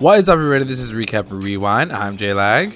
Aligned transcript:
What 0.00 0.18
is 0.18 0.28
up, 0.28 0.34
everybody? 0.34 0.64
This 0.64 0.80
is 0.80 0.92
Recap 0.92 1.26
Rewind. 1.30 1.92
I'm 1.92 2.16
J 2.16 2.32
Lag, 2.32 2.74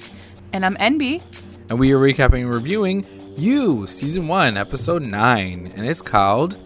And 0.53 0.65
I'm 0.65 0.75
NB. 0.77 1.21
and 1.69 1.79
we 1.79 1.91
are 1.91 1.97
recapping 1.99 2.41
and 2.41 2.49
reviewing 2.51 3.05
You, 3.35 3.87
Season 3.87 4.27
1, 4.27 4.57
Episode 4.57 5.01
9. 5.01 5.73
And 5.75 5.85
it's 5.85 6.01
called 6.01 6.57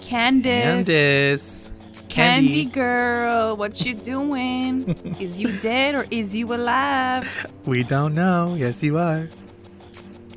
Candace. 0.00 0.42
Candace. 0.86 1.72
Candy 2.08 2.64
girl, 2.64 3.56
what 3.56 3.84
you 3.84 3.94
doing? 3.94 5.16
is 5.20 5.38
you 5.38 5.56
dead 5.58 5.94
or 5.94 6.06
is 6.10 6.34
you 6.34 6.52
alive? 6.52 7.46
We 7.64 7.84
don't 7.84 8.14
know. 8.14 8.54
Yes, 8.58 8.82
you 8.82 8.98
are. 8.98 9.28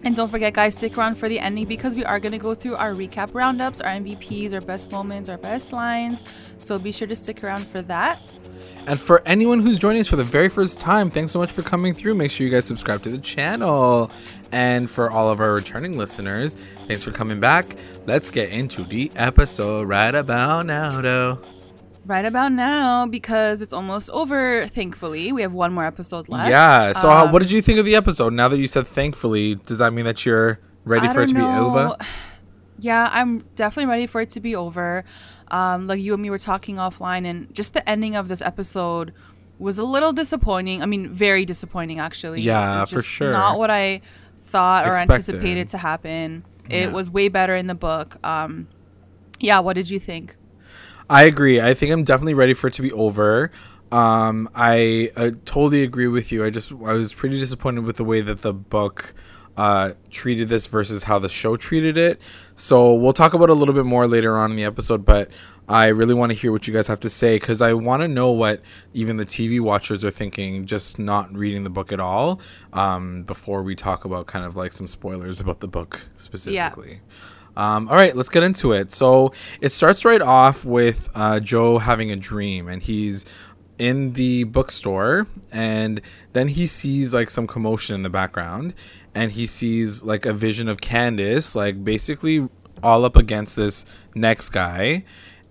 And 0.04 0.16
don't 0.16 0.30
forget, 0.30 0.54
guys, 0.54 0.76
stick 0.76 0.98
around 0.98 1.16
for 1.16 1.28
the 1.28 1.40
ending 1.40 1.66
because 1.66 1.94
we 1.96 2.06
are 2.06 2.20
going 2.20 2.32
to 2.32 2.38
go 2.38 2.54
through 2.56 2.76
our 2.78 2.94
recap 2.94 3.34
roundups, 3.34 3.82
our 3.82 3.90
MVPs, 3.92 4.54
our 4.54 4.62
best 4.62 4.92
moments, 4.92 5.28
our 5.28 5.38
best 5.38 5.74
lines. 5.74 6.24
So 6.58 6.78
be 6.80 6.92
sure 6.92 7.08
to 7.08 7.16
stick 7.16 7.44
around 7.44 7.68
for 7.68 7.82
that. 7.84 8.22
And 8.88 9.00
for 9.00 9.22
anyone 9.26 9.62
who's 9.62 9.78
joining 9.78 10.02
us 10.02 10.08
for 10.08 10.16
the 10.16 10.24
very 10.24 10.50
first 10.50 10.80
time, 10.80 11.10
thanks 11.10 11.32
so 11.32 11.40
much 11.40 11.52
for 11.52 11.62
coming 11.62 11.94
through. 11.94 12.16
Make 12.16 12.32
sure 12.32 12.46
you 12.46 12.52
guys 12.52 12.66
subscribe 12.66 13.04
to 13.04 13.10
the 13.10 13.18
channel. 13.18 14.12
And 14.52 14.90
for 14.90 15.12
all 15.12 15.30
of 15.30 15.40
our 15.40 15.54
returning 15.54 15.98
listeners, 15.98 16.56
thanks 16.88 17.04
for 17.04 17.12
coming 17.12 17.40
back. 17.40 17.76
Let's 18.06 18.30
get 18.32 18.50
into 18.50 18.84
the 18.84 19.12
episode 19.16 19.88
right 19.88 20.16
about 20.16 20.66
now, 20.66 21.02
though. 21.02 21.40
Right 22.06 22.26
about 22.26 22.54
now, 22.54 23.06
because 23.06 23.62
it's 23.62 23.74
almost 23.74 24.10
over, 24.10 24.68
thankfully. 24.68 25.32
We 25.32 25.44
have 25.44 25.54
one 25.54 25.72
more 25.74 25.86
episode 25.86 26.28
left. 26.28 26.50
Yeah. 26.50 26.94
So, 26.94 27.10
how, 27.10 27.26
Um, 27.26 27.32
what 27.32 27.44
did 27.44 27.52
you 27.52 27.62
think 27.62 27.78
of 27.78 27.86
the 27.86 27.96
episode? 27.96 28.34
Now 28.34 28.48
that 28.48 28.58
you 28.58 28.66
said 28.66 28.88
thankfully, 28.88 29.54
does 29.56 29.78
that 29.78 29.94
mean 29.94 30.06
that 30.06 30.26
you're 30.26 30.60
ready 30.86 31.08
I 31.08 31.14
for 31.14 31.22
it 31.22 31.28
to 31.28 31.34
don't 31.36 31.44
be 31.44 31.80
over? 31.80 31.98
Yeah, 32.82 33.10
I'm 33.12 33.40
definitely 33.56 33.90
ready 33.90 34.08
for 34.08 34.22
it 34.22 34.30
to 34.30 34.40
be 34.40 34.56
over. 34.56 35.04
Um, 35.52 35.88
like 35.88 36.00
you 36.02 36.14
and 36.14 36.22
me 36.22 36.30
were 36.30 36.38
talking 36.40 36.76
offline, 36.76 37.26
and 37.26 37.54
just 37.54 37.74
the 37.74 37.88
ending 37.90 38.16
of 38.16 38.28
this 38.28 38.42
episode 38.42 39.14
was 39.58 39.78
a 39.78 39.84
little 39.84 40.14
disappointing. 40.14 40.82
I 40.82 40.86
mean, 40.86 41.10
very 41.10 41.46
disappointing, 41.46 42.00
actually. 42.00 42.42
Yeah, 42.42 42.86
for 42.86 43.02
sure. 43.02 43.32
Not 43.32 43.58
what 43.60 43.70
I 43.72 44.02
thought 44.46 44.86
or 44.86 44.92
Expected. 44.92 45.14
anticipated 45.14 45.70
to 45.70 45.78
happen. 45.78 46.44
It 46.70 46.82
Yeah. 46.88 46.92
was 46.92 47.10
way 47.10 47.28
better 47.30 47.56
in 47.56 47.68
the 47.68 47.76
book. 47.76 48.18
Um, 48.24 48.68
yeah, 49.40 49.60
what 49.60 49.74
did 49.74 49.90
you 49.90 50.00
think? 50.00 50.36
I 51.10 51.24
agree. 51.24 51.60
I 51.60 51.74
think 51.74 51.92
I'm 51.92 52.04
definitely 52.04 52.36
ready 52.36 52.54
for 52.54 52.68
it 52.68 52.74
to 52.76 52.82
be 52.82 52.92
over. 52.92 53.52
Um, 53.92 54.48
I, 54.54 55.12
uh 55.16 55.32
totally 55.46 55.82
agree 55.84 56.08
with 56.08 56.32
you. 56.32 56.46
I 56.46 56.52
just 56.52 56.72
I 56.72 56.94
was 56.94 57.14
pretty 57.16 57.40
disappointed 57.40 57.84
with 57.86 57.98
the 57.98 58.04
way 58.04 58.22
that 58.22 58.44
the 58.44 58.54
book 58.54 59.16
uh, 59.60 59.92
treated 60.10 60.48
this 60.48 60.68
versus 60.68 61.04
how 61.04 61.20
the 61.20 61.28
show 61.28 61.58
treated 61.58 61.98
it. 61.98 62.22
So 62.56 62.94
we'll 62.94 63.12
talk 63.12 63.34
about 63.34 63.50
a 63.50 63.54
little 63.54 63.76
bit 63.76 63.84
more 63.84 64.08
later 64.08 64.38
on 64.38 64.52
in 64.52 64.56
the 64.56 64.64
episode. 64.64 65.04
But 65.04 65.30
I 65.68 65.88
really 65.88 66.14
want 66.14 66.32
to 66.32 66.38
hear 66.38 66.54
what 66.54 66.66
you 66.66 66.74
guys 66.74 66.88
have 66.88 67.02
to 67.02 67.10
say 67.10 67.36
because 67.36 67.62
I 67.62 67.74
want 67.74 68.02
to 68.02 68.08
know 68.08 68.32
what 68.32 68.62
even 68.94 69.18
the 69.18 69.26
TV 69.26 69.60
watchers 69.60 70.06
are 70.06 70.12
thinking, 70.12 70.66
just 70.66 70.98
not 70.98 71.36
reading 71.36 71.66
the 71.66 71.70
book 71.70 71.92
at 71.92 72.00
all. 72.00 72.40
Um, 72.72 73.24
before 73.24 73.62
we 73.62 73.76
talk 73.76 74.06
about 74.06 74.28
kind 74.28 74.46
of 74.46 74.56
like 74.56 74.72
some 74.72 74.88
spoilers 74.88 75.42
about 75.42 75.60
the 75.60 75.68
book 75.68 76.06
specifically. 76.16 77.02
Um, 77.58 77.90
all 77.90 77.96
right, 77.96 78.16
let's 78.16 78.30
get 78.30 78.44
into 78.44 78.72
it. 78.72 78.94
So 78.94 79.34
it 79.60 79.74
starts 79.74 80.06
right 80.06 80.22
off 80.22 80.64
with 80.64 81.10
uh, 81.14 81.42
Joe 81.42 81.80
having 81.80 82.10
a 82.10 82.16
dream, 82.16 82.70
and 82.70 82.82
he's 82.82 83.26
in 83.80 84.14
the 84.14 84.44
bookstore, 84.44 85.26
and 85.52 86.02
then 86.34 86.50
he 86.50 86.68
sees 86.68 87.14
like 87.14 87.30
some 87.30 87.48
commotion 87.48 87.96
in 87.96 88.04
the 88.04 88.10
background, 88.10 88.76
and 89.16 89.32
he 89.32 89.46
sees 89.46 90.04
like 90.04 90.26
a 90.26 90.34
vision 90.34 90.68
of 90.68 90.82
Candace, 90.82 91.56
like 91.56 91.84
basically 91.84 92.48
all 92.84 93.06
up 93.06 93.16
against 93.16 93.56
this 93.56 93.86
next 94.14 94.50
guy, 94.50 95.04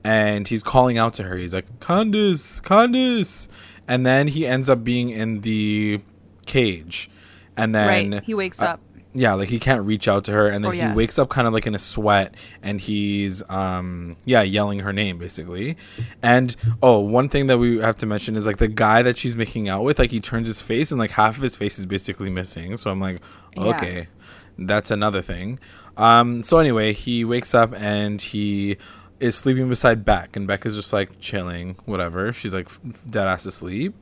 and 0.05 0.47
he's 0.47 0.62
calling 0.62 0.99
out 0.99 1.15
to 1.15 1.25
her. 1.25 1.37
He's 1.37 1.55
like, 1.55 1.81
Candace, 1.81 2.61
Candace, 2.61 3.49
and 3.89 4.06
then 4.06 4.29
he 4.29 4.47
ends 4.47 4.69
up 4.69 4.84
being 4.84 5.09
in 5.11 5.41
the 5.41 6.03
cage, 6.47 7.11
and 7.56 7.75
then 7.75 8.11
right. 8.11 8.25
He 8.25 8.34
wakes 8.34 8.61
uh, 8.61 8.67
up. 8.67 8.81
Yeah, 9.19 9.34
like 9.34 9.48
he 9.48 9.58
can't 9.58 9.84
reach 9.84 10.06
out 10.08 10.24
to 10.24 10.33
her, 10.33 10.47
and 10.48 10.64
then 10.64 10.70
Oh, 10.70 10.74
he 10.74 10.94
wakes 10.94 11.19
up 11.19 11.28
kind 11.28 11.47
of 11.47 11.53
like 11.53 11.66
in 11.66 11.75
a 11.75 11.78
sweat, 11.78 12.34
and 12.62 12.81
he's 12.81 13.43
um 13.50 14.16
yeah 14.25 14.43
yelling 14.43 14.78
her 14.81 14.93
name 14.93 15.19
basically. 15.19 15.76
And 16.22 16.54
oh, 16.82 17.00
one 17.00 17.28
thing 17.28 17.48
that 17.48 17.59
we 17.59 17.78
have 17.81 17.97
to 17.98 18.06
mention 18.06 18.37
is 18.37 18.47
like 18.47 18.59
the 18.59 18.69
guy 18.69 19.03
that 19.03 19.19
she's 19.19 19.37
making 19.37 19.69
out 19.69 19.82
with, 19.84 19.98
like 19.98 20.10
he 20.10 20.20
turns 20.20 20.47
his 20.47 20.62
face, 20.62 20.91
and 20.93 20.98
like 20.98 21.10
half 21.12 21.37
of 21.37 21.43
his 21.43 21.56
face 21.56 21.78
is 21.78 21.87
basically 21.87 22.31
missing. 22.31 22.76
So 22.76 22.91
I'm 22.91 23.00
like, 23.00 23.20
Yeah. 23.56 23.65
okay, 23.65 24.09
that's 24.59 24.91
another 24.91 25.22
thing. 25.22 25.59
Um, 25.97 26.43
so 26.44 26.59
anyway, 26.59 26.93
he 26.93 27.25
wakes 27.25 27.54
up 27.54 27.75
and 27.76 28.22
he 28.22 28.76
is 29.19 29.34
sleeping 29.34 29.69
beside 29.69 30.04
Beck, 30.04 30.37
and 30.37 30.47
Beck 30.47 30.64
is 30.64 30.76
just 30.76 30.93
like 30.93 31.19
chilling, 31.19 31.75
whatever. 31.87 32.32
She's 32.32 32.54
like 32.54 32.66
f- 32.66 32.81
dead 33.10 33.26
ass 33.26 33.47
asleep. 33.47 33.94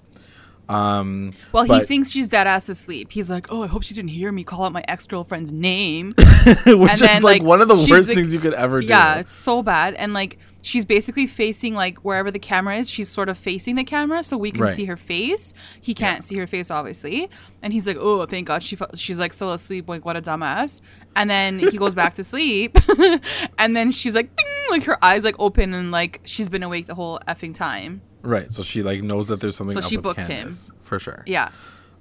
Um, 0.69 1.28
Well, 1.53 1.62
he 1.65 1.69
but- 1.69 1.87
thinks 1.88 2.10
she's 2.10 2.28
dead 2.28 2.47
ass 2.47 2.69
asleep. 2.69 3.12
He's 3.12 3.31
like, 3.31 3.47
"Oh, 3.50 3.62
I 3.62 3.66
hope 3.69 3.82
she 3.84 3.94
didn't 3.94 4.10
hear 4.10 4.32
me 4.32 4.43
call 4.43 4.65
out 4.65 4.72
my 4.72 4.82
ex 4.88 5.06
girlfriend's 5.06 5.53
name." 5.53 6.15
which 6.66 6.93
is 6.94 7.00
like, 7.03 7.22
like, 7.22 7.43
one 7.43 7.60
of 7.60 7.69
the 7.69 7.87
worst 7.88 8.09
like- 8.09 8.16
things 8.16 8.34
you 8.34 8.41
could 8.41 8.54
ever 8.54 8.81
do. 8.81 8.88
Yeah, 8.88 9.16
it's 9.16 9.32
so 9.32 9.62
bad. 9.62 9.94
And 9.94 10.12
like 10.12 10.38
she's 10.62 10.84
basically 10.84 11.28
facing 11.28 11.75
like 11.75 11.99
wherever 11.99 12.31
the 12.32 12.41
camera 12.41 12.77
is, 12.78 12.91
she's 12.91 13.09
sort 13.09 13.28
of 13.28 13.38
facing 13.38 13.77
the 13.77 13.84
camera 13.84 14.25
so 14.25 14.37
we 14.37 14.50
can 14.50 14.62
Right. 14.65 14.75
see 14.75 14.87
her 14.87 14.97
face. 14.97 15.54
He 15.81 15.94
can't 15.94 16.25
see 16.25 16.37
her 16.38 16.47
face 16.49 16.69
obviously. 16.71 17.31
And 17.62 17.72
he's 17.72 17.87
like, 17.87 17.97
"Oh, 18.00 18.27
thank 18.27 18.48
God 18.48 18.62
she 18.65 18.75
fe- 18.75 18.87
she's 18.94 19.19
like 19.19 19.33
still 19.33 19.53
asleep. 19.53 19.88
Like 19.88 20.04
what 20.04 20.16
a 20.16 20.22
dumbass." 20.22 20.81
And 21.15 21.31
then 21.31 21.60
he 21.60 21.78
goes 21.78 21.94
back 21.94 22.15
to 22.15 22.25
sleep. 22.25 22.77
and 23.59 23.77
then 23.77 23.93
she's 23.93 24.15
like 24.15 24.34
ding, 24.34 24.47
like 24.71 24.83
her 24.84 25.03
eyes 25.04 25.22
like 25.25 25.37
open 25.38 25.72
and 25.75 25.91
like 25.93 26.21
she's 26.25 26.48
been 26.48 26.62
awake 26.65 26.87
the 26.87 26.94
whole 26.97 27.21
effing 27.28 27.54
time. 27.54 28.03
Right. 28.22 28.53
So 28.53 28.62
she 28.62 28.82
like 28.82 29.03
knows 29.03 29.28
that 29.28 29.41
there's 29.41 29.56
something 29.56 29.81
So 29.81 29.87
she 29.88 29.97
booked 29.97 30.27
him. 30.27 30.53
For 30.82 30.99
sure. 30.99 31.22
Yeah. 31.27 31.50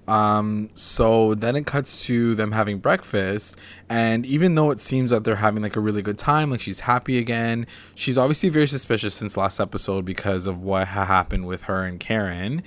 Um. 0.08 0.70
So 0.76 1.34
then 1.34 1.56
it 1.56 1.66
cuts 1.66 2.04
to 2.06 2.36
them 2.36 2.52
having 2.52 2.78
breakfast, 2.78 3.58
and 3.90 4.24
even 4.26 4.54
though 4.54 4.70
it 4.70 4.80
seems 4.80 5.10
that 5.10 5.24
they're 5.24 5.38
having 5.38 5.64
like 5.64 5.76
a 5.76 5.80
really 5.80 6.04
good 6.04 6.20
time, 6.20 6.52
like 6.52 6.60
she's 6.60 6.82
happy 6.82 7.18
again, 7.18 7.66
she's 7.96 8.16
obviously 8.18 8.50
very 8.50 8.68
suspicious 8.68 9.16
since 9.16 9.36
last 9.36 9.60
episode 9.60 10.06
because 10.06 10.46
of 10.46 10.62
what 10.62 10.90
ha- 10.90 11.06
happened 11.06 11.48
with 11.48 11.64
her 11.64 11.84
and 11.86 12.00
Karen. 12.00 12.62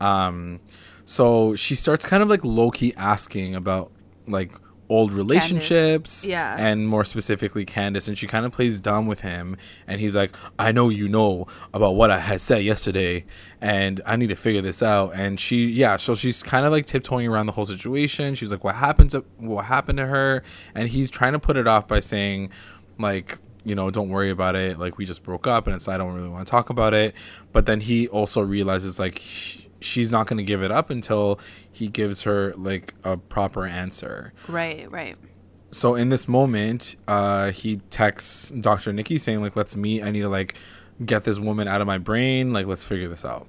Um. 0.00 0.60
So 1.04 1.56
she 1.56 1.74
starts 1.74 2.06
kind 2.06 2.22
of 2.22 2.28
like 2.28 2.44
low 2.44 2.70
key 2.70 2.94
asking 2.96 3.56
about 3.56 3.90
like 4.28 4.52
old 4.88 5.12
relationships 5.12 6.26
Yeah. 6.28 6.56
and 6.58 6.86
more 6.88 7.04
specifically 7.04 7.64
Candace 7.64 8.06
and 8.08 8.18
she 8.18 8.26
kind 8.26 8.44
of 8.44 8.52
plays 8.52 8.80
dumb 8.80 9.06
with 9.06 9.20
him 9.20 9.56
and 9.86 10.00
he's 10.00 10.14
like 10.14 10.34
I 10.58 10.72
know 10.72 10.88
you 10.90 11.08
know 11.08 11.46
about 11.72 11.92
what 11.92 12.10
I 12.10 12.18
had 12.18 12.40
said 12.40 12.62
yesterday 12.64 13.24
and 13.60 14.00
I 14.04 14.16
need 14.16 14.28
to 14.28 14.36
figure 14.36 14.60
this 14.60 14.82
out. 14.82 15.12
And 15.14 15.40
she 15.40 15.66
yeah 15.68 15.96
so 15.96 16.14
she's 16.14 16.42
kind 16.42 16.66
of 16.66 16.72
like 16.72 16.86
tiptoeing 16.86 17.26
around 17.26 17.46
the 17.46 17.52
whole 17.52 17.64
situation. 17.66 18.34
She's 18.34 18.50
like 18.50 18.62
what 18.64 18.74
happened 18.76 19.10
to 19.10 19.24
what 19.38 19.64
happened 19.66 19.98
to 19.98 20.06
her? 20.06 20.42
And 20.74 20.88
he's 20.88 21.08
trying 21.10 21.32
to 21.32 21.38
put 21.38 21.56
it 21.56 21.66
off 21.66 21.88
by 21.88 22.00
saying 22.00 22.50
like 22.98 23.38
you 23.64 23.74
know 23.74 23.90
don't 23.90 24.10
worry 24.10 24.28
about 24.28 24.54
it. 24.54 24.78
Like 24.78 24.98
we 24.98 25.06
just 25.06 25.22
broke 25.22 25.46
up 25.46 25.66
and 25.66 25.74
it's 25.74 25.88
I 25.88 25.96
don't 25.96 26.12
really 26.12 26.28
want 26.28 26.46
to 26.46 26.50
talk 26.50 26.68
about 26.68 26.92
it. 26.92 27.14
But 27.52 27.64
then 27.64 27.80
he 27.80 28.06
also 28.08 28.42
realizes 28.42 28.98
like 28.98 29.22
she's 29.84 30.10
not 30.10 30.26
going 30.26 30.38
to 30.38 30.42
give 30.44 30.62
it 30.62 30.70
up 30.70 30.90
until 30.90 31.38
he 31.70 31.88
gives 31.88 32.22
her 32.24 32.52
like 32.56 32.94
a 33.04 33.16
proper 33.16 33.66
answer. 33.66 34.32
Right, 34.48 34.90
right. 34.90 35.16
so 35.70 35.94
in 35.94 36.08
this 36.08 36.28
moment 36.28 36.94
uh 37.08 37.50
he 37.50 37.78
texts 37.90 38.50
dr 38.50 38.92
nicky 38.92 39.18
saying 39.18 39.40
like 39.40 39.56
let's 39.56 39.76
meet. 39.76 40.02
I 40.02 40.10
need 40.10 40.20
to 40.22 40.28
like 40.28 40.54
get 41.04 41.24
this 41.24 41.38
woman 41.40 41.66
out 41.68 41.80
of 41.80 41.86
my 41.86 41.98
brain. 41.98 42.52
Like 42.52 42.66
let's 42.66 42.84
figure 42.84 43.08
this 43.08 43.24
out. 43.24 43.48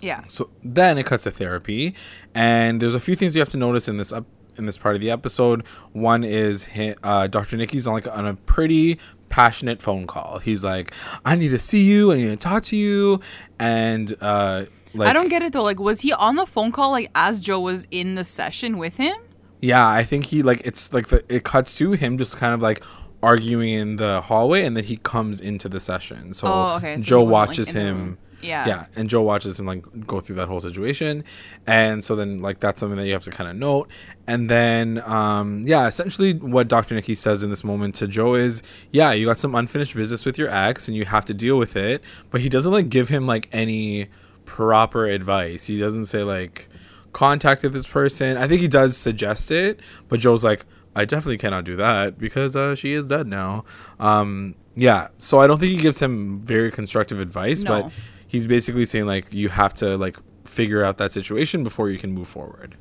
Yeah. 0.00 0.22
so 0.28 0.50
then 0.62 0.96
it 0.96 1.06
cuts 1.06 1.24
to 1.24 1.30
therapy 1.32 1.94
and 2.34 2.80
there's 2.80 2.94
a 2.94 3.00
few 3.00 3.16
things 3.16 3.34
you 3.34 3.40
have 3.40 3.48
to 3.48 3.56
notice 3.56 3.88
in 3.88 3.96
this 3.96 4.12
up 4.12 4.26
in 4.56 4.66
this 4.66 4.76
part 4.78 4.94
of 4.94 5.00
the 5.00 5.10
episode. 5.10 5.64
One 5.92 6.22
is 6.24 6.68
uh, 7.02 7.26
dr 7.26 7.56
nicky's 7.56 7.86
on 7.86 7.94
like 7.94 8.06
on 8.06 8.26
a 8.26 8.34
pretty 8.34 8.98
passionate 9.28 9.82
phone 9.82 10.06
call. 10.06 10.38
He's 10.38 10.62
like 10.64 10.92
i 11.24 11.34
need 11.34 11.48
to 11.48 11.58
see 11.58 11.82
you. 11.82 12.12
I 12.12 12.16
need 12.16 12.28
to 12.30 12.36
talk 12.36 12.62
to 12.64 12.76
you. 12.76 13.20
And 13.58 14.14
uh 14.20 14.66
like 14.94 15.08
I 15.08 15.12
don't 15.12 15.28
get 15.28 15.42
it 15.42 15.52
though. 15.52 15.62
Like, 15.62 15.78
was 15.80 16.00
he 16.00 16.12
on 16.12 16.36
the 16.36 16.46
phone 16.46 16.72
call 16.72 16.90
like 16.90 17.10
as 17.14 17.40
Joe 17.40 17.60
was 17.60 17.86
in 17.90 18.14
the 18.14 18.24
session 18.24 18.78
with 18.78 18.96
him? 18.96 19.16
Yeah, 19.60 19.86
I 19.86 20.04
think 20.04 20.26
he 20.26 20.42
like 20.42 20.62
it's 20.64 20.92
like 20.92 21.08
the 21.08 21.24
it 21.28 21.44
cuts 21.44 21.74
to 21.78 21.92
him 21.92 22.18
just 22.18 22.36
kind 22.36 22.54
of 22.54 22.60
like 22.60 22.82
arguing 23.22 23.72
in 23.72 23.96
the 23.96 24.20
hallway 24.20 24.64
and 24.64 24.76
then 24.76 24.84
he 24.84 24.96
comes 24.98 25.40
into 25.40 25.68
the 25.68 25.80
session. 25.80 26.32
So, 26.32 26.46
Oh, 26.46 26.76
okay. 26.76 26.98
So 26.98 27.04
Joe 27.04 27.22
wasn't, 27.22 27.32
like, 27.32 27.48
watches 27.48 27.70
him. 27.70 28.18
Yeah. 28.40 28.68
Yeah, 28.68 28.86
and 28.94 29.10
Joe 29.10 29.22
watches 29.22 29.58
him 29.58 29.66
like 29.66 29.84
go 30.06 30.20
through 30.20 30.36
that 30.36 30.46
whole 30.46 30.60
situation. 30.60 31.24
And 31.66 32.04
so 32.04 32.14
then 32.14 32.40
like 32.40 32.60
that's 32.60 32.78
something 32.78 32.96
that 32.96 33.06
you 33.06 33.12
have 33.12 33.24
to 33.24 33.32
kind 33.32 33.50
of 33.50 33.56
note. 33.56 33.88
And 34.28 34.48
then 34.48 35.02
um 35.04 35.62
yeah, 35.66 35.88
essentially 35.88 36.34
what 36.34 36.68
Dr. 36.68 36.94
Nicky 36.94 37.16
says 37.16 37.42
in 37.42 37.50
this 37.50 37.64
moment 37.64 37.96
to 37.96 38.06
Joe 38.06 38.36
is, 38.36 38.62
yeah, 38.92 39.10
you 39.10 39.26
got 39.26 39.38
some 39.38 39.56
unfinished 39.56 39.96
business 39.96 40.24
with 40.24 40.38
your 40.38 40.48
ex 40.50 40.86
and 40.86 40.96
you 40.96 41.04
have 41.04 41.24
to 41.24 41.34
deal 41.34 41.58
with 41.58 41.74
it, 41.74 42.04
but 42.30 42.40
he 42.40 42.48
doesn't 42.48 42.72
like 42.72 42.88
give 42.88 43.08
him 43.08 43.26
like 43.26 43.48
any 43.50 44.08
proper 44.48 45.04
advice. 45.06 45.66
He 45.66 45.78
doesn't 45.78 46.06
say 46.06 46.24
like 46.24 46.68
contacted 47.12 47.74
this 47.74 47.86
person. 47.86 48.36
I 48.38 48.48
think 48.48 48.62
he 48.62 48.66
does 48.68 48.96
suggest 48.96 49.50
it, 49.50 49.78
but 50.08 50.20
Joe's 50.20 50.42
like, 50.42 50.64
I 50.96 51.04
definitely 51.04 51.36
cannot 51.36 51.64
do 51.64 51.76
that 51.76 52.18
because 52.18 52.56
uh, 52.56 52.74
she 52.74 52.92
is 52.94 53.06
dead 53.06 53.26
now. 53.26 53.64
Um, 54.00 54.54
yeah, 54.74 55.08
so 55.18 55.38
I 55.38 55.46
don't 55.46 55.58
think 55.60 55.72
he 55.72 55.78
gives 55.78 56.00
him 56.00 56.40
very 56.40 56.70
constructive 56.72 57.20
advice, 57.20 57.62
No. 57.62 57.82
but 57.82 57.92
he's 58.26 58.46
basically 58.46 58.86
saying 58.86 59.06
like 59.06 59.32
you 59.32 59.50
have 59.50 59.74
to 59.74 59.96
like 59.98 60.16
figure 60.44 60.82
out 60.82 60.96
that 60.96 61.12
situation 61.12 61.62
before 61.62 61.90
you 61.90 61.98
can 61.98 62.12
move 62.12 62.26
forward. 62.26 62.76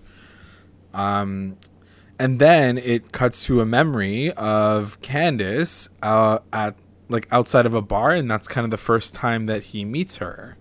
Um, 0.94 1.58
and 2.18 2.40
then 2.40 2.78
it 2.78 3.12
cuts 3.12 3.46
to 3.46 3.60
a 3.62 3.66
memory 3.66 4.31
of 4.31 5.00
Candace 5.02 5.90
uh, 6.02 6.40
at 6.54 6.75
like 7.10 7.28
outside 7.31 7.66
of 7.66 7.74
a 7.74 7.81
bar, 7.81 8.12
and 8.12 8.31
that's 8.31 8.48
kind 8.48 8.66
of 8.66 8.72
the 8.72 8.78
first 8.78 9.14
time 9.14 9.46
that 9.46 9.66
he 9.66 9.86
meets 9.86 10.18
her. 10.18 10.56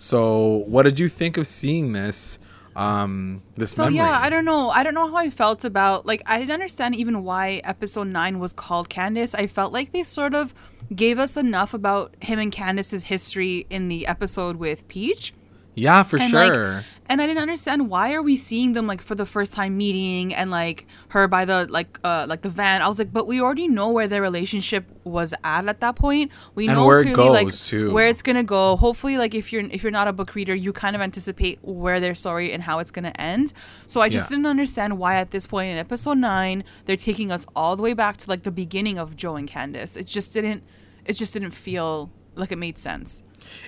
So, 0.00 0.62
what 0.68 0.84
did 0.84 1.00
you 1.00 1.08
think 1.08 1.36
of 1.38 1.48
seeing 1.48 1.90
this? 1.90 2.38
Um, 2.76 3.42
this 3.56 3.72
So 3.72 3.82
memory? 3.82 3.96
yeah, 3.96 4.20
I 4.20 4.30
don't 4.30 4.44
know. 4.44 4.70
I 4.70 4.84
don't 4.84 4.94
know 4.94 5.08
how 5.08 5.16
I 5.16 5.28
felt 5.28 5.64
about 5.64 6.06
like 6.06 6.22
I 6.24 6.38
didn't 6.38 6.52
understand 6.52 6.94
even 6.94 7.24
why 7.24 7.60
episode 7.64 8.06
nine 8.06 8.38
was 8.38 8.52
called 8.52 8.88
Candace. 8.88 9.34
I 9.34 9.48
felt 9.48 9.72
like 9.72 9.90
they 9.90 10.04
sort 10.04 10.36
of 10.36 10.54
gave 10.94 11.18
us 11.18 11.36
enough 11.36 11.74
about 11.74 12.14
him 12.20 12.38
and 12.38 12.52
Candace's 12.52 13.02
history 13.04 13.66
in 13.70 13.88
the 13.88 14.06
episode 14.06 14.54
with 14.54 14.86
Peach. 14.86 15.34
Yeah, 15.78 16.02
for 16.02 16.18
And 16.18 16.30
sure. 16.30 16.74
like 16.74 16.84
and 17.10 17.22
I 17.22 17.26
didn't 17.26 17.40
understand 17.40 17.88
why 17.88 18.12
are 18.12 18.20
we 18.20 18.36
seeing 18.36 18.74
them 18.74 18.86
like 18.86 19.00
for 19.00 19.14
the 19.14 19.24
first 19.24 19.54
time 19.54 19.78
meeting 19.78 20.34
and 20.34 20.50
like 20.50 20.86
her 21.08 21.26
by 21.26 21.46
the 21.46 21.66
like 21.70 21.98
uh 22.04 22.26
like 22.28 22.42
the 22.42 22.50
van. 22.50 22.82
I 22.82 22.88
was 22.88 22.98
like, 22.98 23.12
but 23.12 23.26
we 23.26 23.40
already 23.40 23.66
know 23.66 23.88
where 23.88 24.06
their 24.06 24.20
relationship 24.20 24.84
was 25.04 25.32
at 25.42 25.66
at 25.68 25.80
that 25.80 25.96
point. 25.96 26.30
We 26.54 26.68
And 26.68 26.76
know 26.76 26.84
where 26.86 27.00
it 27.00 27.14
clearly 27.14 27.30
like 27.30 27.46
goes, 27.46 27.66
too. 27.66 27.92
where 27.92 28.08
it's 28.08 28.20
gonna 28.20 28.42
go. 28.44 28.76
Hopefully, 28.76 29.16
like 29.16 29.34
if 29.34 29.52
you're 29.52 29.62
if 29.70 29.82
you're 29.82 29.90
not 30.00 30.06
a 30.06 30.12
book 30.12 30.34
reader, 30.34 30.54
you 30.54 30.70
kind 30.74 30.94
of 30.94 31.00
anticipate 31.00 31.58
where 31.62 31.98
their 31.98 32.14
story 32.14 32.52
and 32.52 32.62
how 32.64 32.78
it's 32.78 32.90
gonna 32.90 33.14
end. 33.18 33.54
So 33.86 34.02
I 34.02 34.10
just 34.10 34.26
Yeah. 34.26 34.36
didn't 34.36 34.46
understand 34.46 34.98
why 34.98 35.14
at 35.16 35.30
this 35.30 35.46
point 35.46 35.72
in 35.72 35.78
episode 35.78 36.18
nine 36.18 36.62
they're 36.84 36.96
taking 36.96 37.32
us 37.32 37.46
all 37.56 37.74
the 37.74 37.82
way 37.82 37.94
back 37.94 38.18
to 38.18 38.28
like 38.28 38.42
the 38.42 38.50
beginning 38.50 38.98
of 38.98 39.16
Joe 39.16 39.36
and 39.36 39.48
Candace. 39.48 39.96
It 39.96 40.06
just 40.06 40.34
didn't. 40.34 40.62
It 41.06 41.14
just 41.14 41.32
didn't 41.32 41.52
feel 41.52 42.10
like 42.34 42.52
it 42.52 42.56
made 42.58 42.78
sense. 42.78 43.22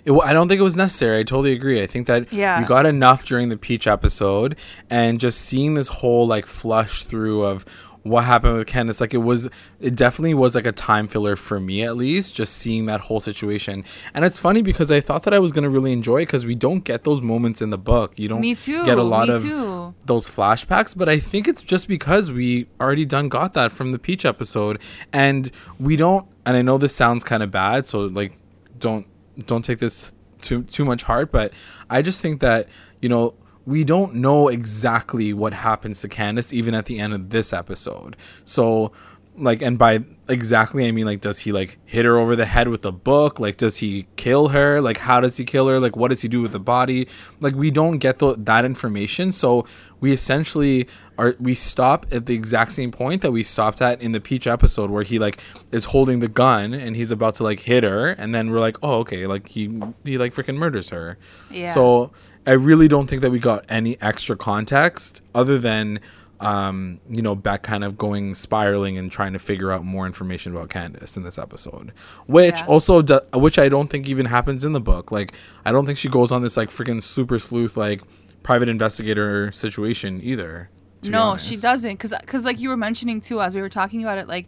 It, 0.05 0.13
I 0.13 0.33
don't 0.33 0.49
think 0.49 0.61
it 0.61 0.65
was 0.65 0.77
necessary. 0.77 1.21
I 1.21 1.23
totally 1.23 1.53
agree. 1.53 1.83
I 1.83 1.87
think 1.87 2.07
that 2.07 2.33
Yeah. 2.33 2.61
you 2.61 2.67
got 2.67 2.87
enough 2.87 3.25
during 3.25 3.49
the 3.49 3.57
Peach 3.57 3.87
episode, 3.87 4.57
and 4.89 5.19
just 5.21 5.41
seeing 5.41 5.75
this 5.75 5.89
whole 5.89 6.27
like 6.27 6.47
flush 6.47 7.05
through 7.05 7.43
of 7.45 7.65
what 8.03 8.25
happened 8.25 8.55
with 8.57 8.67
Candace, 8.67 8.99
like 8.99 9.13
it 9.13 9.19
was, 9.19 9.51
it 9.79 9.95
definitely 9.95 10.33
was 10.33 10.55
like 10.55 10.65
a 10.65 10.73
time 10.73 11.07
filler 11.07 11.37
for 11.37 11.61
me 11.61 11.83
at 11.83 11.99
least. 11.99 12.35
Just 12.35 12.55
seeing 12.55 12.87
that 12.87 13.03
whole 13.03 13.21
situation, 13.21 13.85
and 14.15 14.25
it's 14.25 14.39
funny 14.39 14.63
because 14.63 14.91
I 14.91 15.03
thought 15.03 15.25
that 15.25 15.35
I 15.35 15.39
was 15.39 15.53
gonna 15.53 15.69
really 15.69 15.93
enjoy 15.93 16.23
it 16.23 16.27
because 16.27 16.47
we 16.47 16.55
don't 16.55 16.83
get 16.83 17.05
those 17.05 17.21
moments 17.21 17.61
in 17.61 17.69
the 17.69 17.77
book. 17.77 18.15
You 18.19 18.29
don't 18.29 18.41
get 18.41 18.97
a 18.99 19.03
lot 19.03 19.29
me 19.29 19.35
of 19.35 19.43
too. 19.43 19.95
those 20.07 20.31
flashbacks, 20.31 20.97
but 20.97 21.11
I 21.11 21.19
think 21.19 21.47
it's 21.47 21.63
just 21.63 21.89
because 21.89 22.33
we 22.33 22.69
already 22.81 23.05
done 23.05 23.29
got 23.29 23.53
that 23.53 23.71
from 23.71 23.93
the 23.93 23.99
Peach 23.99 24.25
episode, 24.25 24.81
and 25.13 25.51
we 25.79 25.95
don't. 25.97 26.27
And 26.47 26.57
I 26.57 26.63
know 26.63 26.79
this 26.79 26.95
sounds 26.97 27.23
kind 27.23 27.43
of 27.43 27.51
bad, 27.51 27.87
so 27.87 28.07
like, 28.07 28.33
don't 28.79 29.07
don't 29.47 29.65
take 29.65 29.79
this 29.79 30.13
too 30.39 30.63
too 30.65 30.85
much 30.85 31.03
heart, 31.03 31.31
but 31.33 31.53
I 31.89 32.03
just 32.03 32.21
think 32.21 32.41
that 32.41 32.69
you 33.01 33.09
know 33.09 33.35
we 33.67 33.85
don't 33.85 34.15
know 34.15 34.49
exactly 34.49 35.33
what 35.33 35.53
happens 35.53 36.01
to 36.01 36.09
Candace 36.09 36.53
even 36.53 36.75
at 36.75 36.87
the 36.87 36.99
end 36.99 37.13
of 37.13 37.31
this 37.31 37.53
episode. 37.53 38.17
So 38.45 38.93
like 39.41 39.63
and 39.63 39.79
by 39.79 40.05
exactly 40.29 40.87
I 40.87 40.93
mean 40.93 41.07
like 41.07 41.21
does 41.21 41.41
he 41.41 41.53
like 41.53 41.79
hit 41.85 42.05
her 42.05 42.17
over 42.17 42.37
the 42.37 42.45
head 42.45 42.69
with 42.69 42.85
a 42.85 42.93
book? 42.93 43.41
Like 43.41 43.57
does 43.57 43.79
he 43.79 44.07
kill 44.17 44.49
her? 44.49 44.81
Like 44.81 44.99
how 44.99 45.21
does 45.21 45.37
he 45.37 45.45
kill 45.45 45.69
her? 45.69 45.81
Like 45.81 45.97
what 45.97 46.09
does 46.09 46.23
he 46.23 46.29
do 46.29 46.43
with 46.43 46.53
the 46.53 46.61
body? 46.61 47.09
Like 47.41 47.55
we 47.55 47.71
don't 47.71 47.99
get 47.99 48.19
the, 48.19 48.35
that 48.39 48.65
information. 48.65 49.33
So 49.33 49.67
we 50.01 50.13
essentially 50.13 50.87
are 51.19 51.35
we 51.41 51.55
stop 51.55 52.07
at 52.13 52.27
the 52.27 52.35
exact 52.35 52.73
same 52.73 52.91
point 52.91 53.23
that 53.23 53.33
we 53.33 53.43
stopped 53.43 53.83
at 53.83 54.01
in 54.01 54.13
the 54.13 54.21
Peach 54.21 54.47
episode 54.47 54.91
where 54.91 55.03
he 55.03 55.19
like 55.19 55.41
is 55.73 55.87
holding 55.87 56.21
the 56.21 56.29
gun 56.29 56.73
and 56.73 56.97
he's 56.97 57.11
about 57.11 57.35
to 57.37 57.43
like 57.43 57.61
hit 57.61 57.83
her 57.83 58.11
and 58.11 58.35
then 58.35 58.51
we're 58.51 58.61
like, 58.61 58.77
"Oh, 58.83 58.99
okay, 59.01 59.27
like 59.27 59.49
he 59.49 59.81
he 60.05 60.17
like 60.19 60.35
freaking 60.35 60.57
murders 60.57 60.91
her." 60.91 61.19
Yeah. 61.51 61.73
So 61.75 62.13
I 62.47 62.53
really 62.53 62.89
don't 62.89 63.09
think 63.09 63.23
that 63.23 63.31
we 63.31 63.39
got 63.39 63.65
any 63.69 64.01
extra 64.01 64.37
context 64.37 65.23
other 65.35 65.59
than 65.59 66.01
um, 66.41 67.01
you 67.09 67.23
know, 67.23 67.35
back 67.35 67.63
kind 67.63 67.85
of 67.85 67.97
going 67.99 68.35
spiraling 68.35 68.97
and 68.99 69.13
trying 69.13 69.33
to 69.35 69.39
figure 69.39 69.71
out 69.71 69.85
more 69.85 70.07
information 70.07 70.55
about 70.57 70.71
Candace 70.71 71.17
in 71.17 71.23
this 71.23 71.39
episode, 71.39 71.93
which 72.27 72.61
Yeah. 72.61 72.67
also, 72.67 73.03
do, 73.03 73.21
which 73.35 73.59
I 73.59 73.69
don't 73.69 73.89
think 73.89 74.09
even 74.09 74.27
happens 74.27 74.65
in 74.65 74.73
the 74.73 74.81
book. 74.81 75.13
Like, 75.13 75.33
I 75.65 75.71
don't 75.73 75.87
think 75.87 75.99
she 75.99 76.09
goes 76.09 76.33
on 76.33 76.43
this 76.43 76.57
like 76.57 76.71
freaking 76.71 77.03
super 77.03 77.39
sleuth 77.39 77.77
like 77.77 78.01
private 78.43 78.69
investigator 78.69 79.53
situation 79.53 80.21
either. 80.23 80.71
no, 81.07 81.37
she 81.37 81.57
doesn't. 81.57 81.93
Because, 81.93 82.15
because 82.21 82.45
like 82.45 82.59
you 82.59 82.69
were 82.71 82.77
mentioning 82.77 83.21
too, 83.21 83.41
as 83.43 83.55
we 83.55 83.61
were 83.61 83.69
talking 83.69 84.03
about 84.03 84.19
it, 84.19 84.27
like 84.27 84.47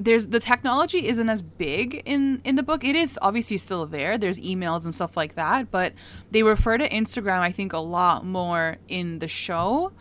there's 0.00 0.28
the 0.28 0.40
technology 0.40 1.06
isn't 1.06 1.28
as 1.28 1.42
big 1.42 2.02
in 2.06 2.40
in 2.44 2.56
the 2.56 2.62
book. 2.62 2.82
It 2.82 2.96
is 2.96 3.18
obviously 3.22 3.58
still 3.58 3.86
there. 3.86 4.16
There's 4.18 4.40
emails 4.40 4.84
and 4.84 4.94
stuff 4.94 5.16
like 5.16 5.34
that, 5.36 5.70
but 5.70 5.92
they 6.30 6.42
refer 6.42 6.78
to 6.78 6.88
Instagram, 6.88 7.40
I 7.40 7.52
think, 7.52 7.72
a 7.72 7.78
lot 7.78 8.24
more 8.24 8.78
in 8.88 9.18
the 9.20 9.28
show. 9.28 9.92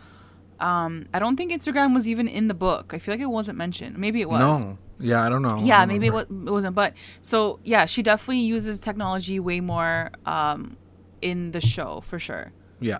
Um, 0.59 1.07
I 1.13 1.19
don't 1.19 1.35
think 1.35 1.51
Instagram 1.51 1.93
was 1.93 2.07
even 2.07 2.27
in 2.27 2.47
the 2.47 2.53
book. 2.53 2.93
I 2.93 2.99
feel 2.99 3.13
like 3.13 3.21
it 3.21 3.25
wasn't 3.25 3.57
mentioned. 3.57 3.97
Maybe 3.97 4.21
it 4.21 4.29
was. 4.29 4.61
No, 4.61 4.77
yeah, 4.99 5.23
I 5.23 5.29
don't 5.29 5.41
know. 5.41 5.61
Yeah, 5.63 5.79
don't 5.79 5.89
maybe 5.89 6.07
it, 6.07 6.11
remember. 6.11 6.49
it 6.49 6.53
wasn't. 6.53 6.75
But 6.75 6.93
so 7.21 7.59
yeah, 7.63 7.85
she 7.85 8.01
definitely 8.01 8.39
uses 8.39 8.79
technology 8.79 9.39
way 9.39 9.59
more 9.59 10.11
um, 10.25 10.77
in 11.21 11.51
the 11.51 11.61
show 11.61 12.01
for 12.01 12.19
sure. 12.19 12.51
Yeah. 12.79 12.99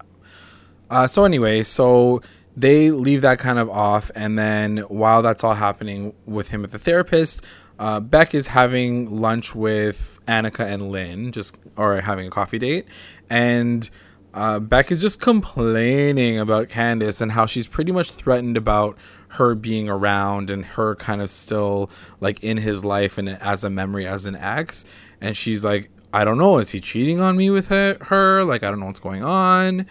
Uh, 0.90 1.08
so 1.08 1.24
anyway, 1.24 1.64
so 1.64 2.22
they 2.56 2.92
leave 2.92 3.22
that 3.22 3.40
kind 3.40 3.60
of 3.60 3.70
off, 3.70 4.12
and 4.16 4.38
then 4.38 4.78
while 4.88 5.22
that's 5.22 5.44
all 5.44 5.56
happening 5.56 6.14
with 6.26 6.50
him 6.50 6.64
at 6.64 6.72
the 6.72 6.80
therapist, 6.80 7.44
uh, 7.80 8.00
Beck 8.00 8.34
is 8.34 8.48
having 8.48 9.20
lunch 9.20 9.54
with 9.56 10.20
Annika 10.28 10.66
and 10.66 10.92
Lynn, 10.92 11.32
just 11.32 11.58
or 11.76 12.00
having 12.02 12.28
a 12.28 12.30
coffee 12.30 12.60
date, 12.60 12.86
and 13.30 13.90
uh, 14.36 14.60
Beck 14.60 14.92
is 14.92 15.02
just 15.02 15.22
complaining 15.22 16.38
about 16.38 16.68
Candace 16.70 17.22
and 17.22 17.32
how 17.32 17.46
she's 17.46 17.68
pretty 17.68 17.92
much 17.92 18.12
threatened 18.12 18.58
about 18.58 18.98
her 19.30 19.56
being 19.56 19.90
around 19.90 20.50
and 20.50 20.66
her 20.66 20.96
kind 20.96 21.22
of 21.22 21.30
still 21.30 21.90
like 22.20 22.44
in 22.44 22.58
his 22.58 22.84
life 22.84 23.18
and 23.18 23.30
as 23.30 23.64
a 23.64 23.70
memory 23.70 24.06
as 24.06 24.26
an 24.26 24.36
ex, 24.36 24.86
and 25.22 25.36
she's 25.36 25.64
like, 25.64 25.90
I 26.14 26.26
don't 26.26 26.38
know, 26.38 26.58
is 26.60 26.72
he 26.72 26.80
cheating 26.80 27.20
on 27.22 27.38
me 27.38 27.50
with 27.50 27.68
her? 27.68 27.98
her? 28.02 28.44
Like 28.44 28.62
I 28.64 28.70
don't 28.70 28.80
know 28.80 28.86
what's 28.88 29.00
going 29.00 29.24
on. 29.24 29.86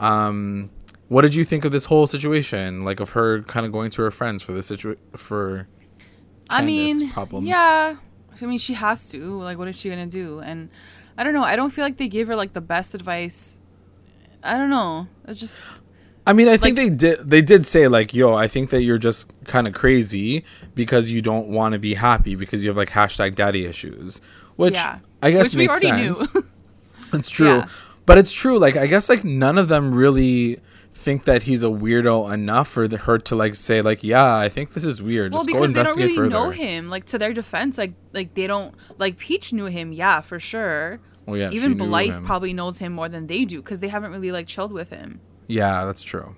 Um, 0.00 0.70
what 1.08 1.22
did 1.22 1.34
you 1.34 1.44
think 1.44 1.64
of 1.64 1.70
this 1.72 1.84
whole 1.86 2.06
situation? 2.06 2.84
Like 2.84 2.98
of 2.98 3.10
her 3.10 3.42
kind 3.42 3.64
of 3.64 3.72
going 3.72 3.90
to 3.90 4.02
her 4.02 4.10
friends 4.10 4.42
for 4.42 4.52
this 4.52 4.66
situ 4.66 4.96
for 5.16 5.68
I 6.50 6.64
mean, 6.64 7.10
problems. 7.10 7.46
yeah. 7.46 7.96
I 8.40 8.44
mean, 8.44 8.58
she 8.58 8.74
has 8.74 9.08
to. 9.10 9.40
Like, 9.40 9.58
what 9.58 9.68
is 9.68 9.76
she 9.76 9.88
gonna 9.88 10.06
do? 10.06 10.40
And 10.40 10.68
I 11.16 11.22
don't 11.22 11.32
know. 11.34 11.44
I 11.44 11.54
don't 11.54 11.70
feel 11.70 11.84
like 11.84 11.96
they 11.96 12.08
gave 12.08 12.26
her 12.26 12.34
like 12.36 12.52
the 12.52 12.60
best 12.60 12.94
advice. 12.94 13.60
I 14.44 14.58
don't 14.58 14.70
know. 14.70 15.08
It's 15.26 15.40
just 15.40 15.66
I 16.26 16.32
mean, 16.32 16.48
I 16.48 16.56
think 16.56 16.76
they 16.76 16.88
did. 16.88 17.18
They 17.28 17.42
did 17.42 17.66
say 17.66 17.86
like, 17.88 18.14
"Yo, 18.14 18.34
I 18.34 18.48
think 18.48 18.70
that 18.70 18.82
you're 18.82 18.98
just 18.98 19.30
kind 19.44 19.66
of 19.66 19.74
crazy 19.74 20.44
because 20.74 21.10
you 21.10 21.20
don't 21.20 21.48
want 21.48 21.74
to 21.74 21.78
be 21.78 21.94
happy 21.94 22.34
because 22.34 22.64
you 22.64 22.70
have 22.70 22.76
like 22.76 22.90
hashtag 22.90 23.34
daddy 23.34 23.66
issues." 23.66 24.20
Which 24.56 24.74
yeah. 24.74 25.00
I 25.22 25.30
guess 25.32 25.46
Which 25.46 25.54
we 25.54 25.58
makes 25.66 25.84
already 25.84 26.14
sense. 26.14 26.34
knew. 26.34 26.46
It's 27.12 27.30
true. 27.30 27.58
Yeah. 27.58 27.68
But 28.06 28.18
it's 28.18 28.32
true. 28.32 28.58
Like, 28.58 28.76
I 28.76 28.86
guess, 28.86 29.08
like, 29.08 29.24
none 29.24 29.56
of 29.56 29.68
them 29.68 29.94
really 29.94 30.60
think 31.04 31.24
that 31.24 31.42
he's 31.44 31.62
a 31.62 31.68
weirdo 31.68 32.32
enough 32.32 32.68
for 32.68 32.88
the, 32.88 32.96
her 33.06 33.18
to, 33.18 33.36
like, 33.36 33.54
say, 33.54 33.82
like, 33.82 34.02
yeah, 34.02 34.36
I 34.36 34.48
think 34.48 34.72
this 34.72 34.84
is 34.84 35.00
weird. 35.02 35.32
well, 35.32 35.44
Just 35.44 35.52
go 35.52 35.60
because 35.60 35.72
they 35.74 35.82
don't 35.84 35.96
really 35.96 36.14
further. 36.16 36.30
know 36.30 36.50
him. 36.50 36.88
Like 36.88 37.04
to 37.06 37.18
their 37.18 37.32
defense, 37.32 37.78
like 37.78 37.92
like 38.12 38.34
they 38.34 38.46
don't 38.46 38.74
like 38.98 39.18
Peach 39.18 39.52
knew 39.52 39.66
him. 39.66 39.92
Yeah, 39.92 40.20
for 40.20 40.38
sure. 40.40 41.00
Well, 41.26 41.36
yeah, 41.36 41.50
Even 41.50 41.76
Blythe 41.78 42.24
probably 42.26 42.52
knows 42.52 42.78
him 42.78 42.92
more 42.92 43.08
than 43.08 43.26
they 43.28 43.44
do 43.44 43.62
because 43.62 43.80
they 43.80 43.88
haven't 43.88 44.12
really 44.12 44.32
like 44.32 44.46
chilled 44.46 44.72
with 44.72 44.90
him. 44.90 45.20
Yeah, 45.46 45.84
that's 45.84 46.02
true. 46.02 46.36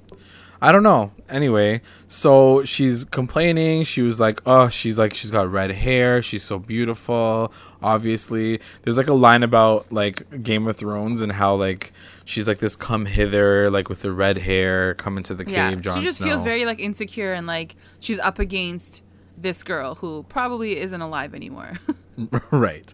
I 0.61 0.73
don't 0.73 0.83
know. 0.83 1.13
Anyway, 1.29 1.83
so 2.09 2.65
she's 2.65 3.05
complaining. 3.05 3.83
She 3.85 4.01
was 4.03 4.19
like, 4.19 4.41
"Oh, 4.47 4.69
she's 4.69 4.97
like 4.99 5.13
she's 5.13 5.31
got 5.31 5.51
red 5.51 5.71
hair. 5.71 6.23
She's 6.23 6.43
so 6.43 6.59
beautiful." 6.59 7.53
Obviously, 7.83 8.61
there's 8.83 8.97
like 8.97 9.09
a 9.09 9.15
line 9.15 9.43
about 9.43 9.93
like 9.93 10.43
Game 10.43 10.67
of 10.67 10.77
Thrones 10.77 11.21
and 11.21 11.33
how 11.33 11.55
like 11.57 11.93
she's 12.27 12.47
like 12.47 12.59
this 12.59 12.77
come 12.77 13.07
hither 13.07 13.71
like 13.71 13.89
with 13.89 14.03
the 14.03 14.13
red 14.13 14.37
hair, 14.37 14.95
come 14.95 15.17
into 15.17 15.35
the 15.35 15.45
cave. 15.45 15.55
Yeah, 15.55 15.75
Jon 15.77 16.01
she 16.01 16.07
just 16.07 16.19
Snow. 16.19 16.27
feels 16.27 16.43
very 16.43 16.67
like 16.67 16.79
insecure 16.79 17.33
and 17.33 17.47
like 17.47 17.77
she's 18.01 18.19
up 18.19 18.39
against 18.39 19.01
this 19.39 19.63
girl 19.65 19.95
who 19.95 20.25
probably 20.29 20.79
isn't 20.79 21.01
alive 21.01 21.35
anymore. 21.35 21.73
right. 22.51 22.93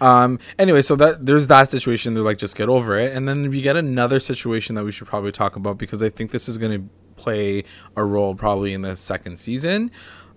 Um. 0.00 0.38
Anyway, 0.58 0.82
so 0.82 0.96
that 0.96 1.26
there's 1.26 1.46
that 1.48 1.70
situation. 1.70 2.14
They're 2.14 2.22
like, 2.22 2.38
just 2.38 2.56
get 2.56 2.68
over 2.68 2.98
it, 2.98 3.16
and 3.16 3.28
then 3.28 3.50
we 3.50 3.62
get 3.62 3.76
another 3.76 4.20
situation 4.20 4.74
that 4.76 4.84
we 4.84 4.92
should 4.92 5.06
probably 5.06 5.32
talk 5.32 5.56
about 5.56 5.78
because 5.78 6.02
I 6.02 6.08
think 6.08 6.30
this 6.30 6.48
is 6.48 6.58
going 6.58 6.82
to 6.82 6.88
play 7.16 7.64
a 7.96 8.04
role 8.04 8.34
probably 8.34 8.72
in 8.72 8.82
the 8.82 8.96
second 8.96 9.38
season. 9.38 9.90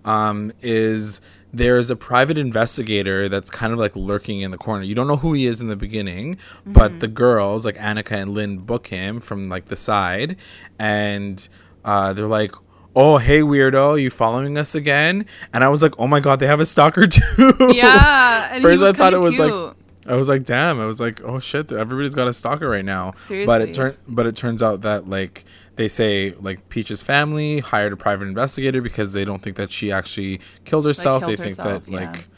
Um, 0.04 0.52
is 0.60 1.20
there's 1.56 1.90
a 1.90 1.96
private 1.96 2.38
investigator 2.38 3.28
that's 3.28 3.50
kind 3.50 3.72
of 3.72 3.78
like 3.78 3.94
lurking 3.94 4.40
in 4.40 4.50
the 4.50 4.58
corner. 4.58 4.84
You 4.84 4.94
don't 4.94 5.06
know 5.06 5.16
who 5.16 5.32
he 5.32 5.46
is 5.46 5.60
in 5.60 5.68
the 5.68 5.76
beginning, 5.76 6.38
but 6.66 7.00
the 7.00 7.08
girls 7.08 7.64
like 7.64 7.76
Annika 7.76 8.12
and 8.12 8.34
Lynn 8.34 8.58
book 8.58 8.88
him 8.88 9.20
from 9.20 9.44
like 9.44 9.66
the 9.66 9.76
side, 9.76 10.36
and 10.78 11.46
uh, 11.84 12.12
they're 12.12 12.26
like. 12.26 12.52
Oh 12.96 13.18
hey 13.18 13.40
weirdo, 13.40 14.00
you 14.00 14.08
following 14.08 14.56
us 14.56 14.76
again? 14.76 15.26
And 15.52 15.64
I 15.64 15.68
was 15.68 15.82
like, 15.82 15.94
oh 15.98 16.06
my 16.06 16.20
god, 16.20 16.38
they 16.38 16.46
have 16.46 16.60
a 16.60 16.64
stalker 16.64 17.06
too. 17.08 17.72
yeah, 17.74 18.60
First, 18.62 18.82
I 18.82 18.92
thought 18.92 19.12
it 19.12 19.18
was 19.18 19.34
cute. 19.34 19.52
like 19.52 19.74
I 20.06 20.14
was 20.14 20.28
like, 20.28 20.44
damn. 20.44 20.80
I 20.80 20.86
was 20.86 21.00
like, 21.00 21.20
oh 21.24 21.40
shit, 21.40 21.72
everybody's 21.72 22.14
got 22.14 22.28
a 22.28 22.32
stalker 22.32 22.68
right 22.68 22.84
now. 22.84 23.10
Seriously. 23.12 23.46
But 23.46 23.62
it 23.62 23.72
turn 23.72 23.96
but 24.06 24.26
it 24.26 24.36
turns 24.36 24.62
out 24.62 24.82
that 24.82 25.08
like 25.08 25.44
they 25.76 25.88
say 25.88 26.34
like 26.40 26.68
Peach's 26.68 27.02
family 27.02 27.60
hired 27.60 27.92
a 27.92 27.96
private 27.96 28.28
investigator 28.28 28.80
because 28.80 29.12
they 29.12 29.24
don't 29.24 29.42
think 29.42 29.56
that 29.56 29.70
she 29.70 29.90
actually 29.90 30.40
killed 30.64 30.84
herself. 30.86 31.22
killed 31.22 31.32
they 31.32 31.36
think 31.36 31.56
herself, 31.56 31.84
that 31.86 31.90
yeah. 31.90 32.10
like 32.10 32.28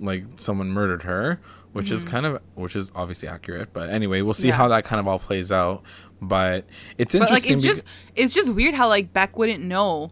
like 0.00 0.24
someone 0.36 0.70
murdered 0.70 1.02
her, 1.02 1.40
which 1.72 1.90
is 1.90 2.04
kind 2.04 2.24
of 2.26 2.40
which 2.54 2.74
is 2.74 2.90
obviously 2.94 3.28
accurate. 3.28 3.72
But 3.72 3.90
anyway, 3.90 4.22
we'll 4.22 4.32
see 4.34 4.42
Mm-hmm. 4.44 4.48
Yeah. 4.48 4.56
how 4.56 4.68
that 4.68 4.84
kind 4.84 4.98
of 5.00 5.06
all 5.06 5.18
plays 5.18 5.52
out. 5.52 5.82
But 6.22 6.66
it's 6.98 7.12
But 7.14 7.30
like 7.30 7.48
interesting. 7.48 7.54
it's 7.56 7.64
beca- 7.64 7.68
just 7.68 7.84
it's 8.16 8.34
just 8.34 8.50
weird 8.50 8.74
how 8.74 8.88
like 8.88 9.12
Beck 9.12 9.36
wouldn't 9.36 9.62
know 9.64 10.10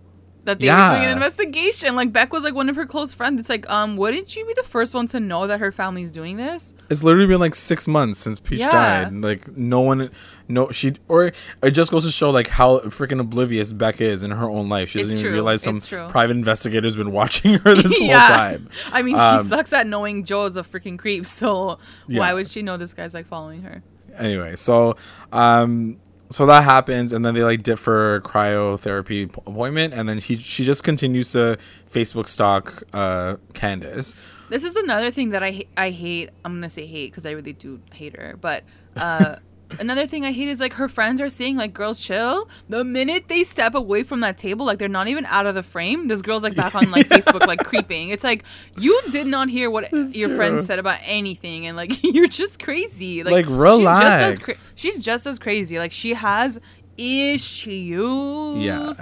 that 0.49 0.59
they 0.59 0.67
Yeah. 0.67 0.91
were 0.91 0.97
doing 0.97 1.07
an 1.07 1.13
investigation. 1.13 1.95
Like 1.95 2.13
Beck 2.13 2.33
was 2.33 2.43
like 2.43 2.55
one 2.55 2.69
of 2.69 2.77
her 2.77 2.85
close 2.87 3.13
friends. 3.15 3.39
It's 3.39 3.49
like, 3.49 3.69
um, 3.71 3.97
wouldn't 3.97 4.35
you 4.35 4.45
be 4.47 4.55
the 4.55 4.63
first 4.65 4.95
one 4.95 5.07
to 5.09 5.21
know 5.21 5.47
that 5.47 5.61
her 5.61 5.71
family's 5.71 6.11
doing 6.11 6.37
this? 6.37 6.75
It's 6.91 7.03
literally 7.05 7.27
been 7.27 7.39
like 7.41 7.55
six 7.55 7.87
months 7.87 8.19
since 8.19 8.41
Peach 8.41 8.61
Yeah. 8.61 8.71
died. 9.05 9.13
Like 9.23 9.57
no 9.57 9.81
one, 9.81 10.11
no 10.49 10.71
she 10.71 10.95
or 11.09 11.33
it 11.63 11.71
just 11.73 11.91
goes 11.91 12.05
to 12.05 12.11
show 12.11 12.31
like 12.31 12.49
how 12.49 12.79
freaking 12.81 13.21
oblivious 13.21 13.73
Beck 13.73 14.01
is 14.01 14.23
in 14.23 14.31
her 14.33 14.49
own 14.49 14.69
life. 14.69 14.89
She 14.91 14.99
doesn't 15.01 15.13
It's 15.15 15.21
even 15.21 15.31
true. 15.31 15.35
realize 15.41 15.63
some 15.63 15.81
private 16.09 16.37
investigator's 16.37 16.97
been 16.97 17.13
watching 17.13 17.55
her 17.61 17.75
this 17.75 17.99
whole 18.01 18.09
time. 18.11 18.69
I 18.93 19.03
mean, 19.03 19.17
Um, 19.17 19.43
she 19.43 19.49
sucks 19.49 19.73
at 19.73 19.87
knowing 19.87 20.25
Joe's 20.25 20.57
a 20.57 20.63
freaking 20.63 20.99
creep. 20.99 21.27
So 21.27 21.79
Yeah. 22.09 22.21
why 22.21 22.35
would 22.35 22.49
she 22.49 22.63
know 22.63 22.77
this 22.77 22.95
guy's 22.95 23.15
like 23.15 23.27
following 23.27 23.63
her? 23.63 23.83
Anyway, 24.17 24.57
so 24.57 24.97
um, 25.33 25.99
so 26.31 26.47
that 26.47 26.65
happens, 26.65 27.13
and 27.13 27.25
then 27.25 27.35
they 27.35 27.43
like 27.43 27.63
dip 27.63 27.79
for 27.79 28.21
cryotherapy 28.21 29.25
appointment, 29.25 29.95
and 29.95 30.09
then 30.09 30.19
he 30.19 30.37
she 30.37 30.65
just 30.65 30.85
continues 30.85 31.33
to 31.33 31.59
Facebook 31.91 32.27
stalk 32.27 32.83
uh 32.93 33.37
Candace. 33.55 34.15
This 34.49 34.65
is 34.65 34.77
another 34.77 35.11
thing 35.11 35.31
that 35.31 35.43
I 35.43 35.65
I 35.77 35.91
hate. 35.91 36.31
I'm 36.45 36.55
gonna 36.55 36.71
say 36.71 36.87
hate 36.87 37.11
because 37.13 37.27
I 37.27 37.33
really 37.33 37.53
do 37.53 37.81
hate 37.93 38.17
her. 38.17 38.37
But 38.41 38.65
uh, 38.97 39.37
another 39.79 40.07
thing 40.07 40.25
I 40.25 40.33
hate 40.33 40.49
is 40.49 40.61
like 40.61 40.75
her 40.75 40.89
friends 40.89 41.21
are 41.21 41.29
saying 41.29 41.57
like, 41.57 41.73
"Girl, 41.75 41.95
chill." 41.95 42.49
The 42.69 42.85
minute 42.85 43.25
they 43.29 43.45
step 43.45 43.75
away 43.75 44.03
from 44.03 44.21
that 44.21 44.39
table, 44.39 44.65
like 44.67 44.79
they're 44.79 44.89
not 44.89 45.09
even 45.09 45.27
out 45.27 45.47
of 45.47 45.55
the 45.55 45.63
frame. 45.63 46.09
This 46.09 46.23
girl's 46.23 46.43
like 46.43 46.55
back 46.55 46.75
on 46.75 46.91
like 46.91 47.09
Facebook, 47.11 47.47
like 47.47 47.65
creeping. 47.65 48.11
It's 48.11 48.25
like 48.25 48.45
you 48.79 48.99
did 49.11 49.27
not 49.27 49.49
hear 49.49 49.71
what 49.71 49.91
That's 49.91 50.17
your 50.17 50.29
true. 50.29 50.37
friends 50.37 50.67
said 50.67 50.79
about 50.79 50.99
anything, 51.05 51.67
and 51.67 51.77
like 51.77 52.03
you're 52.03 52.27
just 52.29 52.59
crazy. 52.63 53.23
Like, 53.23 53.33
Like, 53.33 53.45
She's 53.47 53.51
just, 53.55 53.59
relax. 53.59 54.23
as 54.23 54.39
cra- 54.39 54.73
she's 54.75 55.05
just 55.05 55.27
as 55.27 55.39
crazy. 55.39 55.79
Like 55.79 55.93
she 55.93 56.15
has 56.15 56.59
issues. 56.97 58.59
Yeah. 58.65 58.93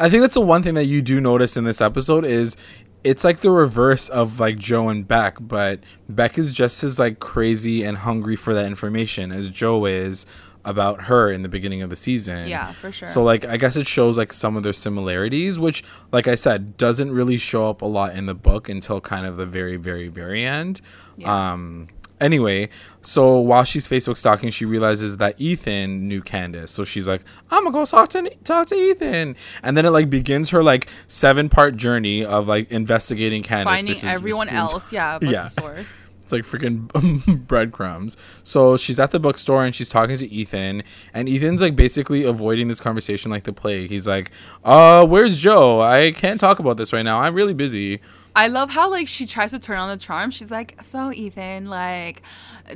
I 0.00 0.08
think 0.10 0.22
that's 0.22 0.34
the 0.34 0.40
one 0.40 0.62
thing 0.62 0.74
that 0.74 0.86
you 0.86 1.02
do 1.02 1.20
notice 1.20 1.56
in 1.56 1.64
this 1.64 1.80
episode 1.80 2.24
is 2.24 2.56
it's 3.04 3.22
like 3.22 3.40
the 3.40 3.50
reverse 3.50 4.08
of 4.08 4.40
like 4.40 4.58
Joe 4.58 4.88
and 4.88 5.06
Beck, 5.06 5.36
but 5.38 5.80
Beck 6.08 6.38
is 6.38 6.52
just 6.52 6.82
as 6.82 6.98
like 6.98 7.20
crazy 7.20 7.84
and 7.84 7.98
hungry 7.98 8.34
for 8.34 8.54
that 8.54 8.66
information 8.66 9.30
as 9.30 9.50
Joe 9.50 9.84
is 9.84 10.26
about 10.64 11.02
her 11.02 11.30
in 11.30 11.42
the 11.42 11.48
beginning 11.48 11.82
of 11.82 11.90
the 11.90 11.96
season. 11.96 12.48
Yeah, 12.48 12.72
for 12.72 12.90
sure. 12.90 13.06
So 13.06 13.22
like 13.22 13.44
I 13.44 13.58
guess 13.58 13.76
it 13.76 13.86
shows 13.86 14.16
like 14.16 14.32
some 14.32 14.56
of 14.56 14.62
their 14.62 14.72
similarities, 14.72 15.58
which 15.58 15.84
like 16.10 16.26
I 16.26 16.34
said, 16.34 16.76
doesn't 16.76 17.10
really 17.10 17.36
show 17.36 17.68
up 17.68 17.82
a 17.82 17.86
lot 17.86 18.14
in 18.14 18.26
the 18.26 18.34
book 18.34 18.68
until 18.68 19.00
kind 19.00 19.26
of 19.26 19.36
the 19.36 19.46
very, 19.46 19.76
very, 19.76 20.08
very 20.08 20.44
end. 20.44 20.80
Yeah. 21.16 21.52
Um 21.52 21.88
anyway, 22.20 22.68
so 23.02 23.38
while 23.40 23.64
she's 23.64 23.88
Facebook 23.88 24.16
stalking, 24.16 24.50
she 24.50 24.64
realizes 24.64 25.16
that 25.18 25.34
Ethan 25.40 26.08
knew 26.08 26.22
Candace. 26.22 26.70
So 26.70 26.84
she's 26.84 27.06
like, 27.08 27.22
I'm 27.50 27.64
gonna 27.64 27.72
go 27.74 27.84
talk 27.84 28.08
to 28.10 28.30
talk 28.44 28.66
to 28.68 28.74
Ethan. 28.76 29.36
And 29.62 29.76
then 29.76 29.84
it 29.86 29.90
like 29.90 30.10
begins 30.10 30.50
her 30.50 30.62
like 30.62 30.88
seven 31.06 31.48
part 31.48 31.76
journey 31.76 32.24
of 32.24 32.48
like 32.48 32.70
investigating 32.70 33.42
Candace. 33.42 33.74
Finding 33.80 33.96
everyone 34.04 34.48
else, 34.48 34.92
yeah, 34.92 35.18
but 35.20 35.28
Yeah. 35.28 35.42
the 35.44 35.48
source. 35.50 35.98
It's 36.22 36.32
like 36.32 36.44
freaking 36.44 37.46
breadcrumbs. 37.46 38.16
So 38.44 38.78
she's 38.78 38.98
at 38.98 39.10
the 39.10 39.20
bookstore 39.20 39.62
and 39.62 39.74
she's 39.74 39.90
talking 39.90 40.16
to 40.16 40.26
Ethan, 40.32 40.82
and 41.12 41.28
Ethan's 41.28 41.60
like 41.60 41.76
basically 41.76 42.24
avoiding 42.24 42.68
this 42.68 42.80
conversation 42.80 43.30
like 43.30 43.44
the 43.44 43.52
plague. 43.52 43.90
He's 43.90 44.06
like, 44.08 44.30
"Uh, 44.64 45.06
where's 45.06 45.38
Joe? 45.38 45.82
I 45.82 46.12
can't 46.12 46.40
talk 46.40 46.58
about 46.58 46.78
this 46.78 46.94
right 46.94 47.02
now. 47.02 47.20
I'm 47.20 47.34
really 47.34 47.52
busy." 47.52 48.00
I 48.36 48.48
love 48.48 48.70
how 48.70 48.90
like 48.90 49.06
she 49.08 49.26
tries 49.26 49.52
to 49.52 49.58
turn 49.58 49.78
on 49.78 49.88
the 49.88 49.96
charm. 49.96 50.30
She's 50.32 50.50
like, 50.50 50.76
"So 50.82 51.12
Ethan, 51.12 51.66
like, 51.66 52.22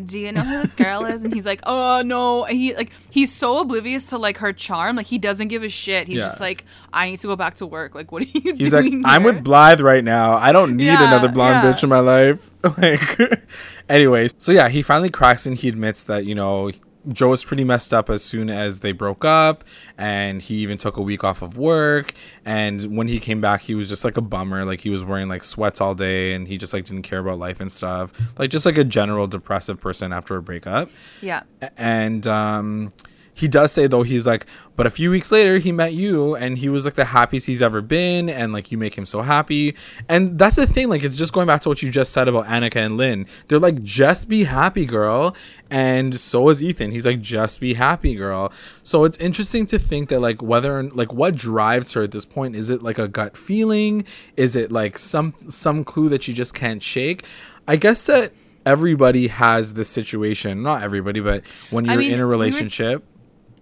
do 0.04 0.18
you 0.20 0.30
know 0.30 0.42
who 0.42 0.62
this 0.62 0.74
girl 0.76 1.04
is?" 1.04 1.24
And 1.24 1.34
he's 1.34 1.44
like, 1.46 1.60
"Oh 1.66 2.00
no." 2.04 2.44
And 2.44 2.56
he 2.56 2.74
like 2.76 2.90
he's 3.10 3.32
so 3.32 3.58
oblivious 3.58 4.06
to 4.10 4.18
like 4.18 4.38
her 4.38 4.52
charm. 4.52 4.94
Like 4.94 5.06
he 5.06 5.18
doesn't 5.18 5.48
give 5.48 5.64
a 5.64 5.68
shit. 5.68 6.06
He's 6.06 6.18
Yeah. 6.18 6.24
just 6.26 6.40
like, 6.40 6.64
"I 6.92 7.10
need 7.10 7.18
to 7.18 7.26
go 7.26 7.34
back 7.34 7.54
to 7.56 7.66
work." 7.66 7.94
Like, 7.96 8.12
what 8.12 8.22
are 8.22 8.26
you 8.26 8.54
He's 8.54 8.72
like, 8.72 8.84
"I'm 9.04 9.22
here?" 9.22 9.32
with 9.32 9.42
Blythe 9.42 9.80
right 9.80 10.04
now. 10.04 10.34
I 10.34 10.52
don't 10.52 10.76
need 10.76 10.86
Yeah, 10.86 11.06
another 11.08 11.28
blonde 11.28 11.64
yeah. 11.64 11.72
bitch 11.72 11.82
in 11.82 11.88
my 11.88 12.00
life." 12.00 12.50
like, 12.78 13.40
anyways, 13.88 14.34
so 14.38 14.52
yeah, 14.52 14.68
he 14.68 14.82
finally 14.82 15.10
cracks 15.10 15.44
and 15.46 15.56
he 15.56 15.68
admits 15.68 16.04
that 16.04 16.24
you 16.24 16.34
know. 16.36 16.70
Joe 17.08 17.30
was 17.30 17.44
pretty 17.44 17.64
messed 17.64 17.94
up 17.94 18.10
as 18.10 18.22
soon 18.22 18.50
as 18.50 18.80
they 18.80 18.92
broke 18.92 19.24
up, 19.24 19.64
and 19.96 20.42
he 20.42 20.56
even 20.56 20.78
took 20.78 20.96
a 20.96 21.02
week 21.02 21.24
off 21.24 21.42
of 21.42 21.56
work. 21.56 22.12
And 22.44 22.96
when 22.96 23.08
he 23.08 23.18
came 23.20 23.40
back, 23.40 23.62
he 23.62 23.74
was 23.74 23.88
just 23.88 24.04
like 24.04 24.16
a 24.16 24.20
bummer. 24.20 24.64
Like 24.64 24.80
he 24.80 24.90
was 24.90 25.04
wearing 25.04 25.28
like 25.28 25.44
sweats 25.44 25.80
all 25.80 25.94
day, 25.94 26.32
and 26.34 26.48
he 26.48 26.58
just 26.58 26.72
like 26.72 26.84
didn't 26.84 27.02
care 27.02 27.20
about 27.20 27.38
life 27.38 27.60
and 27.60 27.70
stuff. 27.70 28.12
Like 28.38 28.50
just 28.50 28.66
like 28.66 28.78
a 28.78 28.84
general 28.84 29.26
depressive 29.26 29.80
person 29.80 30.12
after 30.12 30.36
a 30.36 30.42
breakup. 30.42 30.90
Yeah. 31.22 31.42
And 31.76 32.26
um, 32.26 32.90
he 33.38 33.46
does 33.48 33.72
say 33.72 33.86
though 33.86 34.02
he's 34.02 34.26
like, 34.26 34.46
but 34.76 34.86
a 34.86 34.90
few 34.90 35.10
weeks 35.10 35.30
later 35.32 35.58
he 35.58 35.70
met 35.72 35.92
you, 35.92 36.34
and 36.34 36.58
he 36.58 36.68
was 36.68 36.84
like 36.84 36.94
the 36.94 37.06
happiest 37.06 37.46
he's 37.46 37.62
ever 37.62 37.80
been, 37.80 38.28
and 38.28 38.52
like 38.52 38.70
you 38.72 38.78
make 38.78 38.96
him 38.98 39.06
so 39.06 39.22
happy. 39.22 39.76
And 40.08 40.38
that's 40.38 40.56
the 40.56 40.66
thing. 40.66 40.88
Like 40.88 41.02
it's 41.04 41.16
just 41.16 41.32
going 41.32 41.46
back 41.46 41.60
to 41.62 41.68
what 41.68 41.82
you 41.82 41.90
just 41.90 42.12
said 42.12 42.28
about 42.28 42.46
Annika 42.46 42.76
and 42.76 42.96
Lynn. 42.96 43.26
They're 43.46 43.58
like, 43.58 43.82
just 43.82 44.28
be 44.28 44.44
happy, 44.44 44.84
girl. 44.86 45.36
And 45.70 46.14
so 46.14 46.48
is 46.48 46.62
Ethan. 46.62 46.90
He's 46.90 47.06
like, 47.06 47.20
just 47.20 47.60
be 47.60 47.74
happy, 47.74 48.14
girl. 48.14 48.52
So 48.82 49.04
it's 49.04 49.18
interesting 49.18 49.66
to 49.66 49.78
think 49.78 50.08
that 50.08 50.20
like 50.20 50.42
whether 50.42 50.82
like 50.82 51.12
what 51.12 51.34
drives 51.36 51.92
her 51.92 52.02
at 52.02 52.10
this 52.10 52.24
point 52.24 52.56
is 52.56 52.70
it 52.70 52.82
like 52.82 52.98
a 52.98 53.06
gut 53.08 53.36
feeling? 53.36 54.04
Is 54.36 54.56
it 54.56 54.72
like 54.72 54.98
some 54.98 55.34
some 55.48 55.84
clue 55.84 56.08
that 56.08 56.26
you 56.26 56.34
just 56.34 56.54
can't 56.54 56.82
shake? 56.82 57.24
I 57.66 57.76
guess 57.76 58.06
that 58.06 58.32
everybody 58.64 59.28
has 59.28 59.74
this 59.74 59.88
situation. 59.88 60.62
Not 60.62 60.82
everybody, 60.82 61.20
but 61.20 61.42
when 61.70 61.84
you're 61.84 61.96
mean, 61.96 62.12
in 62.12 62.20
a 62.20 62.22
we 62.22 62.24
were- 62.24 62.30
relationship. 62.30 63.04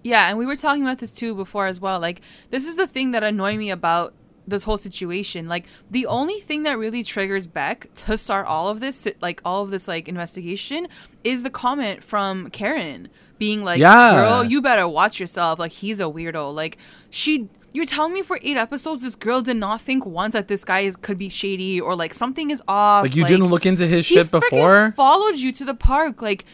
Yeah, 0.07 0.29
and 0.29 0.39
we 0.39 0.47
were 0.47 0.55
talking 0.57 0.83
about 0.83 0.99
this 0.99 1.13
too 1.13 1.35
before 1.35 1.67
as 1.67 1.81
well. 1.81 1.99
Like, 1.99 2.21
this 2.51 2.65
is 2.67 2.77
the 2.77 2.87
thing 2.87 3.11
that 3.11 3.25
annoyed 3.25 3.59
me 3.59 3.71
about 3.71 4.15
this 4.47 4.63
whole 4.63 4.77
situation. 4.77 5.49
Like, 5.49 5.67
the 5.91 6.07
only 6.07 6.39
thing 6.39 6.63
that 6.63 6.79
really 6.79 7.03
triggers 7.03 7.49
Beck 7.49 7.93
to 8.07 8.17
start 8.17 8.47
all 8.47 8.69
of 8.69 8.79
this, 8.79 9.09
like 9.21 9.41
all 9.45 9.65
of 9.65 9.71
this 9.71 9.89
like 9.89 10.09
investigation, 10.09 10.87
is 11.25 11.43
the 11.43 11.51
comment 11.51 12.05
from 12.05 12.51
Karen 12.51 13.09
being 13.39 13.65
like, 13.65 13.81
Yeah. 13.81 14.15
"Girl, 14.15 14.45
you 14.45 14.63
better 14.63 14.87
watch 14.87 15.19
yourself. 15.19 15.59
Like, 15.59 15.73
he's 15.73 15.99
a 15.99 16.05
weirdo." 16.05 16.55
Like, 16.55 16.79
she. 17.11 17.49
You're 17.73 17.85
telling 17.85 18.15
me 18.15 18.23
for 18.23 18.39
eight 18.41 18.57
episodes, 18.57 19.03
this 19.03 19.15
girl 19.15 19.43
did 19.43 19.59
not 19.59 19.83
think 19.83 20.07
once 20.07 20.33
that 20.33 20.49
this 20.49 20.65
guy 20.65 20.81
is, 20.81 20.97
could 20.97 21.19
be 21.19 21.29
shady 21.29 21.79
or 21.79 21.95
like 21.95 22.15
something 22.15 22.49
is 22.51 22.63
off. 22.67 23.03
Like 23.03 23.15
you 23.15 23.27
didn't 23.27 23.49
look 23.49 23.67
into 23.67 23.87
his 23.87 24.07
shit 24.07 24.31
before. 24.31 24.93
Followed 24.97 25.37
you 25.37 25.53
to 25.53 25.63
the 25.63 25.75
park, 25.75 26.23
like, 26.23 26.47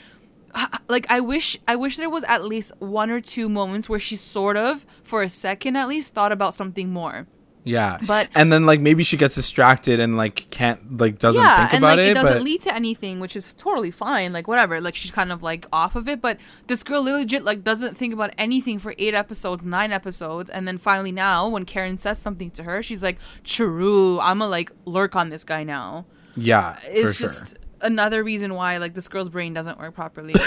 like 0.89 1.07
I 1.11 1.21
wish, 1.21 1.57
I 1.67 1.77
wish 1.77 1.97
there 1.97 2.11
was 2.11 2.25
at 2.25 2.45
least 2.45 2.73
one 2.79 3.11
or 3.11 3.21
two 3.21 3.49
moments 3.49 3.89
where 3.89 4.01
she 4.01 4.17
sort 4.17 4.57
of, 4.57 4.85
for 5.03 5.23
a 5.23 5.29
second 5.29 5.77
at 5.77 5.89
least, 5.89 6.15
thought 6.15 6.33
about 6.33 6.55
something 6.55 6.91
more. 6.93 7.27
yeah, 7.65 7.99
but- 8.09 8.29
and 8.35 8.53
then 8.53 8.67
like 8.67 8.81
maybe 8.81 9.05
she 9.05 9.17
gets 9.17 9.37
distracted 9.37 10.01
and 10.01 10.17
like 10.17 10.51
can't 10.51 10.99
like 10.99 11.19
doesn't 11.21 11.41
yeah, 11.43 11.59
think 11.69 11.75
and 11.75 11.85
about 11.85 11.97
like 11.99 12.07
it, 12.07 12.11
it. 12.11 12.15
doesn't 12.15 12.33
but 12.39 12.43
lead 12.43 12.61
to 12.63 12.75
anything, 12.75 13.21
which 13.21 13.37
is 13.37 13.55
totally 13.55 13.93
fine. 13.93 14.33
Like 14.33 14.49
whatever, 14.49 14.81
like 14.81 14.97
she's 14.97 15.13
kind 15.13 15.31
of 15.31 15.43
like 15.45 15.67
off 15.73 15.95
of 15.95 16.09
it. 16.09 16.21
But 16.21 16.39
this 16.67 16.83
girl 16.83 17.03
legit 17.05 17.45
like 17.45 17.63
doesn't 17.63 17.97
think 17.97 18.13
about 18.13 18.35
anything 18.37 18.79
for 18.81 18.95
eight 18.99 19.15
episodes, 19.15 19.65
nine 19.65 19.93
episodes, 19.93 20.51
and 20.51 20.67
then 20.67 20.77
finally 20.77 21.13
now, 21.13 21.49
when 21.49 21.65
Karen 21.65 21.97
says 21.97 22.19
something 22.19 22.51
to 22.51 22.65
her, 22.65 22.83
she's 22.83 23.03
like, 23.03 23.19
"True, 23.45 24.19
I'ma 24.21 24.47
like 24.49 24.73
lurk 24.85 25.15
on 25.15 25.31
this 25.31 25.45
guy 25.45 25.63
now." 25.65 26.05
yeah, 26.37 26.77
It's 26.85 27.17
for 27.19 27.23
just 27.23 27.49
sure. 27.51 27.59
Another 27.83 28.23
reason 28.25 28.55
why 28.55 28.79
like 28.79 28.95
this 28.95 29.09
girl's 29.09 29.29
brain 29.29 29.55
doesn't 29.55 29.79
work 29.79 29.95
properly. 29.95 30.35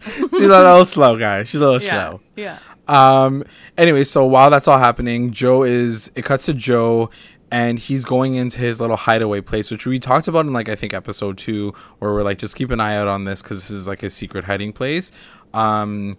She's 0.00 0.22
a 0.22 0.48
little 0.48 0.84
slow, 0.84 1.18
guy. 1.18 1.44
She's 1.44 1.60
a 1.60 1.66
little 1.68 1.82
yeah, 1.82 2.08
slow. 2.08 2.20
yeah. 2.36 2.58
Um. 2.86 3.44
Anyway, 3.76 4.04
so 4.04 4.24
while 4.24 4.50
that's 4.50 4.68
all 4.68 4.78
happening, 4.78 5.32
Joe 5.32 5.62
is. 5.64 6.10
It 6.14 6.24
cuts 6.24 6.46
to 6.46 6.54
Joe, 6.54 7.10
and 7.50 7.78
he's 7.78 8.04
going 8.04 8.36
into 8.36 8.58
his 8.58 8.80
little 8.80 8.96
hideaway 8.96 9.40
place, 9.40 9.70
which 9.70 9.86
we 9.86 9.98
talked 9.98 10.28
about 10.28 10.46
in 10.46 10.52
like 10.52 10.68
I 10.68 10.74
think 10.74 10.94
episode 10.94 11.36
two, 11.38 11.74
where 11.98 12.12
we're 12.12 12.22
like, 12.22 12.38
just 12.38 12.56
keep 12.56 12.70
an 12.70 12.80
eye 12.80 12.96
out 12.96 13.08
on 13.08 13.24
this 13.24 13.42
because 13.42 13.58
this 13.58 13.70
is 13.70 13.88
like 13.88 14.02
a 14.02 14.10
secret 14.10 14.44
hiding 14.44 14.72
place. 14.72 15.12
Um. 15.52 16.16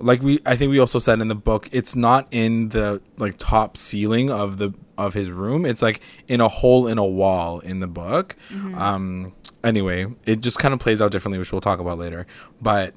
Like 0.00 0.22
we, 0.22 0.40
I 0.46 0.56
think 0.56 0.70
we 0.70 0.78
also 0.78 0.98
said 0.98 1.20
in 1.20 1.28
the 1.28 1.34
book, 1.34 1.68
it's 1.72 1.94
not 1.94 2.26
in 2.30 2.70
the 2.70 3.00
like 3.18 3.34
top 3.38 3.76
ceiling 3.76 4.30
of 4.30 4.58
the 4.58 4.72
of 4.98 5.14
his 5.14 5.30
room. 5.30 5.64
It's 5.64 5.82
like 5.82 6.00
in 6.28 6.40
a 6.40 6.48
hole 6.48 6.86
in 6.86 6.98
a 6.98 7.04
wall 7.06 7.60
in 7.60 7.80
the 7.80 7.86
book. 7.86 8.34
Um. 8.74 9.32
Anyway, 9.62 10.06
it 10.24 10.40
just 10.40 10.58
kind 10.58 10.72
of 10.72 10.80
plays 10.80 11.02
out 11.02 11.12
differently, 11.12 11.38
which 11.38 11.52
we'll 11.52 11.60
talk 11.60 11.80
about 11.80 11.98
later. 11.98 12.26
But 12.62 12.94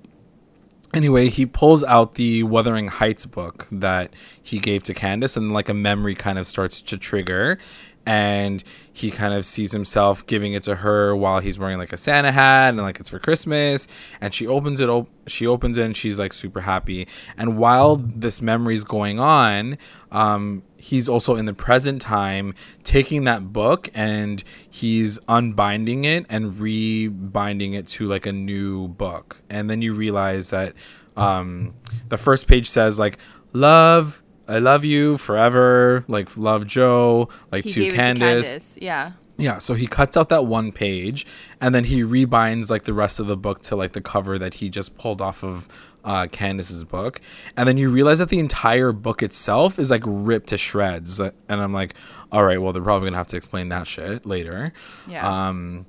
anyway, 0.93 1.27
he 1.27 1.45
pulls 1.45 1.83
out 1.83 2.15
the 2.15 2.43
Wuthering 2.43 2.87
Heights 2.87 3.25
book 3.25 3.67
that 3.69 4.13
he 4.41 4.59
gave 4.59 4.83
to 4.83 4.93
Candace, 4.93 5.35
and 5.35 5.51
like 5.51 5.67
a 5.67 5.73
memory 5.73 6.15
kind 6.15 6.39
of 6.39 6.47
starts 6.47 6.81
to 6.83 6.97
trigger. 6.97 7.57
And 8.05 8.63
he 8.91 9.09
kind 9.09 9.33
of 9.33 9.45
sees 9.45 9.71
himself 9.71 10.25
giving 10.25 10.53
it 10.53 10.63
to 10.63 10.75
her 10.75 11.15
while 11.15 11.39
he's 11.39 11.57
wearing 11.57 11.77
like 11.77 11.93
a 11.93 11.97
Santa 11.97 12.31
hat 12.31 12.69
and 12.69 12.77
like 12.77 12.99
it's 12.99 13.09
for 13.09 13.19
Christmas. 13.19 13.87
And 14.21 14.33
she 14.33 14.45
opens 14.45 14.79
it 14.81 14.89
op- 14.89 15.09
she 15.25 15.47
opens 15.47 15.77
it 15.77 15.85
and 15.85 15.95
she's 15.95 16.19
like 16.19 16.33
super 16.33 16.61
happy. 16.61 17.07
And 17.37 17.57
while 17.57 17.95
this 17.95 18.41
memory's 18.41 18.83
going 18.83 19.19
on 19.19 19.77
um 20.11 20.63
he's 20.77 21.07
also 21.07 21.35
in 21.35 21.45
the 21.45 21.53
present 21.53 22.01
time 22.01 22.53
taking 22.83 23.23
that 23.23 23.53
book 23.53 23.89
and 23.95 24.43
he's 24.69 25.17
unbinding 25.29 26.03
it 26.03 26.25
and 26.29 26.59
rebinding 26.59 27.73
it 27.73 27.87
to 27.87 28.07
like 28.07 28.25
a 28.25 28.33
new 28.33 28.89
book. 28.89 29.41
And 29.49 29.69
then 29.69 29.81
you 29.81 29.93
realize 29.93 30.49
that 30.49 30.73
um 31.15 31.73
the 32.09 32.17
first 32.17 32.47
page 32.47 32.67
says 32.67 32.99
like 32.99 33.17
love 33.53 34.22
I 34.47 34.59
love 34.59 34.83
you 34.83 35.17
forever, 35.17 36.03
like 36.07 36.35
love 36.35 36.67
Joe, 36.67 37.29
like 37.51 37.65
to 37.65 37.89
Candace. 37.89 38.49
Candace. 38.49 38.77
Yeah. 38.81 39.11
Yeah, 39.35 39.57
so 39.57 39.73
he 39.73 39.87
cuts 39.87 40.15
out 40.15 40.29
that 40.29 40.45
one 40.45 40.71
page 40.71 41.25
and 41.59 41.73
then 41.73 41.85
he 41.85 42.01
rebinds 42.01 42.69
like 42.69 42.83
the 42.83 42.93
rest 42.93 43.19
of 43.19 43.25
the 43.25 43.35
book 43.35 43.61
to 43.63 43.75
like 43.75 43.93
the 43.93 44.01
cover 44.01 44.37
that 44.37 44.55
he 44.55 44.69
just 44.69 44.95
pulled 44.95 45.21
off 45.21 45.43
of 45.43 45.67
uh, 46.03 46.27
Candace's 46.31 46.83
book. 46.83 47.19
And 47.57 47.67
then 47.67 47.77
you 47.77 47.89
realize 47.89 48.19
that 48.19 48.29
the 48.29 48.39
entire 48.39 48.91
book 48.91 49.23
itself 49.23 49.79
is 49.79 49.89
like 49.89 50.03
ripped 50.05 50.47
to 50.47 50.57
shreds. 50.57 51.19
And 51.19 51.33
I'm 51.49 51.73
like, 51.73 51.95
all 52.31 52.43
right, 52.43 52.61
well, 52.61 52.73
they're 52.73 52.83
probably 52.83 53.05
going 53.05 53.13
to 53.13 53.17
have 53.17 53.27
to 53.27 53.37
explain 53.37 53.69
that 53.69 53.87
shit 53.87 54.25
later. 54.25 54.71
Yeah. 55.07 55.47
Um, 55.47 55.85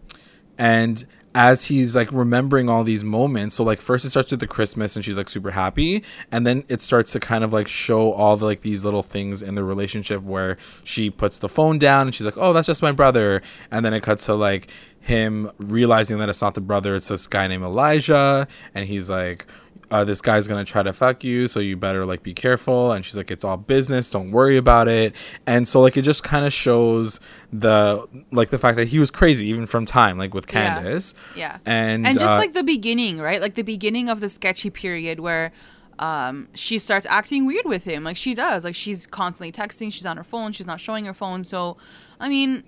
and 0.56 1.04
as 1.34 1.66
he's 1.66 1.96
like 1.96 2.08
remembering 2.12 2.68
all 2.68 2.84
these 2.84 3.02
moments, 3.02 3.56
so 3.56 3.64
like 3.64 3.80
first 3.80 4.04
it 4.04 4.10
starts 4.10 4.30
with 4.30 4.40
the 4.40 4.46
Christmas 4.46 4.94
and 4.94 5.04
she's 5.04 5.18
like 5.18 5.28
super 5.28 5.50
happy, 5.50 6.04
and 6.30 6.46
then 6.46 6.64
it 6.68 6.80
starts 6.80 7.12
to 7.12 7.20
kind 7.20 7.42
of 7.42 7.52
like 7.52 7.66
show 7.66 8.12
all 8.12 8.36
the 8.36 8.44
like 8.44 8.60
these 8.60 8.84
little 8.84 9.02
things 9.02 9.42
in 9.42 9.54
the 9.54 9.64
relationship 9.64 10.22
where 10.22 10.56
she 10.84 11.10
puts 11.10 11.38
the 11.38 11.48
phone 11.48 11.78
down 11.78 12.06
and 12.06 12.14
she's 12.14 12.24
like, 12.26 12.38
"Oh, 12.38 12.52
that's 12.52 12.66
just 12.66 12.82
my 12.82 12.92
brother," 12.92 13.42
and 13.70 13.84
then 13.84 13.92
it 13.92 14.02
cuts 14.02 14.26
to 14.26 14.34
like 14.34 14.68
him 15.00 15.50
realizing 15.58 16.18
that 16.18 16.28
it's 16.28 16.40
not 16.40 16.54
the 16.54 16.60
brother, 16.60 16.94
it's 16.94 17.08
this 17.08 17.26
guy 17.26 17.46
named 17.46 17.62
Elijah, 17.64 18.48
and 18.74 18.86
he's 18.86 19.10
like, 19.10 19.46
uh, 19.94 20.04
this 20.04 20.20
guy's 20.20 20.48
gonna 20.48 20.64
try 20.64 20.82
to 20.82 20.92
fuck 20.92 21.22
you, 21.22 21.46
so 21.46 21.60
you 21.60 21.76
better 21.76 22.04
like 22.04 22.22
be 22.22 22.34
careful. 22.34 22.90
And 22.92 23.04
she's 23.04 23.16
like, 23.16 23.30
it's 23.30 23.44
all 23.44 23.56
business, 23.56 24.10
don't 24.10 24.30
worry 24.32 24.56
about 24.56 24.88
it. 24.88 25.14
And 25.46 25.68
so 25.68 25.80
like 25.80 25.96
it 25.96 26.02
just 26.02 26.24
kind 26.24 26.44
of 26.44 26.52
shows 26.52 27.20
the 27.52 28.06
like 28.32 28.50
the 28.50 28.58
fact 28.58 28.76
that 28.76 28.88
he 28.88 28.98
was 28.98 29.10
crazy 29.10 29.46
even 29.46 29.66
from 29.66 29.86
time, 29.86 30.18
like 30.18 30.34
with 30.34 30.46
Yeah. 30.52 30.74
Candace. 30.74 31.14
Yeah. 31.36 31.58
And 31.64 32.06
and 32.06 32.18
just 32.18 32.34
uh, 32.34 32.38
like 32.38 32.54
the 32.54 32.64
beginning, 32.64 33.18
right? 33.18 33.40
Like 33.40 33.54
the 33.54 33.62
beginning 33.62 34.08
of 34.08 34.20
the 34.20 34.28
sketchy 34.28 34.70
period 34.70 35.20
where 35.20 35.52
um 36.00 36.48
she 36.54 36.78
starts 36.80 37.06
acting 37.06 37.46
weird 37.46 37.64
with 37.66 37.84
him. 37.84 38.02
Like 38.02 38.16
she 38.16 38.34
does. 38.34 38.64
Like 38.64 38.74
she's 38.74 39.06
constantly 39.06 39.52
texting, 39.52 39.92
she's 39.92 40.06
on 40.06 40.16
her 40.16 40.24
phone, 40.24 40.50
she's 40.52 40.66
not 40.66 40.80
showing 40.80 41.04
her 41.04 41.14
phone. 41.14 41.44
So 41.44 41.76
I 42.18 42.28
mean, 42.28 42.64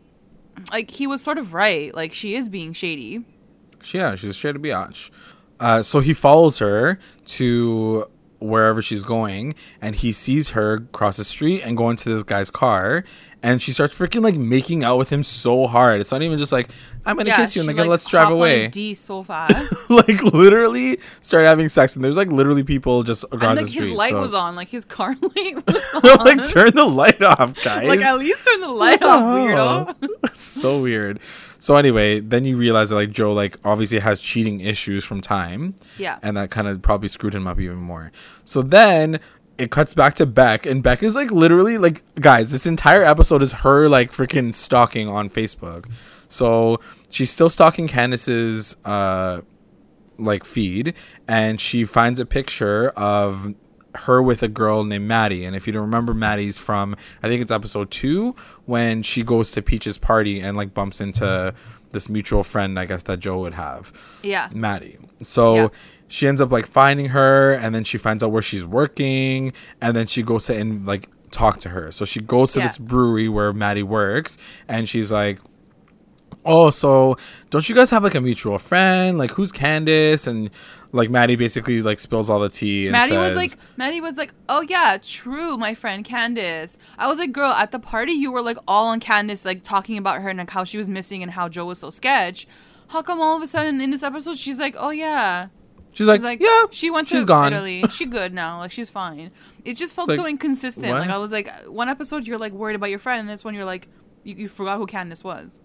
like 0.71 0.93
he 0.93 1.07
was 1.09 1.23
sort 1.23 1.39
of 1.39 1.53
right. 1.55 1.93
Like 1.95 2.15
she 2.15 2.37
is 2.37 2.49
being 2.49 2.73
shady. 2.73 3.25
Yeah, 3.93 4.15
she's 4.15 4.37
straight 4.37 4.53
to 4.53 4.59
biatch. 4.59 5.11
Uh, 5.59 5.83
so 5.83 6.01
he 6.01 6.15
follows 6.15 6.59
her 6.59 6.99
to 7.27 8.07
wherever 8.39 8.83
she's 8.83 9.03
going, 9.03 9.55
and 9.81 9.97
he 9.97 10.13
sees 10.13 10.51
her 10.51 10.81
cross 10.93 11.17
the 11.17 11.25
street 11.25 11.63
and 11.63 11.77
go 11.77 11.91
into 11.91 12.09
this 12.09 12.23
guy's 12.23 12.51
car, 12.51 13.05
and 13.43 13.61
she 13.63 13.73
starts 13.73 13.97
freaking 13.97 14.23
like 14.23 14.35
making 14.35 14.83
out 14.83 14.99
with 14.99 15.11
him 15.11 15.23
so 15.23 15.67
hard. 15.67 16.01
It's 16.01 16.11
not 16.13 16.23
even 16.23 16.39
just 16.39 16.53
like 16.53 16.71
I'm 17.05 17.17
gonna 17.17 17.35
kiss 17.35 17.55
you 17.55 17.63
and 17.63 17.71
she, 17.71 17.77
then 17.77 17.87
let's 17.87 18.09
drive 18.09 18.31
away. 18.31 18.69
D 18.69 18.95
so 18.95 19.23
fast. 19.23 19.73
like 19.91 20.23
literally 20.23 20.99
start 21.21 21.45
having 21.45 21.69
sex, 21.69 21.95
and 21.95 22.05
there's 22.05 22.17
like 22.17 22.29
literally 22.29 22.65
people 22.65 23.03
just 23.03 23.25
across 23.25 23.43
and 23.43 23.59
the 23.59 23.63
like 23.63 23.71
street. 23.71 23.89
his 23.89 23.97
light 23.97 24.11
so- 24.11 24.21
was 24.23 24.35
on, 24.35 24.57
like 24.57 24.69
his 24.69 24.85
car 24.85 25.15
light 25.21 25.67
was 25.67 25.83
on. 26.05 26.25
like 26.25 26.49
turn 26.49 26.75
the 26.75 26.85
light 26.85 27.23
off, 27.23 27.55
guys. 27.63 27.87
Like 27.87 28.01
at 28.01 28.19
least 28.19 28.45
turn 28.45 28.61
the 28.61 28.69
light 28.69 29.03
off, 29.03 29.23
weirdo. 29.23 30.35
so 30.35 30.81
weird. 30.81 31.21
So 31.59 31.77
anyway, 31.77 32.21
then 32.21 32.45
you 32.45 32.57
realize 32.57 32.91
that 32.91 32.97
like 32.97 33.11
Joe 33.11 33.33
like 33.33 33.57
obviously 33.65 33.99
has 34.01 34.21
cheating 34.21 34.61
issues 34.61 35.05
from 35.05 35.21
time. 35.21 35.75
Yeah. 35.99 36.19
And 36.23 36.37
that 36.37 36.51
kind 36.51 36.69
of 36.69 36.83
probably 36.83 37.09
screwed 37.09 37.35
him 37.35 37.47
up 37.47 37.59
even 37.61 37.79
more. 37.79 38.13
So 38.45 38.63
then 38.63 39.21
it 39.59 39.71
cuts 39.71 39.95
back 39.95 40.15
to 40.15 40.27
Beck 40.27 40.67
and 40.67 40.83
Beck 40.83 41.03
is 41.03 41.15
like 41.15 41.31
literally 41.31 41.79
like 41.79 42.03
guys, 42.17 42.51
this 42.51 42.67
entire 42.67 43.03
episode 43.03 43.43
is 43.43 43.53
her 43.53 43.89
like 43.89 44.13
freaking 44.13 44.53
stalking 44.53 45.09
on 45.09 45.31
Facebook. 45.31 45.91
So 46.29 46.81
she's 47.09 47.31
still 47.31 47.49
stalking 47.49 47.89
Candace's 47.89 48.77
uh 48.85 49.41
like 50.19 50.45
feed 50.45 50.95
and 51.29 51.61
she 51.61 51.85
finds 51.85 52.19
a 52.21 52.27
picture 52.27 52.89
of 52.91 53.55
her 53.95 54.23
with 54.23 54.43
a 54.43 54.49
girl 54.49 54.85
named 54.85 55.07
Maddie. 55.09 55.45
And 55.45 55.57
if 55.57 55.67
you 55.67 55.73
don't 55.73 55.83
remember 55.83 56.13
Maddie's 56.15 56.59
from 56.59 56.97
I 57.23 57.29
think 57.29 57.41
it's 57.43 57.53
episode 57.53 57.91
two 57.91 58.35
when 58.67 59.03
she 59.03 59.23
goes 59.23 59.53
to 59.53 59.63
Peach's 59.63 59.99
party 59.99 60.41
and 60.41 60.57
like 60.57 60.75
bumps 60.75 61.01
into 61.01 61.55
this 61.93 62.09
mutual 62.11 62.43
friend 62.43 62.79
I 62.79 62.85
guess 62.85 63.03
that 63.05 63.21
Joe 63.21 63.39
would 63.39 63.55
have. 63.55 63.93
Yeah. 64.23 64.51
Maddie. 64.53 64.99
So 65.23 65.55
Yeah. 65.55 65.69
She 66.09 66.27
ends 66.29 66.41
up 66.41 66.53
like 66.53 66.67
finding 66.67 67.09
her 67.11 67.53
and 67.53 67.75
then 67.75 67.85
she 67.85 67.99
finds 67.99 68.23
out 68.23 68.31
where 68.31 68.43
she's 68.43 68.65
working 68.67 69.53
and 69.81 69.97
then 69.97 70.07
she 70.07 70.23
goes 70.23 70.47
to 70.47 70.57
and 70.57 70.87
like 70.87 71.09
talk 71.31 71.59
to 71.59 71.71
her. 71.71 71.91
So 71.93 72.05
she 72.05 72.21
goes 72.21 72.53
to 72.53 72.61
Yeah. 72.61 72.67
this 72.67 72.79
brewery 72.79 73.29
where 73.29 73.53
Maddie 73.53 73.83
works 73.83 74.39
and 74.69 74.89
she's 74.89 75.11
like 75.13 75.39
Oh, 76.49 76.71
so 76.71 77.17
don't 77.51 77.69
you 77.69 77.75
guys 77.75 77.91
have 77.91 78.05
like 78.05 78.15
a 78.15 78.21
mutual 78.21 78.59
friend? 78.59 79.19
Like 79.19 79.33
who's 79.33 79.51
Candace? 79.51 80.29
And 80.29 80.49
like 80.93 81.11
Maddie 81.11 81.35
basically 81.35 81.83
like 81.83 81.99
spills 81.99 82.31
all 82.31 82.39
the 82.39 82.49
tea 82.49 82.87
and 82.87 82.93
Maddie 82.93 83.15
says, 83.15 83.35
was 83.35 83.37
like, 83.37 83.59
Maddie 83.77 84.01
was 84.01 84.17
like, 84.17 84.33
oh 84.49 84.61
yeah, 84.61 84.97
true, 85.03 85.57
my 85.57 85.75
friend 85.75 86.05
Candace. 86.05 86.79
I 86.99 87.09
was 87.09 87.19
like, 87.19 87.33
girl, 87.33 87.51
at 87.51 87.73
the 87.73 87.81
party 87.81 88.13
you 88.13 88.31
were 88.31 88.43
like 88.43 88.59
all 88.69 88.87
on 88.87 89.01
Candace, 89.01 89.45
like 89.45 89.65
talking 89.65 89.99
about 89.99 90.23
her 90.23 90.29
and 90.29 90.39
like 90.39 90.51
how 90.51 90.63
she 90.63 90.79
was 90.79 90.89
missing 90.89 91.21
and 91.21 91.33
how 91.33 91.49
Joe 91.49 91.65
was 91.65 91.79
so 91.81 91.91
sketch. 91.91 92.47
How 92.91 93.03
come 93.03 93.21
all 93.21 93.37
of 93.37 93.43
a 93.43 93.49
sudden 93.49 93.81
in 93.81 93.91
this 93.91 94.05
episode 94.05 94.37
she's 94.37 94.61
like, 94.61 94.77
oh 94.79 94.91
yeah, 94.91 95.49
she's 95.97 96.07
like, 96.07 96.19
she's 96.19 96.25
like, 96.25 96.41
yeah, 96.41 96.65
she 96.71 96.91
went 96.91 97.09
she's 97.09 97.21
to 97.23 97.27
gone. 97.27 97.53
Italy, 97.53 97.83
she 97.91 98.07
good 98.07 98.33
now, 98.33 98.59
like 98.59 98.71
she's 98.73 98.91
fine. 98.91 99.31
It 99.65 99.75
just 99.75 99.97
felt 99.97 100.09
It's 100.11 100.19
so 100.19 100.27
inconsistent. 100.27 100.89
what? 100.89 101.01
Like 101.01 101.11
I 101.11 101.19
was 101.19 101.33
like, 101.33 101.49
one 101.67 101.89
episode 101.89 102.27
you're 102.27 102.39
like 102.39 102.53
worried 102.53 102.77
about 102.77 102.91
your 102.91 102.99
friend, 103.01 103.21
and 103.21 103.29
this 103.29 103.43
one 103.45 103.55
you're 103.55 103.65
like, 103.65 103.89
you, 104.23 104.35
you 104.37 104.49
forgot 104.49 104.79
who 104.79 104.87
Candace 104.87 105.25
was. 105.25 105.59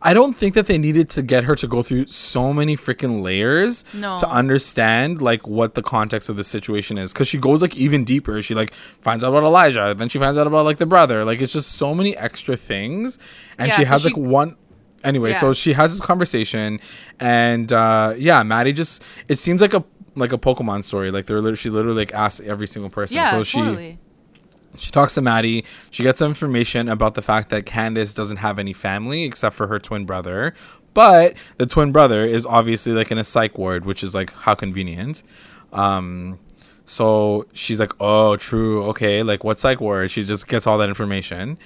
I 0.00 0.14
don't 0.14 0.34
think 0.34 0.54
that 0.54 0.68
they 0.68 0.78
needed 0.78 1.10
to 1.10 1.20
get 1.22 1.42
her 1.42 1.56
to 1.56 1.66
go 1.66 1.82
through 1.82 2.06
so 2.06 2.52
many 2.52 2.76
freaking 2.76 3.22
layers 3.22 3.84
No. 3.92 4.16
to 4.18 4.28
understand 4.28 5.20
like 5.20 5.48
what 5.48 5.74
the 5.74 5.82
context 5.82 6.28
of 6.28 6.36
the 6.36 6.44
situation 6.44 6.96
is. 6.96 7.12
Because 7.12 7.26
she 7.26 7.38
goes 7.38 7.60
like 7.60 7.76
even 7.76 8.04
deeper. 8.04 8.40
She 8.40 8.54
like 8.54 8.72
finds 8.72 9.24
out 9.24 9.30
about 9.30 9.42
Elijah, 9.42 9.94
then 9.98 10.08
she 10.08 10.20
finds 10.20 10.38
out 10.38 10.46
about 10.46 10.64
like 10.64 10.78
the 10.78 10.86
brother. 10.86 11.24
Like 11.24 11.40
it's 11.40 11.52
just 11.52 11.72
so 11.72 11.92
many 11.92 12.16
extra 12.16 12.56
things, 12.56 13.18
and 13.58 13.66
Yeah, 13.68 13.76
she 13.76 13.84
so 13.84 13.88
has 13.90 14.02
she- 14.02 14.08
like 14.10 14.16
one. 14.16 14.56
Anyway, 15.04 15.30
Yeah. 15.30 15.38
so 15.38 15.52
she 15.52 15.72
has 15.74 15.92
this 15.92 16.00
conversation, 16.04 16.80
and 17.20 17.72
uh 17.72 18.14
yeah, 18.16 18.42
Maddie 18.42 18.72
just 18.72 19.02
it 19.28 19.38
seems 19.38 19.60
like 19.60 19.74
a 19.74 19.84
like 20.16 20.32
a 20.32 20.38
Pokemon 20.38 20.84
story. 20.84 21.10
Like 21.10 21.26
they're 21.26 21.54
she 21.56 21.70
literally 21.70 21.98
like 21.98 22.14
asks 22.14 22.40
every 22.46 22.66
single 22.66 22.90
person. 22.90 23.16
Yeah, 23.16 23.30
so 23.30 23.42
she 23.44 23.58
totally. 23.58 23.98
she 24.76 24.90
talks 24.90 25.14
to 25.14 25.22
Maddie. 25.22 25.64
She 25.90 26.02
gets 26.02 26.18
some 26.18 26.30
information 26.30 26.88
about 26.88 27.14
the 27.14 27.22
fact 27.22 27.50
that 27.50 27.64
Candace 27.66 28.14
doesn't 28.14 28.38
have 28.38 28.58
any 28.58 28.72
family 28.72 29.24
except 29.24 29.54
for 29.54 29.68
her 29.68 29.78
twin 29.78 30.04
brother. 30.04 30.54
But 30.94 31.34
the 31.58 31.66
twin 31.66 31.92
brother 31.92 32.24
is 32.24 32.44
obviously 32.44 32.92
like 32.92 33.12
in 33.12 33.18
a 33.18 33.24
psych 33.24 33.56
ward, 33.56 33.84
which 33.84 34.02
is 34.02 34.14
like 34.14 34.32
how 34.32 34.54
convenient. 34.56 35.22
Um, 35.72 36.40
so 36.84 37.46
she's 37.52 37.78
like, 37.78 37.92
oh, 38.00 38.36
true. 38.36 38.82
Okay. 38.86 39.22
Like, 39.22 39.44
what 39.44 39.60
psych 39.60 39.80
ward? 39.80 40.10
She 40.10 40.24
just 40.24 40.48
gets 40.48 40.66
all 40.66 40.78
that 40.78 40.88
information. 40.88 41.58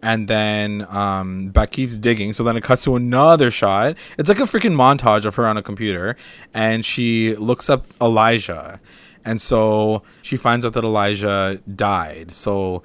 And 0.00 0.28
then 0.28 0.86
um, 0.90 1.48
Beck 1.48 1.72
keeps 1.72 1.98
digging. 1.98 2.32
So 2.32 2.44
then 2.44 2.56
it 2.56 2.62
cuts 2.62 2.84
to 2.84 2.94
another 2.94 3.50
shot. 3.50 3.96
It's 4.16 4.28
like 4.28 4.40
a 4.40 4.44
freaking 4.44 4.74
montage 4.74 5.24
of 5.24 5.34
her 5.34 5.46
on 5.46 5.56
a 5.56 5.62
computer. 5.62 6.16
And 6.54 6.84
she 6.84 7.34
looks 7.36 7.68
up 7.68 7.86
Elijah. 8.00 8.80
And 9.24 9.40
so 9.40 10.02
she 10.22 10.36
finds 10.36 10.64
out 10.64 10.72
that 10.74 10.84
Elijah 10.84 11.60
died. 11.74 12.30
So 12.30 12.82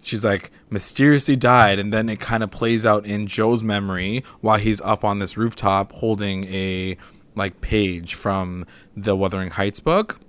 she's 0.00 0.24
like, 0.24 0.50
mysteriously 0.70 1.36
died. 1.36 1.78
And 1.78 1.92
then 1.92 2.08
it 2.08 2.18
kind 2.18 2.42
of 2.42 2.50
plays 2.50 2.86
out 2.86 3.04
in 3.04 3.26
Joe's 3.26 3.62
memory 3.62 4.24
while 4.40 4.58
he's 4.58 4.80
up 4.80 5.04
on 5.04 5.18
this 5.18 5.36
rooftop 5.36 5.92
holding 5.92 6.44
a 6.44 6.96
like 7.34 7.60
page 7.60 8.14
from 8.14 8.64
the 8.96 9.16
Wuthering 9.16 9.50
Heights 9.50 9.80
book. 9.80 10.20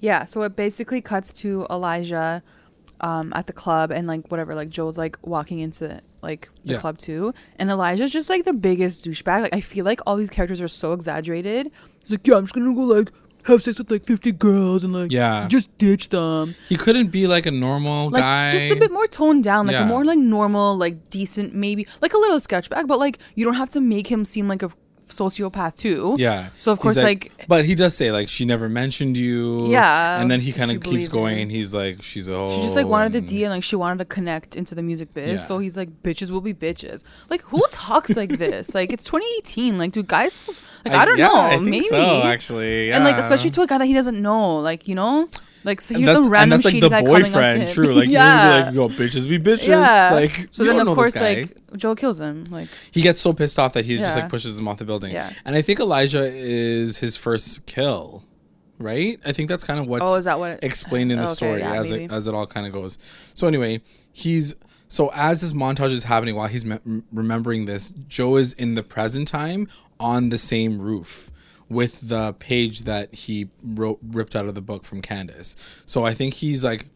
Yeah, 0.00 0.24
so 0.24 0.42
it 0.42 0.56
basically 0.56 1.00
cuts 1.00 1.32
to 1.34 1.66
Elijah 1.70 2.42
um, 3.02 3.32
at 3.34 3.46
the 3.46 3.52
club 3.52 3.90
and 3.90 4.06
like 4.06 4.30
whatever, 4.30 4.54
like 4.54 4.68
Joel's 4.70 4.96
like 4.98 5.18
walking 5.22 5.58
into 5.58 6.00
like 6.22 6.48
the 6.64 6.74
Yeah. 6.74 6.78
club 6.78 6.98
too. 6.98 7.34
And 7.58 7.70
Elijah's 7.70 8.10
just 8.12 8.30
like 8.30 8.44
the 8.44 8.52
biggest 8.52 9.04
douchebag. 9.04 9.42
Like 9.42 9.54
I 9.54 9.60
feel 9.60 9.84
like 9.84 10.00
all 10.06 10.16
these 10.16 10.30
characters 10.30 10.60
are 10.60 10.68
so 10.68 10.92
exaggerated. 10.92 11.70
He's 12.00 12.12
like, 12.12 12.26
Yeah, 12.26 12.36
I'm 12.36 12.44
just 12.44 12.54
gonna 12.54 12.74
go 12.74 12.82
like 12.82 13.10
have 13.44 13.60
sex 13.60 13.76
with 13.78 13.90
like 13.90 14.04
fifty 14.04 14.30
girls 14.30 14.84
and 14.84 14.92
like 14.92 15.10
Yeah. 15.10 15.48
just 15.48 15.76
ditch 15.78 16.10
them. 16.10 16.54
He 16.68 16.76
couldn't 16.76 17.08
be 17.08 17.26
like 17.26 17.44
a 17.44 17.50
normal 17.50 18.10
Like 18.10 18.22
guy. 18.22 18.50
just 18.52 18.70
a 18.70 18.76
bit 18.76 18.92
more 18.92 19.08
toned 19.08 19.42
down, 19.42 19.66
like 19.66 19.74
Yeah. 19.74 19.82
a 19.84 19.88
more 19.88 20.04
like 20.04 20.18
normal, 20.20 20.76
like 20.76 21.08
decent, 21.10 21.52
maybe 21.54 21.88
like 22.00 22.12
a 22.14 22.18
little 22.18 22.38
sketchback 22.38 22.86
but 22.86 23.00
like 23.00 23.18
you 23.34 23.44
don't 23.44 23.54
have 23.54 23.70
to 23.70 23.80
make 23.80 24.06
him 24.12 24.24
seem 24.24 24.46
like 24.46 24.62
a 24.62 24.70
sociopath 25.12 25.76
too. 25.76 26.14
Yeah. 26.18 26.48
So 26.56 26.72
of 26.72 26.80
course, 26.80 26.96
like, 26.96 27.32
but 27.48 27.64
he 27.64 27.74
does 27.74 27.96
say 27.96 28.10
like 28.10 28.28
she 28.28 28.44
never 28.44 28.68
mentioned 28.68 29.16
you. 29.16 29.70
Yeah, 29.70 30.20
And 30.20 30.30
then 30.30 30.40
he 30.40 30.52
kind 30.52 30.70
of 30.70 30.82
keeps 30.82 31.08
going, 31.08 31.38
and 31.40 31.50
he's 31.50 31.72
like, 31.74 32.02
she's 32.02 32.28
a 32.28 32.34
hoe. 32.34 32.56
she 32.56 32.62
just 32.62 32.76
like 32.76 32.86
wanted 32.86 33.12
the 33.12 33.18
and- 33.18 33.26
D 33.28 33.44
and 33.44 33.52
like 33.52 33.62
she 33.62 33.76
wanted 33.76 33.98
to 33.98 34.04
connect 34.04 34.56
into 34.56 34.74
the 34.74 34.82
music 34.82 35.14
biz. 35.14 35.40
Yeah. 35.40 35.46
So 35.46 35.58
he's 35.58 35.76
like, 35.76 36.02
bitches 36.02 36.30
will 36.30 36.40
be 36.40 36.54
bitches. 36.54 37.04
Like, 37.30 37.42
who 37.42 37.62
talks 37.70 38.16
like 38.16 38.30
this? 38.30 38.74
Like, 38.82 38.92
it's 38.92 39.04
2018. 39.04 39.76
Like, 39.78 39.92
do 39.92 40.02
guys? 40.02 40.66
Like, 40.84 40.94
I, 40.94 41.04
don't 41.04 41.18
yeah, 41.18 41.26
know. 41.28 41.36
I 41.36 41.50
think 41.50 41.68
maybe. 41.68 41.84
so, 41.84 42.22
actually. 42.22 42.90
And 42.90 43.04
like, 43.04 43.16
especially 43.16 43.50
to 43.50 43.62
a 43.62 43.66
guy 43.66 43.78
that 43.78 43.86
he 43.86 43.92
doesn't 43.92 44.20
know. 44.20 44.56
Like, 44.58 44.88
you 44.88 44.94
know, 44.94 45.28
like 45.64 45.80
so 45.80 45.94
here's 45.94 46.10
some 46.10 46.28
random 46.28 46.42
and 46.42 46.52
that's 46.52 46.64
like 46.64 46.80
the 46.80 46.88
guy 46.88 47.02
coming 47.02 47.14
up 47.14 47.18
to 47.18 47.32
boyfriend, 47.32 47.68
true. 47.68 47.94
Like 47.94 48.08
yeah. 48.10 48.70
you're 48.72 48.86
like, 48.88 48.98
yo, 48.98 49.04
bitches 49.06 49.28
be 49.28 49.38
bitches. 49.38 49.68
yeah. 49.68 50.10
Like 50.12 50.48
so 50.52 50.62
you 50.64 50.68
then 50.70 50.78
don't 50.78 50.80
of 50.88 50.96
know 50.96 51.02
this 51.02 51.14
course 51.14 51.22
like 51.22 51.56
Joe 51.76 51.94
kills 51.94 52.20
him. 52.20 52.44
Like 52.50 52.68
he 52.90 53.00
gets 53.02 53.20
so 53.20 53.32
pissed 53.32 53.58
off 53.58 53.72
that 53.74 53.84
he 53.84 53.96
just 53.98 54.16
like 54.16 54.28
pushes 54.28 54.58
him 54.58 54.66
off 54.68 54.78
the 54.78 54.84
building. 54.84 55.12
Yeah. 55.12 55.30
And 55.44 55.54
I 55.56 55.62
think 55.62 55.80
Elijah 55.80 56.24
is 56.24 56.98
his 56.98 57.16
first 57.16 57.66
kill, 57.66 58.24
right? 58.78 59.18
I 59.24 59.32
think 59.32 59.48
that's 59.48 59.64
kind 59.64 59.78
of 59.80 59.86
what's 59.86 60.04
Oh, 60.08 60.16
is 60.16 60.24
that 60.24 60.38
what 60.38 60.52
it- 60.52 60.64
explained 60.64 61.12
in 61.12 61.18
the 61.18 61.24
Okay, 61.24 61.32
story 61.32 61.60
yeah, 61.60 61.74
as 61.74 61.92
it 61.92 62.10
as 62.10 62.26
it 62.26 62.34
all 62.34 62.46
kind 62.46 62.66
of 62.66 62.72
goes. 62.72 62.98
So 63.34 63.46
anyway, 63.46 63.80
he's 64.12 64.54
so 64.88 65.10
as 65.14 65.40
this 65.40 65.52
montage 65.54 65.92
is 65.92 66.04
happening 66.04 66.34
while 66.34 66.48
he's 66.48 66.64
me- 66.64 67.02
remembering 67.12 67.64
this, 67.66 67.90
Joe 68.08 68.36
is 68.36 68.52
in 68.52 68.74
the 68.74 68.82
present 68.82 69.28
time 69.28 69.68
on 70.00 70.28
the 70.30 70.38
same 70.38 70.80
roof 70.80 71.30
with 71.72 72.08
the 72.08 72.34
page 72.34 72.82
that 72.82 73.14
he 73.14 73.48
wrote 73.62 73.98
ripped 74.02 74.36
out 74.36 74.46
of 74.46 74.54
the 74.54 74.60
book 74.60 74.84
from 74.84 75.02
Candace. 75.02 75.56
So 75.86 76.04
I 76.04 76.14
think 76.14 76.34
he's 76.34 76.64
like 76.64 76.86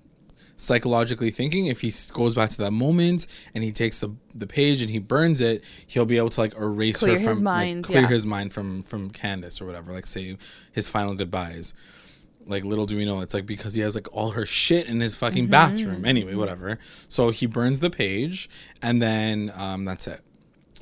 psychologically 0.59 1.31
thinking 1.31 1.67
if 1.67 1.83
he 1.83 1.93
goes 2.13 2.35
back 2.35 2.49
to 2.51 2.59
that 2.59 2.71
moment 2.71 3.27
and 3.55 3.63
he 3.63 3.71
takes 3.71 4.01
the 4.01 4.15
the 4.35 4.47
page 4.47 4.81
and 4.81 4.91
he 4.91 4.99
burns 4.99 5.43
it 5.43 5.63
he'll 5.87 6.07
be 6.07 6.17
able 6.17 6.31
to 6.31 6.41
like 6.41 6.55
erase 6.55 6.99
Clear 7.01 7.13
her 7.19 7.29
his 7.29 7.37
from 7.37 7.45
mind, 7.45 7.77
like, 7.77 7.85
clear 7.85 8.01
yeah. 8.03 8.09
his 8.09 8.25
mind 8.25 8.55
from 8.55 8.81
from 8.81 9.11
Candace 9.11 9.61
or 9.61 9.67
whatever 9.67 9.93
like 9.93 10.07
say 10.07 10.37
his 10.73 10.89
final 10.89 11.15
goodbyes 11.15 11.75
like 12.47 12.65
little 12.65 12.87
do 12.87 12.97
we 12.97 13.05
know 13.05 13.21
it's 13.21 13.35
like 13.35 13.45
because 13.45 13.75
he 13.75 13.83
has 13.83 13.95
like 13.95 14.09
all 14.17 14.31
her 14.31 14.47
shit 14.47 14.89
in 14.89 15.01
his 15.01 15.15
fucking 15.15 15.45
Mm-hmm. 15.45 15.51
bathroom 15.51 16.05
anyway 16.07 16.35
whatever 16.35 16.79
so 17.07 17.29
he 17.29 17.45
burns 17.45 17.81
the 17.81 17.91
page 17.91 18.49
and 18.81 19.03
then 19.03 19.53
um 19.57 19.85
that's 19.85 20.07
it 20.07 20.21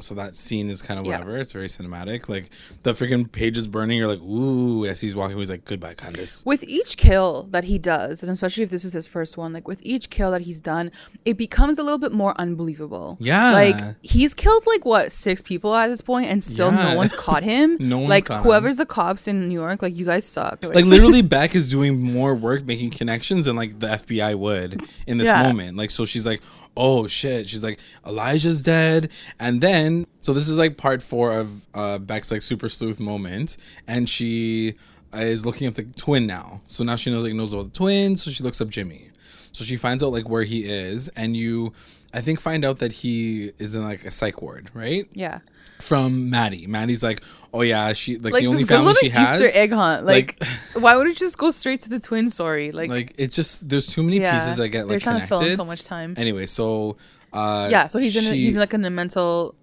so 0.01 0.15
that 0.15 0.37
scene 0.37 0.69
is 0.69 0.83
kind 0.83 0.99
of 0.99 1.07
Yeah. 1.07 1.13
whatever 1.19 1.37
it's 1.39 1.53
very 1.53 1.67
cinematic 1.69 2.29
like 2.29 2.51
the 2.83 2.93
freaking 2.93 3.31
page 3.31 3.57
is 3.57 3.67
burning 3.67 3.99
you're 3.99 4.09
like 4.09 4.21
ooh 4.21 4.85
as 4.87 5.01
he's 5.01 5.15
walking 5.15 5.39
he's 5.39 5.51
like 5.51 5.65
goodbye 5.65 5.95
Candace 5.95 6.43
with 6.47 6.65
each 6.65 6.97
kill 6.97 7.45
that 7.51 7.65
he 7.65 7.79
does, 7.79 8.23
and 8.23 8.31
especially 8.33 8.63
if 8.65 8.71
this 8.71 8.85
is 8.85 8.93
his 8.93 9.07
first 9.07 9.37
one, 9.37 9.53
like 9.53 9.69
with 9.69 9.81
each 9.85 10.11
kill 10.11 10.31
that 10.31 10.43
he's 10.43 10.61
done, 10.61 10.91
it 11.25 11.37
becomes 11.37 11.79
a 11.79 11.83
little 11.83 11.99
bit 11.99 12.13
more 12.13 12.35
unbelievable. 12.41 13.17
Yeah. 13.21 13.53
Like 13.53 13.77
he's 14.03 14.35
killed 14.35 14.67
like 14.67 14.85
what 14.85 15.13
six 15.13 15.41
people 15.43 15.75
at 15.75 15.89
this 15.89 16.01
point, 16.01 16.29
and 16.29 16.43
still 16.43 16.71
Yeah. 16.73 16.93
no 16.93 16.97
one's 16.97 17.13
caught 17.13 17.43
him. 17.43 17.77
No 17.81 17.99
one's 17.99 18.11
like 18.11 18.25
caught 18.27 18.39
him. 18.39 18.45
whoever's 18.45 18.77
the 18.79 18.87
cops 18.87 19.29
in 19.29 19.49
New 19.49 19.55
York, 19.55 19.83
like 19.83 19.97
you 19.97 20.05
guys 20.05 20.25
suck. 20.25 20.65
like 20.65 20.85
literally 20.95 21.23
beck 21.23 21.55
is 21.55 21.69
doing 21.71 22.01
more 22.01 22.35
work 22.35 22.65
making 22.65 22.91
connections 22.91 23.45
than 23.45 23.57
like 23.57 23.79
the 23.81 23.87
fbi 23.89 24.35
would 24.35 24.83
in 25.07 25.19
this 25.19 25.29
Yeah. 25.29 25.43
moment 25.43 25.77
like 25.77 25.91
so 25.91 26.05
she's 26.05 26.27
like 26.27 26.41
oh 26.77 27.07
shit 27.07 27.49
she's 27.49 27.65
like 27.65 27.79
elijah's 28.07 28.63
dead. 28.63 29.11
And 29.39 29.61
then 29.61 30.07
so 30.21 30.33
this 30.33 30.49
is 30.49 30.59
like 30.59 30.77
part 30.77 31.03
four 31.03 31.39
of 31.39 31.67
uh 31.75 31.99
beck's 31.99 32.31
like 32.31 32.43
super 32.43 32.69
sleuth 32.69 33.01
moment. 33.01 33.57
And 33.87 34.09
she 34.09 34.75
is 35.23 35.47
looking 35.47 35.67
up 35.67 35.75
the 35.75 35.85
twin 35.85 36.27
now 36.27 36.61
so 36.67 36.85
now 36.85 36.97
she 36.97 37.11
knows 37.11 37.25
like 37.25 37.33
knows 37.35 37.53
about 37.53 37.73
the 37.73 37.79
twins 37.79 38.23
so 38.23 38.31
she 38.31 38.43
looks 38.43 38.61
up 38.61 38.69
jimmy 38.69 39.09
so 39.53 39.65
she 39.65 39.77
finds 39.77 40.03
out 40.03 40.13
like 40.13 40.29
where 40.29 40.43
he 40.43 40.65
is 40.65 41.09
and 41.11 41.37
you 41.37 41.73
i 42.13 42.21
think 42.21 42.41
find 42.41 42.65
out 42.65 42.79
that 42.79 42.93
he 42.93 43.53
is 43.59 43.75
in 43.75 43.83
like 43.83 44.05
a 44.05 44.11
psych 44.11 44.43
ward 44.43 44.71
right 44.75 45.07
yeah. 45.13 45.39
from 45.81 46.29
maddie 46.29 46.67
maddie's 46.67 47.03
like 47.03 47.23
oh 47.55 47.63
yeah 47.63 47.93
she 47.93 48.19
like, 48.19 48.33
Like 48.33 48.43
the 48.43 48.49
only 48.49 48.65
family 48.65 48.95
she 48.95 49.09
has 49.11 49.41
Easter 49.41 49.59
egg 49.59 49.73
hunt. 49.73 50.05
Like, 50.05 50.37
like- 50.41 50.51
why 50.83 50.97
would 50.97 51.07
it 51.07 51.17
just 51.17 51.39
go 51.39 51.51
straight 51.51 51.81
to 51.83 51.89
the 51.89 52.01
twin 52.01 52.29
story? 52.29 52.73
Like, 52.73 52.91
like 52.91 53.15
it's 53.17 53.35
just 53.37 53.69
there's 53.69 53.87
too 53.87 54.03
many 54.03 54.19
yeah, 54.19 54.33
pieces 54.33 54.57
that 54.57 54.69
get 54.69 54.83
like 54.83 54.91
they're 54.91 55.01
trying 55.01 55.17
connected. 55.17 55.37
to 55.37 55.41
fill 55.41 55.51
in 55.51 55.57
so 55.57 55.65
much 55.65 55.85
time. 55.85 56.15
Anyway, 56.17 56.47
so 56.47 56.97
uh 57.33 57.69
yeah, 57.71 57.87
so 57.87 57.99
he's 57.99 58.17
in 58.17 58.33
a, 58.33 58.37
he's 58.37 58.55
in 58.55 58.61
like 58.61 58.75
in 58.75 58.85
a 58.85 58.91
mental 58.91 59.55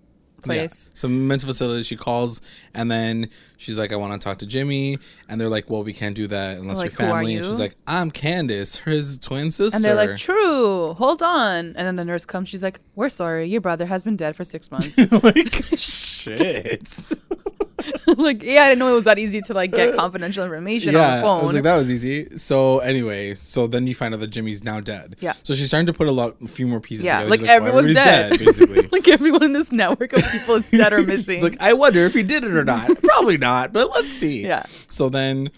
yeah, 0.47 0.67
some 0.67 1.27
mental 1.27 1.47
facility. 1.47 1.83
She 1.83 1.95
calls 1.95 2.41
and 2.73 2.89
then 2.89 3.29
she's 3.57 3.77
like, 3.77 3.91
I 3.91 3.95
want 3.95 4.19
to 4.19 4.23
talk 4.23 4.37
to 4.39 4.45
Jimmy, 4.45 4.97
and 5.29 5.39
they're 5.39 5.49
like, 5.49 5.69
Well, 5.69 5.83
we 5.83 5.93
can't 5.93 6.15
do 6.15 6.27
that 6.27 6.57
unless 6.57 6.77
Like, 6.77 6.85
you're 6.91 7.07
family. 7.07 7.35
And 7.35 7.45
she's 7.45 7.59
like, 7.59 7.75
I'm 7.87 8.11
Candace, 8.11 8.77
his 8.79 9.17
twin 9.19 9.51
sister. 9.51 9.75
And 9.75 9.85
they're 9.85 9.95
like, 9.95 10.17
"True, 10.17 10.93
hold 10.93 11.21
on." 11.21 11.73
And 11.75 11.87
then 11.87 11.95
the 11.95 12.05
nurse 12.05 12.25
comes. 12.25 12.49
She's 12.49 12.63
like, 12.63 12.79
"We're 12.95 13.09
sorry, 13.09 13.47
your 13.47 13.61
brother 13.61 13.85
has 13.85 14.03
been 14.03 14.15
dead 14.15 14.35
for 14.35 14.43
six 14.43 14.71
months." 14.71 14.97
like 15.23 15.63
shit. 15.77 17.11
like, 18.17 18.43
yeah, 18.43 18.63
I 18.63 18.69
didn't 18.69 18.79
know 18.79 18.91
it 18.91 18.95
was 18.95 19.05
that 19.05 19.19
easy 19.19 19.41
to 19.41 19.53
like 19.53 19.71
get 19.71 19.95
confidential 19.97 20.43
information 20.43 20.95
on 20.95 21.01
the 21.01 21.07
yeah, 21.07 21.21
phone. 21.21 21.41
I 21.41 21.43
was 21.43 21.53
like, 21.53 21.63
that 21.63 21.77
was 21.77 21.91
easy. 21.91 22.37
So 22.37 22.79
anyway, 22.79 23.33
so 23.33 23.67
then 23.67 23.87
you 23.87 23.95
find 23.95 24.13
out 24.13 24.19
that 24.19 24.27
Jimmy's 24.27 24.63
now 24.63 24.79
dead. 24.79 25.15
Yeah. 25.19 25.33
So 25.43 25.53
she's 25.53 25.67
starting 25.67 25.87
to 25.87 25.93
put 25.93 26.07
a 26.07 26.11
lot, 26.11 26.35
a 26.41 26.47
few 26.47 26.67
more 26.67 26.79
pieces 26.79 27.05
yeah, 27.05 27.23
together. 27.23 27.29
like 27.29 27.39
She's 27.39 27.47
well, 27.47 27.57
everyone's 27.57 27.97
everybody's 27.97 28.39
dead. 28.39 28.39
basically. 28.39 28.87
like 28.91 29.07
everyone 29.07 29.43
in 29.43 29.53
this 29.53 29.71
network 29.71 30.13
of 30.13 30.23
people 30.31 30.55
is 30.55 30.69
dead 30.69 30.93
or 30.93 31.03
missing. 31.03 31.41
like, 31.41 31.59
I 31.61 31.73
wonder 31.73 32.05
if 32.05 32.13
he 32.13 32.23
did 32.23 32.43
it 32.43 32.55
or 32.55 32.65
not. 32.65 32.89
Probably 33.03 33.37
not, 33.37 33.73
but 33.73 33.89
let's 33.91 34.11
see. 34.11 34.43
Yeah. 34.43 34.63
So 34.89 35.09
then 35.09 35.51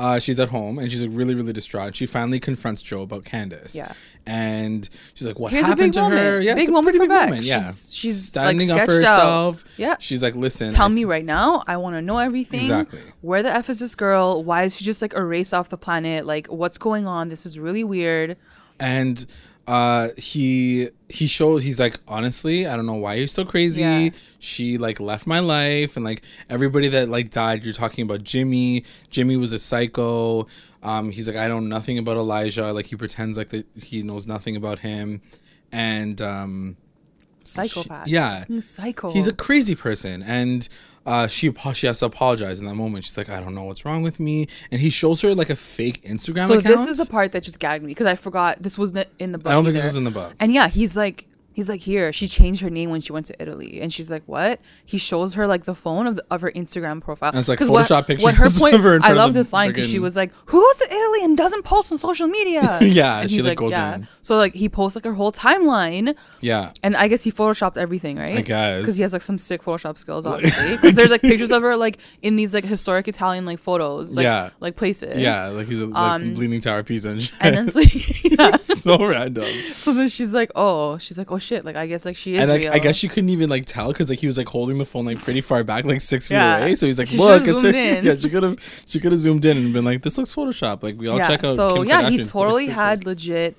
uh, 0.00 0.18
she's 0.18 0.38
at 0.38 0.48
home 0.48 0.78
and 0.78 0.90
she's 0.90 1.02
like 1.04 1.16
really, 1.16 1.34
really 1.34 1.52
distraught. 1.52 1.94
She 1.94 2.06
finally 2.06 2.40
confronts 2.40 2.82
Joe 2.82 3.02
about 3.02 3.24
Candace. 3.24 3.74
Yeah. 3.76 3.92
And 4.26 4.88
she's 5.14 5.26
like, 5.26 5.38
What 5.38 5.52
Here's 5.52 5.66
happened 5.66 5.94
to 5.94 6.00
moment. 6.02 6.20
her? 6.20 6.40
Yeah, 6.40 6.54
Big 6.54 6.62
it's 6.62 6.68
a 6.68 6.72
moment 6.72 6.96
pretty 6.96 6.98
for 6.98 7.02
big 7.04 7.08
Beck. 7.10 7.28
moment. 7.30 7.44
Yeah. 7.46 7.58
She's- 7.60 7.90
she's, 7.92 8.36
like, 8.36 8.44
standing 8.46 8.70
up 8.70 8.84
for 8.86 8.92
sketched 8.92 9.06
out. 9.06 9.16
herself. 9.18 9.64
Yeah. 9.76 9.96
She's 9.98 10.22
like, 10.22 10.34
Listen. 10.34 10.70
Tell 10.70 10.86
I- 10.86 10.88
me 10.88 11.04
right 11.04 11.24
now. 11.24 11.62
I 11.66 11.76
want 11.76 11.96
to 11.96 12.02
know 12.02 12.18
everything. 12.18 12.60
Exactly. 12.60 13.00
Where 13.20 13.42
the 13.42 13.52
f 13.54 13.68
is 13.70 13.80
this 13.80 13.94
girl? 13.94 14.42
Why 14.42 14.64
is 14.64 14.76
she 14.76 14.84
just 14.84 15.02
like 15.02 15.14
erased 15.14 15.52
off 15.54 15.68
the 15.68 15.78
planet? 15.78 16.26
Like, 16.26 16.46
what's 16.48 16.78
going 16.78 17.06
on? 17.06 17.28
This 17.28 17.44
is 17.46 17.58
really 17.58 17.84
weird. 17.84 18.36
and 18.78 19.26
uh 19.66 20.08
he 20.16 20.88
he 21.08 21.26
shows 21.26 21.62
he's 21.62 21.78
like 21.78 21.98
honestly 22.08 22.66
i 22.66 22.74
don't 22.76 22.86
know 22.86 22.94
why 22.94 23.14
you're 23.14 23.28
so 23.28 23.44
crazy 23.44 23.82
Yeah. 23.82 24.08
she 24.38 24.78
like 24.78 24.98
left 25.00 25.26
my 25.26 25.38
life 25.40 25.96
and 25.96 26.04
like 26.04 26.22
everybody 26.48 26.88
that 26.88 27.08
like 27.08 27.30
died 27.30 27.64
you're 27.64 27.74
talking 27.74 28.02
about 28.02 28.24
jimmy 28.24 28.84
jimmy 29.10 29.36
was 29.36 29.52
a 29.52 29.58
psycho 29.58 30.46
um 30.82 31.10
he's 31.10 31.28
like 31.28 31.36
i 31.36 31.46
know 31.46 31.60
nothing 31.60 31.98
about 31.98 32.16
elijah 32.16 32.72
like 32.72 32.86
he 32.86 32.96
pretends 32.96 33.36
like 33.38 33.50
that 33.50 33.66
he 33.84 34.02
knows 34.02 34.26
nothing 34.26 34.56
about 34.56 34.80
him 34.80 35.20
and 35.70 36.20
um 36.22 36.76
Psychopath. 37.42 38.06
yeah. 38.06 38.44
He's 38.46 38.68
psycho. 38.68 39.10
he's 39.10 39.26
a 39.26 39.32
crazy 39.34 39.74
person 39.74 40.22
and 40.22 40.68
uh 41.06 41.26
she 41.26 41.52
she 41.74 41.86
has 41.86 41.98
to 41.98 42.06
apologize 42.06 42.60
in 42.60 42.66
that 42.66 42.74
moment 42.74 43.04
she's 43.04 43.16
like 43.16 43.28
i 43.30 43.40
don't 43.40 43.54
know 43.54 43.64
what's 43.64 43.84
wrong 43.84 44.02
with 44.02 44.20
me 44.20 44.46
and 44.70 44.80
he 44.80 44.90
shows 44.90 45.22
her 45.22 45.34
like 45.34 45.48
a 45.50 45.56
fake 45.56 46.02
instagram 46.04 46.46
so 46.46 46.54
account 46.54 46.64
this 46.64 46.86
is 46.86 46.98
the 46.98 47.06
part 47.06 47.32
that 47.32 47.42
just 47.42 47.58
gagged 47.58 47.82
me 47.82 47.88
because 47.88 48.06
I 48.06 48.16
forgot 48.16 48.62
this 48.62 48.76
wasn't 48.76 49.08
in 49.18 49.32
the 49.32 49.38
book. 49.38 49.50
i 49.50 49.54
don't 49.54 49.64
think 49.64 49.74
this 49.76 49.84
either. 49.84 49.88
was 49.90 49.96
in 49.96 50.04
the 50.04 50.10
book 50.10 50.34
And 50.38 50.52
yeah, 50.52 50.68
he's 50.68 50.96
like, 50.96 51.26
he's 51.52 51.68
like, 51.68 51.80
here. 51.80 52.12
She 52.12 52.26
changed 52.28 52.60
her 52.62 52.70
name 52.70 52.90
when 52.90 53.00
she 53.00 53.12
went 53.12 53.26
to 53.26 53.34
Italy, 53.42 53.80
and 53.80 53.92
she's 53.92 54.10
like, 54.10 54.22
what? 54.26 54.60
He 54.84 54.98
shows 54.98 55.34
her 55.34 55.46
like 55.46 55.64
the 55.64 55.74
phone 55.74 56.06
of, 56.06 56.16
the, 56.16 56.24
of 56.30 56.40
her 56.40 56.50
Instagram 56.52 57.00
profile. 57.00 57.30
And 57.30 57.38
it's 57.38 57.48
like 57.48 57.58
Photoshop 57.58 58.08
what, 58.08 58.22
What 58.22 58.34
her 58.34 58.44
pictures 58.44 58.58
point? 58.60 58.74
of 58.74 58.82
her 58.82 58.96
in 58.96 59.02
I 59.04 59.12
love 59.12 59.34
this 59.34 59.52
line 59.52 59.70
because 59.70 59.88
she 59.90 59.98
was 59.98 60.16
like, 60.16 60.32
who 60.46 60.60
goes 60.60 60.76
to 60.78 60.86
Italy 60.86 61.24
and 61.24 61.36
doesn't 61.36 61.62
post 61.64 61.92
on 61.92 61.98
social 61.98 62.26
media? 62.28 62.78
Yeah, 62.82 63.20
And 63.20 63.30
she, 63.30 63.42
like, 63.42 63.58
goes 63.58 63.72
in. 63.72 64.08
So 64.22 64.36
like 64.36 64.54
he 64.54 64.68
posts 64.68 64.96
like 64.96 65.04
her 65.04 65.14
whole 65.14 65.32
timeline, 65.32 66.14
yeah 66.40 66.72
and 66.82 66.96
I 66.96 67.08
guess 67.08 67.22
he 67.24 67.30
photoshopped 67.32 67.76
everything, 67.76 68.16
right? 68.18 68.38
I 68.38 68.40
guess. 68.42 68.80
because 68.80 68.96
he 68.96 69.02
has 69.02 69.12
like 69.12 69.22
some 69.22 69.38
sick 69.38 69.62
Photoshop 69.62 69.98
skills, 69.98 70.26
obviously. 70.26 70.70
Because 70.80 70.94
there's 70.94 71.10
like 71.10 71.20
pictures 71.20 71.50
of 71.50 71.62
her 71.62 71.76
like 71.76 71.98
in 72.22 72.36
these 72.36 72.54
like 72.54 72.64
historic 72.64 73.06
Italian 73.08 73.44
like 73.44 73.58
photos, 73.58 74.16
like, 74.16 74.24
Yeah. 74.24 74.50
like 74.60 74.76
places. 74.76 75.18
Yeah, 75.18 75.46
like 75.48 75.66
he's 75.66 75.80
a, 75.82 75.86
like 75.86 75.96
Um, 76.20 76.34
Leaning 76.34 76.60
Tower 76.60 76.80
of 76.80 76.86
Pisa 76.86 77.10
and 77.10 77.22
shit. 77.22 77.34
And 77.40 77.56
then 77.56 77.68
so 77.70 77.80
yeah. 78.24 78.56
so 78.56 79.04
random. 79.04 79.48
So 79.72 79.92
then 79.92 80.08
she's 80.08 80.32
like, 80.32 80.50
oh, 80.54 80.98
she's 80.98 81.18
like, 81.18 81.30
oh 81.32 81.38
shit, 81.40 81.64
like 81.64 81.76
I 81.76 81.86
guess 81.86 82.04
like 82.04 82.16
she 82.16 82.34
is 82.34 82.42
And 82.42 82.50
like, 82.50 82.62
real. 82.62 82.72
I 82.72 82.78
guess 82.78 82.96
she 82.96 83.08
couldn't 83.08 83.30
even 83.30 83.50
like 83.50 83.64
tell 83.66 83.88
because 83.92 84.08
like 84.08 84.18
he 84.20 84.26
was 84.26 84.38
like 84.38 84.48
holding 84.48 84.78
the 84.78 84.84
phone 84.84 85.04
like 85.06 85.22
pretty 85.24 85.40
far 85.40 85.64
back, 85.64 85.84
like 85.84 86.00
six 86.00 86.28
feet 86.28 86.34
Yeah. 86.34 86.58
away. 86.58 86.74
So 86.74 86.86
he's 86.86 86.98
like, 86.98 87.08
She 87.08 87.18
"Look, 87.18 87.46
it's 87.48 87.62
her." 87.62 87.68
in. 87.74 88.04
Yeah, 88.04 88.14
she 88.14 88.28
could 88.30 88.42
have, 88.42 88.84
she 88.86 89.00
could 89.00 89.12
have 89.12 89.20
zoomed 89.20 89.44
in 89.44 89.56
and 89.56 89.72
been 89.72 89.84
like, 89.84 90.02
"This 90.02 90.16
looks 90.18 90.34
Photoshop." 90.34 90.82
Like 90.82 90.98
we 90.98 91.08
all 91.08 91.16
yeah. 91.18 91.26
check 91.26 91.42
out. 91.44 91.56
so 91.56 91.76
Kim 91.78 91.86
yeah, 91.88 92.08
he 92.08 92.22
totally 92.22 92.66
had 92.66 93.04
legit 93.06 93.56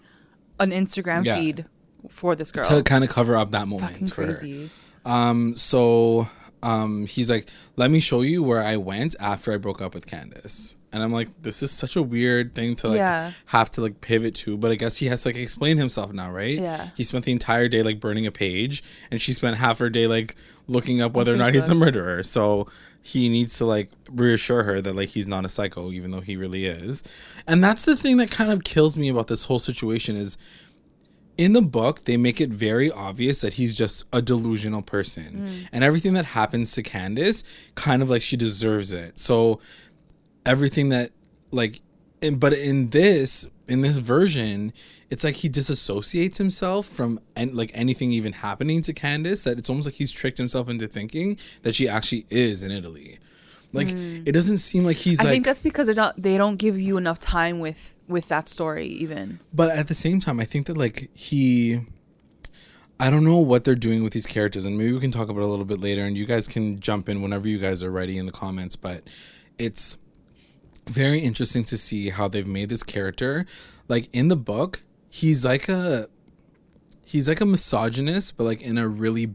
an 0.59 0.71
Instagram 0.71 1.25
Yeah. 1.25 1.35
feed 1.35 1.65
for 2.09 2.35
this 2.35 2.51
girl. 2.51 2.63
to 2.63 2.81
kind 2.83 3.03
of 3.03 3.09
cover 3.09 3.35
up 3.35 3.51
that 3.51 3.67
moment 3.67 3.91
Fucking 3.91 4.07
for 4.07 4.25
her. 4.25 4.69
Um, 5.05 5.55
so 5.55 6.27
um, 6.63 7.05
he's 7.07 7.29
like, 7.29 7.47
"Let 7.75 7.91
me 7.91 7.99
show 7.99 8.21
you 8.21 8.43
where 8.43 8.61
I 8.61 8.77
went 8.77 9.15
after 9.19 9.51
I 9.53 9.57
broke 9.57 9.81
up 9.81 9.93
with 9.95 10.05
Candace." 10.05 10.77
And 10.93 11.01
I'm 11.01 11.11
like, 11.11 11.29
"This 11.41 11.63
is 11.63 11.71
such 11.71 11.95
a 11.95 12.03
weird 12.03 12.53
thing 12.53 12.75
to 12.77 12.89
like 12.89 12.97
Yeah. 12.97 13.31
have 13.47 13.71
to 13.71 13.81
like 13.81 14.01
pivot 14.01 14.35
to." 14.35 14.57
But 14.57 14.71
I 14.71 14.75
guess 14.75 14.97
he 14.97 15.05
has 15.07 15.23
to 15.23 15.29
like 15.29 15.37
explain 15.37 15.77
himself 15.77 16.11
now, 16.11 16.31
right? 16.31 16.59
Yeah. 16.59 16.89
He 16.95 17.03
spent 17.03 17.25
the 17.25 17.31
entire 17.31 17.67
day 17.67 17.83
like 17.83 17.99
burning 17.99 18.27
a 18.27 18.31
page, 18.31 18.83
and 19.09 19.21
she 19.21 19.31
spent 19.33 19.57
half 19.57 19.79
her 19.79 19.89
day 19.89 20.07
like 20.07 20.35
looking 20.67 21.01
up 21.01 21.13
whether 21.13 21.33
or 21.33 21.37
not 21.37 21.53
he's 21.53 21.69
a 21.69 21.75
murderer. 21.75 22.23
So 22.23 22.67
he 23.01 23.29
needs 23.29 23.57
to 23.57 23.65
like 23.65 23.89
reassure 24.11 24.63
her 24.63 24.81
that 24.81 24.95
like 24.95 25.09
he's 25.09 25.27
not 25.27 25.45
a 25.45 25.49
psycho, 25.49 25.91
even 25.91 26.11
though 26.11 26.21
he 26.21 26.37
really 26.37 26.65
is. 26.65 27.03
And 27.47 27.63
that's 27.63 27.85
the 27.85 27.95
thing 27.95 28.17
that 28.17 28.29
kind 28.29 28.51
of 28.51 28.63
kills 28.63 28.95
me 28.95 29.09
about 29.09 29.27
this 29.27 29.45
whole 29.45 29.59
situation 29.59 30.15
is 30.15 30.37
in 31.37 31.53
the 31.53 31.61
book 31.61 32.03
they 32.03 32.17
make 32.17 32.39
it 32.39 32.49
very 32.49 32.91
obvious 32.91 33.41
that 33.41 33.55
he's 33.55 33.75
just 33.75 34.05
a 34.13 34.21
delusional 34.21 34.81
person 34.81 35.47
mm. 35.47 35.67
and 35.71 35.83
everything 35.83 36.13
that 36.13 36.25
happens 36.25 36.73
to 36.73 36.83
candace 36.83 37.43
kind 37.73 38.01
of 38.01 38.09
like 38.09 38.21
she 38.21 38.35
deserves 38.35 38.93
it 38.93 39.17
so 39.17 39.59
everything 40.45 40.89
that 40.89 41.11
like 41.51 41.81
in, 42.21 42.37
but 42.37 42.53
in 42.53 42.89
this 42.89 43.47
in 43.67 43.81
this 43.81 43.97
version 43.97 44.73
it's 45.09 45.23
like 45.23 45.35
he 45.35 45.49
disassociates 45.49 46.37
himself 46.37 46.85
from 46.85 47.19
and 47.35 47.55
like 47.55 47.71
anything 47.73 48.11
even 48.11 48.33
happening 48.33 48.81
to 48.81 48.93
candace 48.93 49.43
that 49.43 49.57
it's 49.57 49.69
almost 49.69 49.87
like 49.87 49.95
he's 49.95 50.11
tricked 50.11 50.37
himself 50.37 50.69
into 50.69 50.87
thinking 50.87 51.37
that 51.63 51.75
she 51.75 51.87
actually 51.87 52.25
is 52.29 52.63
in 52.63 52.71
italy 52.71 53.19
like 53.73 53.89
hmm. 53.89 54.23
it 54.25 54.33
doesn't 54.33 54.57
seem 54.57 54.83
like 54.83 54.97
he's 54.97 55.19
I 55.19 55.23
like 55.23 55.31
think 55.31 55.45
that's 55.45 55.59
because 55.59 55.87
they're 55.87 55.95
not. 55.95 56.21
They 56.21 56.37
don't 56.37 56.57
give 56.57 56.79
you 56.79 56.97
enough 56.97 57.19
time 57.19 57.59
with 57.59 57.95
with 58.07 58.27
that 58.27 58.49
story. 58.49 58.87
Even 58.87 59.39
but 59.53 59.71
at 59.71 59.87
the 59.87 59.93
same 59.93 60.19
time 60.19 60.39
i 60.39 60.43
think 60.43 60.67
that 60.67 60.77
like 60.77 61.09
he 61.13 61.79
i 62.99 63.09
don't 63.09 63.23
know 63.23 63.37
what 63.37 63.63
they're 63.63 63.75
doing 63.75 64.03
with 64.03 64.13
these 64.13 64.27
characters 64.27 64.65
and 64.65 64.77
maybe 64.77 64.91
we 64.91 64.99
can 64.99 65.11
talk 65.11 65.29
about 65.29 65.39
it 65.39 65.45
a 65.45 65.47
little 65.47 65.65
bit 65.65 65.79
later 65.79 66.03
and 66.03 66.17
you 66.17 66.25
guys 66.25 66.47
can 66.47 66.77
jump 66.79 67.07
in 67.07 67.21
whenever 67.21 67.47
you 67.47 67.57
guys 67.57 67.83
are 67.83 67.91
ready 67.91 68.17
in 68.17 68.25
the 68.25 68.31
comments 68.31 68.75
but 68.75 69.03
it's 69.57 69.97
very 70.87 71.19
interesting 71.19 71.63
to 71.65 71.77
see 71.77 72.09
how 72.09 72.27
they've 72.27 72.47
made 72.47 72.69
this 72.69 72.83
character 72.83 73.45
like 73.87 74.09
in 74.13 74.27
the 74.27 74.35
book 74.35 74.83
he's 75.09 75.45
like 75.45 75.69
a 75.69 76.07
he's 77.05 77.27
like 77.27 77.39
a 77.41 77.45
misogynist 77.45 78.35
but 78.37 78.43
like 78.45 78.61
in 78.61 78.77
a 78.77 78.87
really 78.87 79.33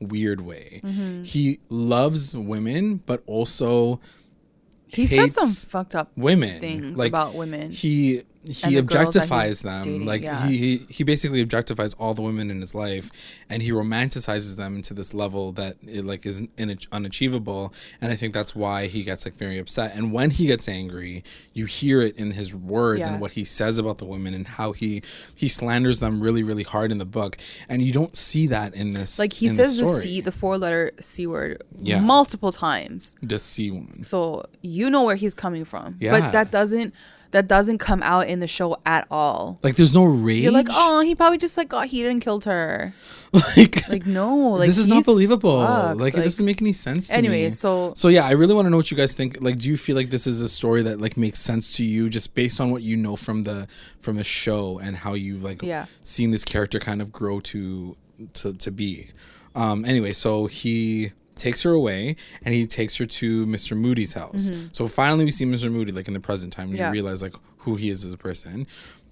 weird 0.00 0.40
way 0.40 0.80
Mm-hmm. 0.84 1.22
he 1.24 1.58
loves 1.68 2.36
women 2.36 2.96
but 3.06 3.22
also 3.26 4.00
he 4.86 5.06
says 5.06 5.34
some 5.34 5.70
fucked 5.70 5.94
up 5.94 6.10
women 6.16 6.60
things 6.60 6.98
like 6.98 7.10
about 7.12 7.34
women. 7.34 7.70
he 7.70 8.22
he 8.44 8.76
the 8.76 8.82
objectifies 8.82 9.62
them 9.62 9.82
dating, 9.84 10.06
like 10.06 10.22
yeah. 10.22 10.46
he, 10.46 10.56
he 10.56 10.76
he 10.88 11.04
basically 11.04 11.44
objectifies 11.44 11.94
all 11.98 12.14
the 12.14 12.22
women 12.22 12.50
in 12.50 12.60
his 12.60 12.74
life 12.74 13.10
and 13.50 13.62
he 13.62 13.70
romanticizes 13.70 14.56
them 14.56 14.80
to 14.82 14.94
this 14.94 15.12
level 15.12 15.52
that 15.52 15.76
it 15.86 16.04
like 16.04 16.24
is 16.24 16.42
in, 16.56 16.78
unachievable 16.92 17.72
and 18.00 18.12
i 18.12 18.16
think 18.16 18.32
that's 18.32 18.54
why 18.54 18.86
he 18.86 19.02
gets 19.02 19.24
like 19.24 19.34
very 19.34 19.58
upset 19.58 19.94
and 19.96 20.12
when 20.12 20.30
he 20.30 20.46
gets 20.46 20.68
angry 20.68 21.24
you 21.52 21.64
hear 21.66 22.00
it 22.00 22.16
in 22.16 22.32
his 22.32 22.54
words 22.54 23.00
Yeah. 23.00 23.12
and 23.12 23.20
what 23.20 23.32
he 23.32 23.44
says 23.44 23.78
about 23.78 23.98
the 23.98 24.04
women 24.04 24.34
and 24.34 24.46
how 24.46 24.72
he 24.72 25.02
he 25.34 25.48
slanders 25.48 26.00
them 26.00 26.20
really 26.20 26.42
really 26.42 26.62
hard 26.62 26.92
in 26.92 26.98
the 26.98 27.04
book 27.04 27.36
and 27.68 27.82
you 27.82 27.92
don't 27.92 28.16
see 28.16 28.46
that 28.46 28.74
in 28.74 28.94
this 28.94 29.18
like 29.18 29.32
he 29.32 29.48
says 29.48 29.76
the, 29.78 29.86
c 29.86 30.20
the 30.20 30.32
four 30.32 30.58
letter 30.58 30.92
c 31.00 31.26
word 31.26 31.62
Yeah. 31.80 32.00
multiple 32.00 32.52
times. 32.52 33.16
the 33.22 33.38
c 33.38 33.70
woman 33.70 34.04
So 34.04 34.44
you 34.62 34.90
know 34.90 35.02
where 35.02 35.16
he's 35.16 35.34
coming 35.34 35.64
from. 35.64 35.96
Yeah. 36.00 36.12
But 36.12 36.32
that 36.32 36.50
doesn't 36.50 36.94
that 37.30 37.46
doesn't 37.46 37.78
come 37.78 38.02
out 38.02 38.26
in 38.26 38.40
the 38.40 38.46
show 38.46 38.76
at 38.86 39.06
all. 39.10 39.58
like 39.62 39.76
there's 39.76 39.92
no 39.94 40.04
rage 40.04 40.42
You're 40.42 40.52
like, 40.52 40.68
oh, 40.70 41.00
he 41.00 41.14
probably 41.14 41.38
just 41.38 41.56
like 41.56 41.68
got 41.68 41.86
heated 41.88 42.10
and 42.10 42.22
killed 42.22 42.44
her. 42.46 42.92
like 43.56 43.88
Like 43.88 44.06
no, 44.06 44.36
like 44.50 44.66
this 44.68 44.78
is 44.78 44.86
not 44.86 45.04
believable. 45.04 45.60
fucked. 45.64 46.00
Like, 46.00 46.14
it 46.14 46.22
doesn't 46.24 46.44
make 46.46 46.62
any 46.62 46.72
sense. 46.72 47.08
To 47.08 47.14
Anyway, 47.16 47.50
so- 47.50 47.92
so 47.94 48.08
yeah, 48.08 48.24
I 48.24 48.30
really 48.32 48.54
want 48.54 48.66
to 48.66 48.70
know 48.70 48.76
what 48.78 48.90
you 48.90 48.96
guys 48.96 49.12
think. 49.14 49.42
Like, 49.42 49.58
do 49.58 49.68
you 49.68 49.76
feel 49.76 49.94
like 49.96 50.10
this 50.10 50.26
is 50.26 50.40
a 50.40 50.48
story 50.48 50.82
that 50.82 51.00
like 51.00 51.16
makes 51.16 51.38
sense 51.38 51.76
to 51.76 51.84
you, 51.84 52.08
just 52.08 52.34
based 52.34 52.60
on 52.60 52.70
what 52.70 52.82
you 52.82 52.96
know 52.96 53.16
from 53.16 53.42
the 53.42 53.68
from 54.00 54.16
the 54.16 54.24
show 54.24 54.78
and 54.78 54.96
how 54.96 55.14
you've 55.14 55.42
like 55.42 55.62
Yeah. 55.62 55.86
seen 56.02 56.30
this 56.30 56.44
character 56.44 56.78
kind 56.78 57.02
of 57.02 57.12
grow 57.12 57.40
to 57.40 57.96
to 58.34 58.52
to 58.54 58.70
be. 58.70 59.08
Um. 59.54 59.84
Anyway, 59.84 60.12
so 60.12 60.46
he 60.46 61.12
takes 61.38 61.62
her 61.62 61.70
away 61.72 62.16
and 62.44 62.54
he 62.54 62.66
takes 62.66 62.96
her 62.96 63.06
to 63.06 63.46
Mr. 63.46 63.76
Mooney's 63.76 64.12
house. 64.14 64.50
So 64.72 64.86
finally, 64.88 65.24
we 65.24 65.30
see 65.30 65.44
Mr. 65.44 65.70
Mooney 65.72 65.92
like 65.92 66.08
in 66.08 66.14
the 66.14 66.20
present 66.20 66.52
time. 66.52 66.64
And 66.68 66.72
Mm-hmm. 66.74 66.80
Yeah. 66.80 66.86
You 66.88 66.92
realize 66.92 67.22
like 67.22 67.34
who 67.58 67.76
he 67.76 67.88
is 67.88 68.04
as 68.04 68.12
a 68.12 68.18
person. 68.18 68.66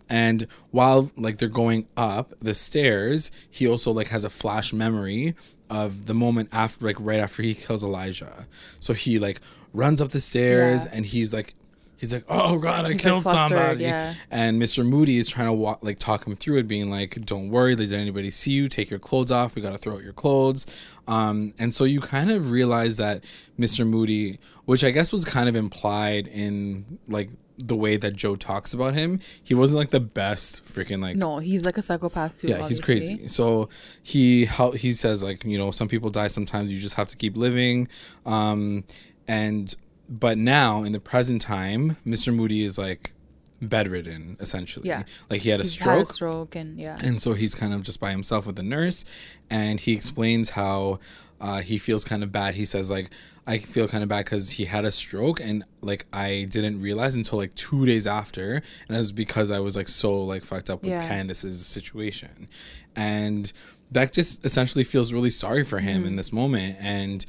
And 0.09 0.47
while 0.71 1.11
like 1.17 1.39
they're 1.39 1.49
going 1.49 1.89
up 1.97 2.35
the 2.41 2.55
stairs, 2.55 3.31
he 3.51 3.67
also 3.67 3.91
like 3.93 4.09
has 4.09 4.25
a 4.25 4.31
flash 4.31 4.73
memory 4.73 5.35
of 5.69 6.07
the 6.07 6.15
moment 6.15 6.49
after 6.53 6.87
like 6.87 6.97
right 7.01 7.19
after 7.19 7.43
he 7.43 7.55
kills 7.55 7.83
Elijah. 7.83 8.47
So 8.79 8.93
he 8.95 9.19
like 9.19 9.41
runs 9.73 10.01
up 10.01 10.11
the 10.13 10.21
stairs 10.21 10.87
Yeah. 10.87 10.93
and 10.95 11.07
he's 11.07 11.33
like 11.35 11.55
he's 11.97 12.13
like, 12.13 12.25
"Oh 12.29 12.59
god, 12.59 12.87
I 12.87 12.93
He's, 12.93 13.01
killed 13.03 13.23
flustered, 13.23 13.59
somebody." 13.59 13.85
yeah. 13.85 14.15
And 14.31 14.61
Mr. 14.61 14.87
Mooney 14.87 15.17
is 15.17 15.29
trying 15.29 15.47
to 15.47 15.53
walk 15.53 15.83
like 15.83 15.99
talk 15.99 16.27
him 16.27 16.37
through 16.37 16.59
it 16.59 16.69
being 16.69 16.91
like, 16.91 17.25
"Don't 17.25 17.49
worry, 17.51 17.75
did 17.75 17.93
anybody 17.93 18.31
see 18.31 18.51
you? 18.53 18.69
Take 18.69 18.91
your 18.91 18.99
clothes 18.99 19.31
off. 19.33 19.55
We 19.55 19.63
got 19.63 19.73
to 19.73 19.79
throw 19.79 19.95
out 19.95 20.03
your 20.03 20.13
clothes." 20.13 20.67
Um 21.09 21.55
and 21.59 21.73
so 21.75 21.85
you 21.85 22.01
kind 22.01 22.31
of 22.31 22.51
realize 22.51 22.97
that 22.97 23.25
Mr. 23.59 23.87
Mooney, 23.87 24.39
which 24.65 24.83
I 24.85 24.91
guess 24.91 25.13
was 25.13 25.25
kind 25.25 25.49
of 25.49 25.57
implied 25.57 26.27
in 26.27 26.99
like 27.09 27.31
the 27.59 27.75
way 27.77 27.97
that 27.97 28.15
Joe 28.15 28.37
talks 28.37 28.75
about 28.75 28.93
him, 28.93 29.19
he 29.43 29.55
wasn't 29.55 29.79
like 29.79 29.89
the 29.89 30.01
best 30.01 30.63
freaking 30.63 31.01
like 31.01 31.17
No, 31.17 31.39
he's 31.39 31.65
like 31.65 31.79
a 31.79 31.83
psychopath 31.83 32.41
too. 32.41 32.49
yeah, 32.49 32.69
he's 32.69 32.81
crazy. 32.81 33.29
So 33.29 33.71
he 34.03 34.45
how 34.45 34.73
he 34.73 34.93
says 34.93 35.23
like 35.23 35.43
you 35.45 35.57
know 35.57 35.71
some 35.71 35.89
people 35.89 36.11
die. 36.11 36.29
Sometimes 36.29 36.71
you 36.73 36.79
just 36.79 36.97
have 36.97 37.09
to 37.09 37.17
keep 37.17 37.35
living. 37.37 37.89
Um, 38.27 38.85
and 39.29 39.75
but 40.09 40.39
now 40.39 40.83
in 40.85 40.93
the 40.93 41.01
present 41.01 41.43
time, 41.43 41.97
Mr. 42.07 42.35
Mooney 42.35 42.63
is 42.63 42.79
like 42.79 43.13
bedridden 43.63 44.37
essentially. 44.41 44.89
Yeah. 44.89 45.05
like 45.31 45.41
he 45.43 45.49
had 45.51 45.61
a 45.61 45.63
He's 45.63 45.73
stroke. 45.73 45.99
had 45.99 46.03
a 46.03 46.07
stroke 46.13 46.55
and 46.57 46.79
yeah. 46.79 46.97
And 47.03 47.21
so 47.21 47.33
he's 47.35 47.55
kind 47.55 47.73
of 47.73 47.83
just 47.83 48.01
by 48.01 48.11
himself 48.11 48.47
with 48.47 48.57
the 48.57 48.63
nurse, 48.63 49.05
and 49.51 49.81
he 49.81 49.93
explains 49.93 50.51
how 50.51 50.99
uh, 51.41 51.61
he 51.61 51.79
feels 51.79 52.05
kind 52.05 52.23
of 52.23 52.31
bad. 52.33 52.55
He 52.55 52.65
says 52.65 52.91
like, 52.91 53.11
I 53.47 53.59
feel 53.59 53.87
kind 53.89 54.03
of 54.03 54.09
bad 54.09 54.25
because 54.25 54.51
he 54.51 54.65
had 54.67 54.85
a 54.85 54.91
stroke, 54.93 55.41
and 55.41 55.65
like 55.81 56.05
I 56.13 56.47
didn't 56.51 56.81
realize 56.83 57.15
until 57.15 57.39
like 57.39 57.55
two 57.55 57.87
days 57.87 58.07
after, 58.07 58.55
and 58.89 58.97
it 58.97 58.99
was 58.99 59.13
because 59.13 59.51
I 59.51 59.61
was 59.61 59.77
like 59.77 59.89
so 59.89 60.23
like 60.23 60.45
fucked 60.45 60.69
up 60.71 60.83
with 60.83 60.91
Yeah. 60.91 61.07
Candace's 61.07 61.65
situation, 61.67 62.49
and 62.95 63.53
Beck 63.93 64.13
just 64.13 64.45
essentially 64.45 64.83
feels 64.85 65.13
really 65.13 65.31
sorry 65.31 65.65
for 65.65 65.79
him 65.79 65.99
Mm-hmm. 65.99 66.07
in 66.09 66.17
this 66.17 66.33
moment, 66.33 66.77
and. 66.81 67.25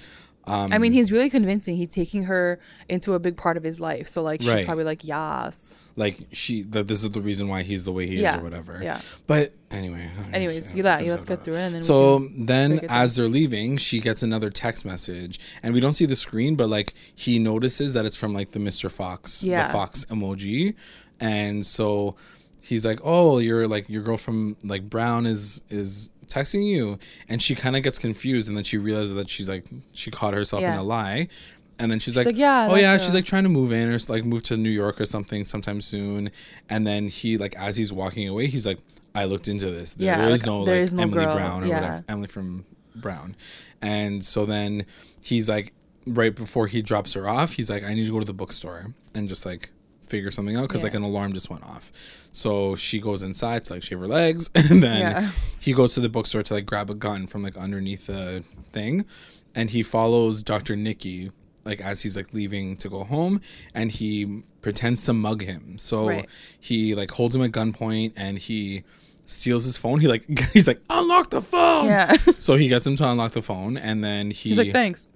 Um, 0.47 0.71
I 0.73 0.77
mean, 0.77 0.93
he's 0.93 1.11
really 1.11 1.29
convincing. 1.29 1.75
He's 1.75 1.89
taking 1.93 2.23
her 2.23 2.59
into 2.89 3.13
a 3.13 3.19
big 3.19 3.35
part 3.37 3.57
of 3.57 3.63
his 3.63 3.79
life. 3.79 4.07
So 4.07 4.21
like 4.21 4.41
she's 4.41 4.49
Right. 4.49 4.65
probably 4.65 4.83
like, 4.85 5.03
yes. 5.03 5.75
like 5.95 6.19
she 6.31 6.61
that 6.61 6.87
this 6.87 7.03
is 7.03 7.09
the 7.11 7.21
reason 7.21 7.47
why 7.47 7.63
he's 7.63 7.83
the 7.85 7.91
way 7.91 8.05
he 8.07 8.17
is 8.17 8.21
Yeah, 8.21 8.39
or 8.39 8.43
whatever. 8.43 8.79
yeah. 8.83 9.01
But 9.25 9.53
anyway. 9.71 10.09
Anyways, 10.31 10.73
you 10.75 10.83
that, 10.83 11.05
let's 11.05 11.25
get 11.25 11.43
through 11.43 11.55
it 11.55 11.65
and 11.65 11.75
then 11.75 11.81
So 11.81 12.19
then 12.37 12.69
break 12.71 12.83
it 12.83 12.87
down. 12.89 13.01
as 13.03 13.15
they're 13.15 13.27
leaving, 13.27 13.77
she 13.77 13.99
gets 13.99 14.21
another 14.23 14.49
text 14.49 14.85
message 14.85 15.39
and 15.63 15.73
we 15.73 15.79
don't 15.79 15.93
see 15.93 16.05
the 16.05 16.15
screen, 16.15 16.55
but 16.55 16.69
like 16.69 16.93
he 17.13 17.39
notices 17.39 17.93
that 17.93 18.05
it's 18.05 18.15
from 18.15 18.33
like 18.33 18.51
the 18.51 18.59
Mr. 18.59 18.89
Fox, 18.91 19.43
Yeah. 19.43 19.67
the 19.67 19.73
Fox 19.73 20.05
emoji. 20.05 20.75
And 21.19 21.65
so 21.65 22.15
he's 22.61 22.85
like, 22.85 22.99
Oh, 23.03 23.39
you're 23.39 23.67
like 23.67 23.89
your 23.89 24.03
girl 24.03 24.17
from 24.17 24.55
like 24.63 24.89
Brown 24.89 25.25
is 25.25 25.63
is 25.69 26.09
texting 26.27 26.65
you 26.67 26.97
and 27.29 27.41
she 27.41 27.55
kind 27.55 27.75
of 27.75 27.83
gets 27.83 27.97
confused 27.99 28.47
and 28.47 28.57
then 28.57 28.63
she 28.63 28.77
realizes 28.77 29.13
that 29.13 29.29
she's 29.29 29.47
like 29.49 29.65
she 29.93 30.11
caught 30.11 30.33
herself 30.33 30.61
in 30.73 30.79
a 30.79 30.83
lie 30.83 31.27
and 31.79 31.91
then 31.91 31.99
she's, 31.99 32.17
like, 32.17 32.25
like, 32.25 32.35
"Yeah, 32.35 32.67
oh 32.71 32.75
yeah 32.75 32.97
she's 32.97 33.13
like 33.13 33.25
trying 33.25 33.43
to 33.43 33.49
move 33.49 33.71
in 33.71 33.89
or 33.89 33.97
like 34.09 34.25
move 34.25 34.41
to 34.43 34.57
new 34.57 34.69
york 34.69 34.99
or 34.99 35.05
something 35.05 35.45
sometime 35.45 35.79
soon 35.79 36.31
and 36.69 36.85
then 36.87 37.07
he 37.07 37.37
like 37.37 37.55
as 37.55 37.77
he's 37.77 37.93
walking 37.93 38.27
away 38.27 38.47
he's 38.47 38.65
like 38.65 38.79
i 39.15 39.25
looked 39.25 39.47
into 39.47 39.69
this. 39.71 39.93
There 39.95 40.05
Yeah, 40.07 40.27
is 40.27 40.41
like, 40.41 40.47
no 40.47 40.65
there 40.65 40.75
like 40.75 40.83
is 40.83 40.93
no 40.93 41.03
emily 41.03 41.25
girl, 41.25 41.35
brown 41.35 41.63
or 41.63 41.67
yeah. 41.67 41.75
whatever 41.81 42.05
emily 42.09 42.27
from 42.27 42.65
brown. 42.95 43.35
And 43.81 44.25
so 44.25 44.45
then 44.45 44.85
he's 45.21 45.47
like 45.47 45.73
right 46.07 46.33
before 46.35 46.67
he 46.67 46.81
drops 46.81 47.13
her 47.13 47.27
off 47.27 47.53
he's 47.53 47.69
like 47.69 47.83
i 47.83 47.93
need 47.93 48.05
to 48.05 48.11
go 48.11 48.19
to 48.19 48.25
the 48.25 48.33
bookstore 48.33 48.93
and 49.13 49.27
just 49.27 49.45
like 49.45 49.71
figure 50.07 50.31
something 50.31 50.55
out 50.55 50.67
because 50.67 50.81
Yeah. 50.81 50.87
like 50.87 50.95
an 50.95 51.03
alarm 51.03 51.33
just 51.33 51.49
went 51.49 51.63
off 51.63 51.91
so 52.31 52.75
she 52.75 52.99
goes 52.99 53.23
inside 53.23 53.63
to 53.65 53.73
like 53.73 53.83
shave 53.83 53.99
her 53.99 54.07
legs 54.07 54.49
and 54.55 54.81
then 54.83 55.01
Yeah. 55.01 55.31
he 55.59 55.73
goes 55.73 55.93
to 55.95 55.99
the 56.01 56.09
bookstore 56.09 56.43
to 56.43 56.53
like 56.53 56.65
grab 56.65 56.89
a 56.89 56.95
gun 56.95 57.27
from 57.27 57.43
like 57.43 57.57
underneath 57.57 58.07
the 58.07 58.43
thing 58.71 59.05
and 59.55 59.69
he 59.71 59.83
follows 59.83 60.43
dr 60.43 60.75
nicky 60.75 61.31
like 61.65 61.81
as 61.81 62.01
he's 62.03 62.15
like 62.15 62.33
leaving 62.33 62.77
to 62.77 62.89
go 62.89 63.03
home 63.03 63.41
and 63.75 63.91
he 63.91 64.43
pretends 64.61 65.03
to 65.05 65.13
mug 65.13 65.41
him 65.43 65.77
so 65.77 66.07
Right. 66.07 66.29
he 66.59 66.95
like 66.95 67.11
holds 67.11 67.35
him 67.35 67.41
at 67.43 67.51
gunpoint 67.51 68.13
and 68.15 68.37
he 68.37 68.83
steals 69.25 69.65
his 69.65 69.77
phone 69.77 69.99
he 69.99 70.07
like 70.07 70.23
he's 70.53 70.67
like 70.67 70.81
unlock 70.89 71.29
the 71.31 71.41
phone 71.41 71.87
Yeah. 71.87 72.15
so 72.39 72.55
he 72.55 72.67
gets 72.69 72.87
him 72.87 72.95
to 72.97 73.09
unlock 73.09 73.31
the 73.33 73.41
phone 73.41 73.75
and 73.77 74.03
then 74.03 74.31
he 74.31 74.49
He's 74.49 74.57
like, 74.57 74.71
thanks. 74.71 75.09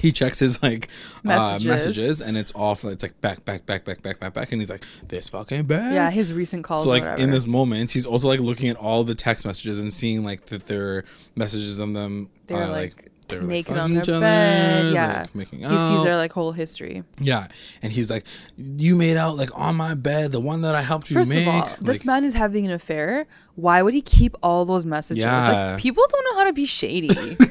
He 0.00 0.12
checks 0.12 0.38
his 0.38 0.62
like 0.62 0.88
Messages. 1.22 1.66
Uh, 1.66 1.68
messages 1.68 2.20
and 2.22 2.36
it's 2.36 2.52
all 2.52 2.72
it's 2.84 3.02
like 3.02 3.20
back 3.20 3.44
back 3.44 3.66
back 3.66 3.84
back 3.84 4.02
back 4.02 4.18
back 4.20 4.32
back 4.34 4.52
and 4.52 4.60
he's 4.60 4.70
like 4.70 4.84
this 5.08 5.28
fucking 5.30 5.64
bad 5.64 5.94
Yeah, 5.94 6.10
his 6.10 6.32
recent 6.32 6.64
calls. 6.64 6.84
so 6.84 6.90
like 6.90 7.18
in 7.18 7.30
this 7.30 7.46
moment 7.46 7.90
he's 7.90 8.06
also 8.06 8.28
like 8.28 8.40
looking 8.40 8.68
at 8.68 8.76
all 8.76 9.04
the 9.04 9.14
text 9.14 9.44
messages 9.46 9.80
and 9.80 9.92
seeing 9.92 10.24
like 10.24 10.46
that 10.46 10.66
their 10.66 11.04
messages 11.34 11.80
on 11.80 11.92
them 11.94 12.28
they're 12.46 12.62
uh, 12.64 12.68
like, 12.70 13.10
they're 13.28 13.40
naked 13.40 13.72
like 13.72 13.82
on 13.82 13.94
their 13.94 14.02
each 14.02 14.08
other, 14.10 14.20
bed. 14.20 14.84
they're, 14.86 14.92
Yeah, 14.92 15.18
like, 15.20 15.34
making 15.34 15.58
he 15.60 15.64
sees 15.66 15.72
out. 15.72 16.04
their 16.04 16.16
like 16.18 16.32
whole 16.32 16.52
history. 16.52 17.04
yeah 17.18 17.48
and 17.80 17.90
he's 17.90 18.10
like 18.10 18.26
you 18.58 18.96
made 18.96 19.16
out 19.16 19.36
like 19.38 19.48
on 19.58 19.76
my 19.76 19.94
bed 19.94 20.30
the 20.30 20.40
one 20.40 20.60
that 20.60 20.74
i 20.74 20.82
helped 20.82 21.10
you 21.10 21.14
First 21.14 21.30
make 21.30 21.46
of 21.46 21.54
all, 21.54 21.70
this 21.80 22.04
man 22.04 22.22
is 22.24 22.34
having 22.34 22.66
an 22.66 22.72
affair. 22.72 23.26
Why 23.56 23.82
would 23.82 23.94
he 23.94 24.02
keep 24.02 24.36
all 24.42 24.64
those 24.64 24.84
messages? 24.84 25.22
Yeah. 25.22 25.72
Like 25.72 25.80
people 25.82 26.04
don't 26.10 26.24
know 26.32 26.38
how 26.40 26.44
to 26.46 26.52
be 26.52 26.66
shady. 26.66 27.36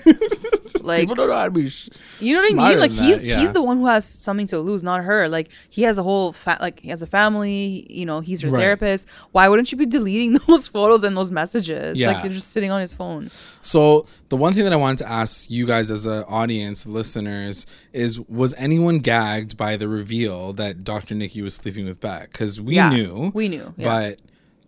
Like 0.84 1.00
people 1.00 1.16
don't 1.16 1.30
know 1.30 1.36
how 1.38 1.46
to 1.46 1.52
be. 1.52 1.70
Sh- 1.70 1.88
you 2.20 2.34
know 2.34 2.42
what 2.42 2.52
I 2.66 2.70
mean? 2.72 2.80
Like 2.80 2.92
he's 2.92 3.24
yeah. 3.24 3.40
he's 3.40 3.54
the 3.54 3.62
one 3.62 3.78
who 3.78 3.86
has 3.86 4.04
something 4.04 4.48
to 4.48 4.60
lose, 4.60 4.84
not 4.84 5.02
her. 5.06 5.30
Like 5.30 5.50
he 5.70 5.84
has 5.84 5.98
a 5.98 6.04
whole 6.04 6.34
fa- 6.34 6.58
like 6.60 6.82
he 6.82 6.90
has 6.90 7.02
a 7.02 7.08
family. 7.08 7.88
You 7.90 8.06
know, 8.06 8.20
he's 8.20 8.42
her 8.42 8.50
Right. 8.50 8.60
therapist. 8.60 9.08
Why 9.32 9.48
wouldn't 9.48 9.72
you 9.72 9.78
be 9.78 9.86
deleting 9.86 10.34
those 10.48 10.68
photos 10.68 11.06
and 11.06 11.16
those 11.16 11.32
messages? 11.32 11.98
Yeah. 11.98 12.12
Like 12.12 12.24
you're 12.26 12.34
just 12.34 12.52
sitting 12.52 12.70
on 12.70 12.82
his 12.82 12.94
phone. 12.94 13.30
So 13.62 14.06
the 14.28 14.36
one 14.36 14.52
thing 14.52 14.66
that 14.66 14.74
I 14.74 14.76
wanted 14.76 14.98
to 15.06 15.10
ask 15.10 15.50
you 15.50 15.66
guys 15.66 15.90
as 15.90 16.06
an 16.06 16.24
audience, 16.28 16.86
listeners, 16.86 17.66
is 17.94 18.20
was 18.20 18.54
anyone 18.56 19.00
gagged 19.00 19.56
by 19.56 19.78
the 19.78 19.88
reveal 19.88 20.52
that 20.54 20.84
Dr. 20.84 21.16
Nicky 21.16 21.42
was 21.42 21.54
sleeping 21.56 21.86
with 21.86 22.02
Beck? 22.02 22.34
Because 22.34 22.60
we 22.60 22.76
Yeah, 22.76 22.90
knew, 22.90 23.32
we 23.34 23.48
knew, 23.48 23.74
but 23.78 24.20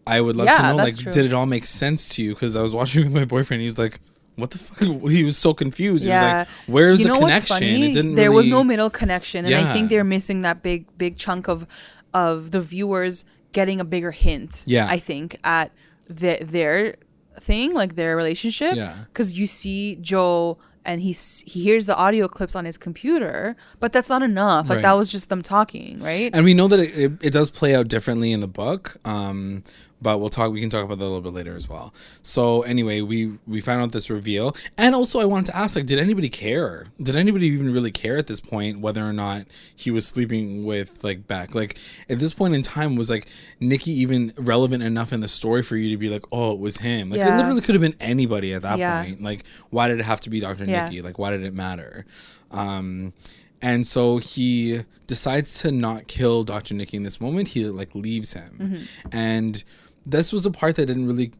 I 0.07 0.21
would 0.21 0.35
love 0.35 0.47
to 0.55 0.61
know, 0.61 0.75
like, 0.75 0.97
true. 0.97 1.11
did 1.11 1.25
it 1.25 1.33
all 1.33 1.45
make 1.45 1.65
sense 1.65 2.07
to 2.15 2.23
you? 2.23 2.33
Because 2.33 2.55
I 2.55 2.61
was 2.61 2.73
watching 2.75 3.03
with 3.05 3.13
my 3.13 3.25
boyfriend, 3.25 3.61
he 3.61 3.65
was 3.65 3.79
like. 3.79 3.99
What 4.37 4.51
the 4.51 4.57
fuck? 4.57 4.79
He 5.09 5.23
was 5.23 5.37
so 5.37 5.53
confused. 5.53 6.03
He 6.03 6.11
was 6.11 6.19
like, 6.21 6.47
"Where's 6.67 6.99
you 6.99 7.05
the 7.07 7.13
know 7.13 7.19
connection?" 7.21 7.53
What's 7.53 7.65
funny? 7.65 7.89
It 7.89 7.93
didn't. 7.93 8.15
there 8.15 8.33
was 8.33 8.47
no 8.49 8.65
middle 8.65 8.89
connection, 8.89 9.45
and 9.45 9.55
I 9.55 9.71
think 9.71 9.87
they're 9.87 10.03
missing 10.03 10.41
that 10.41 10.61
big, 10.61 10.85
big 10.97 11.15
chunk 11.15 11.47
of 11.47 11.65
of 12.13 12.51
the 12.51 12.59
viewers 12.59 13.23
getting 13.53 13.79
a 13.79 13.85
bigger 13.85 14.11
hint. 14.11 14.65
Yeah. 14.67 14.87
I 14.89 14.99
think 14.99 15.37
at 15.45 15.71
the, 16.09 16.39
their 16.41 16.95
thing, 17.39 17.73
like 17.73 17.95
their 17.95 18.17
relationship. 18.17 18.75
Yeah. 18.75 18.95
because 19.07 19.37
you 19.39 19.47
see 19.47 19.95
Joe. 20.01 20.57
And 20.87 21.01
he 21.01 21.13
he 21.13 21.63
hears 21.63 21.87
the 21.87 21.95
audio 21.95 22.27
clips 22.27 22.55
on 22.55 22.65
his 22.65 22.77
computer, 22.77 23.55
but 23.79 23.91
that's 23.91 24.07
not 24.07 24.21
enough. 24.21 24.69
Like 24.69 24.75
Right. 24.75 24.81
that 24.83 24.93
was 24.93 25.11
just 25.11 25.29
them 25.29 25.41
talking, 25.41 25.99
right? 25.99 26.29
and 26.31 26.45
we 26.45 26.53
know 26.53 26.67
that 26.67 26.79
it, 26.79 26.95
it, 26.95 27.11
it 27.27 27.29
does 27.33 27.49
play 27.49 27.73
out 27.73 27.87
differently 27.87 28.31
in 28.31 28.39
the 28.39 28.47
book 28.47 28.97
um 29.03 29.63
but 30.01 30.19
we'll 30.19 30.29
talk 30.29 30.51
we 30.51 30.59
can 30.61 30.69
talk 30.69 30.83
about 30.83 30.99
that 30.99 31.05
a 31.05 31.07
little 31.07 31.21
bit 31.21 31.33
later 31.33 31.55
as 31.55 31.69
well 31.69 31.93
so 32.21 32.61
anyway 32.63 33.01
we 33.01 33.37
we 33.47 33.61
found 33.61 33.81
out 33.81 33.91
this 33.93 34.09
reveal 34.09 34.55
and 34.77 34.93
also 34.93 35.19
i 35.19 35.25
wanted 35.25 35.45
to 35.45 35.55
ask 35.55 35.75
like 35.75 35.85
did 35.85 35.97
anybody 35.97 36.27
care 36.29 36.85
did 37.01 37.15
anybody 37.15 37.47
even 37.47 37.71
really 37.71 37.91
care 37.91 38.17
at 38.17 38.27
this 38.27 38.41
point 38.41 38.79
whether 38.81 39.03
or 39.03 39.13
not 39.13 39.45
he 39.75 39.89
was 39.89 40.05
sleeping 40.05 40.65
with 40.65 41.03
like 41.03 41.25
Beck 41.27 41.55
like 41.55 41.77
at 42.09 42.19
this 42.19 42.33
point 42.33 42.53
in 42.55 42.61
time 42.61 42.95
was 42.95 43.09
like 43.09 43.27
Nicky 43.59 43.91
even 43.91 44.33
relevant 44.37 44.83
enough 44.83 45.13
in 45.13 45.21
the 45.21 45.27
story 45.29 45.63
for 45.63 45.77
you 45.77 45.89
to 45.91 45.97
be 45.97 46.09
like 46.09 46.25
oh 46.31 46.53
it 46.53 46.59
was 46.59 46.77
him 46.77 47.09
like 47.09 47.21
it 47.21 47.35
literally 47.37 47.61
could 47.61 47.75
have 47.75 47.81
been 47.81 47.95
anybody 47.99 48.53
at 48.53 48.61
that 48.63 48.77
Yeah. 48.77 49.03
point 49.03 49.23
like 49.23 49.45
why 49.69 49.87
did 49.87 49.99
it 49.99 50.03
have 50.05 50.19
to 50.21 50.29
be 50.29 50.39
dr 50.41 50.63
Yeah. 50.65 50.85
Nicky 50.85 51.01
like 51.01 51.17
why 51.17 51.31
did 51.31 51.43
it 51.43 51.53
matter 51.53 52.05
um 52.51 53.13
and 53.61 53.87
so 53.87 54.17
he 54.17 54.81
decides 55.07 55.61
to 55.61 55.71
not 55.71 56.07
kill 56.07 56.43
Dr. 56.43 56.75
Nicky 56.75 56.97
in 56.97 57.03
this 57.03 57.19
moment. 57.21 57.47
He 57.49 57.65
like 57.65 57.95
leaves 57.95 58.33
him. 58.33 58.57
Mm-hmm. 58.59 59.07
And 59.11 59.63
this 60.05 60.31
was 60.31 60.45
a 60.45 60.51
part 60.51 60.75
that 60.75 60.83
I 60.83 60.85
didn't 60.85 61.07
really 61.07 61.31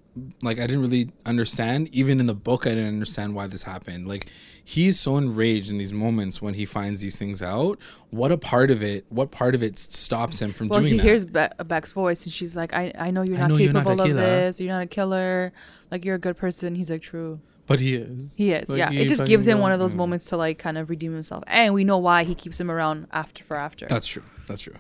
like 0.42 0.60
I 0.60 0.68
didn't 0.68 0.82
really 0.82 1.12
understand. 1.26 1.90
Even 1.94 2.20
in 2.20 2.26
the 2.26 2.34
book 2.34 2.66
I 2.66 2.70
didn't 2.70 2.88
understand 2.88 3.36
why 3.36 3.48
this 3.48 3.64
happened. 3.64 4.08
Like 4.08 4.30
he's 4.64 5.00
so 5.00 5.18
enraged 5.18 5.70
in 5.70 5.78
these 5.78 5.94
moments 5.94 6.42
when 6.42 6.54
he 6.56 6.66
finds 6.66 7.02
these 7.02 7.18
things 7.18 7.42
out. 7.42 7.80
What 8.10 8.32
a 8.32 8.38
part 8.38 8.72
of 8.72 8.82
it 8.82 9.06
what 9.10 9.32
part 9.32 9.56
of 9.56 9.64
it 9.64 9.78
stops 9.78 10.42
him 10.42 10.52
from 10.52 10.70
well, 10.70 10.80
doing 10.80 10.94
he 10.94 10.98
that? 10.98 11.04
hears 11.04 11.26
Be- 11.26 11.48
Beck's 11.66 11.92
voice, 11.92 12.26
and 12.26 12.34
she's 12.34 12.56
like, 12.56 12.74
"I 12.74 12.92
I 12.98 13.12
know 13.12 13.22
you're 13.22 13.38
I 13.38 13.42
not 13.42 13.50
know 13.50 13.58
you're 13.58 13.74
not 13.74 13.86
capable 13.86 14.04
of 14.04 14.16
this. 14.16 14.60
You're 14.60 14.74
not 14.74 14.84
a 14.84 14.88
killer. 14.88 15.54
Like 15.92 16.06
you're 16.06 16.16
a 16.16 16.20
good 16.20 16.38
person." 16.38 16.76
He's 16.76 16.90
like, 16.90 17.02
"True." 17.02 17.40
but 17.68 17.80
he 17.80 17.96
is. 17.96 18.36
He 18.36 18.52
is, 18.52 18.70
Like, 18.70 18.78
yeah. 18.78 18.92
he 18.92 19.02
It 19.02 19.08
just 19.08 19.26
gives 19.26 19.48
him 19.48 19.60
one 19.60 19.72
of 19.72 19.80
those 19.80 19.96
moments 19.96 20.26
to 20.26 20.38
like 20.38 20.60
kind 20.60 20.78
of 20.78 20.90
redeem 20.90 21.14
himself, 21.14 21.44
and 21.48 21.74
we 21.74 21.84
know 21.84 21.98
why 21.98 22.24
he 22.24 22.36
keeps 22.36 22.60
him 22.60 22.70
around 22.70 23.08
after 23.12 23.44
for 23.44 23.58
after. 23.58 23.88
That's 23.88 24.08
true. 24.08 24.24
That's 24.48 24.62
true. 24.62 24.76